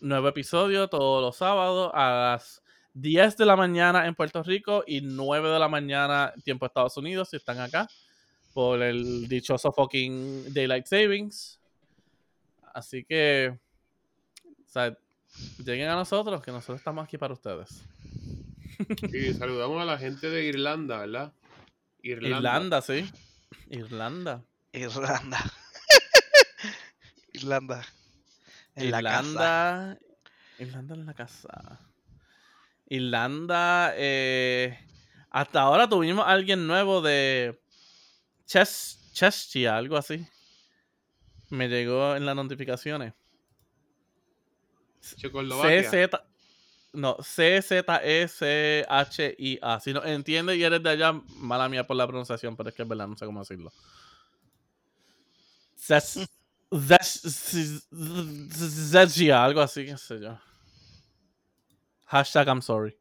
nuevo 0.00 0.28
episodio 0.28 0.88
todos 0.88 1.22
los 1.22 1.36
sábados 1.36 1.90
a 1.94 2.32
las 2.32 2.62
10 2.94 3.36
de 3.36 3.46
la 3.46 3.56
mañana 3.56 4.06
en 4.06 4.14
Puerto 4.14 4.42
Rico 4.42 4.84
y 4.86 5.00
9 5.00 5.48
de 5.48 5.58
la 5.58 5.68
mañana 5.68 6.34
tiempo 6.44 6.66
Estados 6.66 6.96
Unidos 6.96 7.30
si 7.30 7.36
están 7.36 7.58
acá 7.58 7.88
por 8.52 8.82
el 8.82 9.28
dichoso 9.28 9.72
fucking 9.72 10.52
Daylight 10.52 10.86
Savings. 10.86 11.60
Así 12.74 13.04
que, 13.04 13.56
o 14.44 14.68
sea, 14.68 14.96
lleguen 15.64 15.88
a 15.88 15.94
nosotros, 15.94 16.42
que 16.42 16.50
nosotros 16.50 16.78
estamos 16.78 17.04
aquí 17.04 17.16
para 17.18 17.34
ustedes. 17.34 17.82
Y 19.12 19.32
saludamos 19.34 19.80
a 19.80 19.84
la 19.84 19.98
gente 19.98 20.28
de 20.28 20.44
Irlanda, 20.44 20.98
¿verdad? 20.98 21.32
Irlanda, 22.02 22.82
sí. 22.82 23.10
Irlanda. 23.70 24.44
Irlanda. 24.72 25.38
Irlanda. 27.32 27.84
En 28.78 28.90
la 28.90 29.02
casa. 29.02 29.20
Irlanda. 29.20 29.98
Irlanda 30.58 30.94
en 30.94 31.06
la 31.06 31.14
casa. 31.14 31.80
Irlanda. 32.88 33.92
Eh, 33.96 34.78
hasta 35.30 35.60
ahora 35.62 35.88
tuvimos 35.88 36.26
a 36.26 36.30
alguien 36.30 36.66
nuevo 36.66 37.00
de 37.02 37.60
Ches, 38.46 39.10
Chestia, 39.12 39.76
algo 39.76 39.96
así. 39.96 40.26
Me 41.50 41.68
llegó 41.68 42.16
en 42.16 42.24
las 42.26 42.34
notificaciones. 42.36 43.14
Checoslovaquia. 45.16 45.90
CZ. 45.90 46.10
No, 46.94 47.16
C-Z-E-C-H-I-A. 48.50 49.80
Si 49.80 49.92
no 49.92 50.04
entiendes 50.04 50.56
y 50.56 50.64
eres 50.64 50.82
de 50.82 50.90
allá, 50.90 51.12
mala 51.36 51.68
mía 51.68 51.86
por 51.86 51.96
la 51.96 52.06
pronunciación, 52.06 52.56
pero 52.56 52.70
es 52.70 52.74
que 52.74 52.82
es 52.82 52.88
verdad, 52.88 53.06
no 53.06 53.16
sé 53.16 53.26
cómo 53.26 53.40
decirlo. 53.40 53.70
Zes- 55.78 56.28
Zezia, 58.50 59.44
algo 59.44 59.60
así, 59.60 59.86
qué 59.86 59.96
sé 59.96 60.20
yo. 60.20 60.38
Hashtag 62.06 62.48
I'm 62.48 62.62
sorry. 62.62 62.96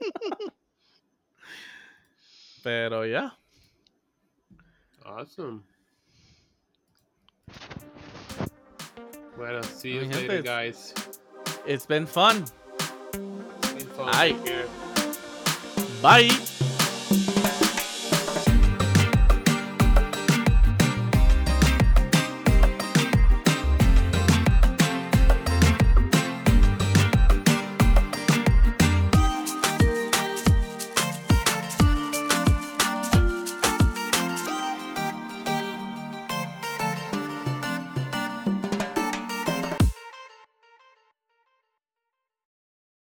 Pero 2.62 3.04
ya. 3.04 3.36
Awesome. 5.04 5.62
Bueno, 9.36 9.62
see 9.62 9.94
you 9.94 10.00
gente, 10.02 10.28
later, 10.28 10.42
guys. 10.42 10.94
It's 11.66 11.86
been 11.86 12.06
fun. 12.06 12.44
It's 12.44 13.72
been 13.74 13.88
fun. 13.88 14.44
Care. 14.44 14.66
Bye. 16.00 16.30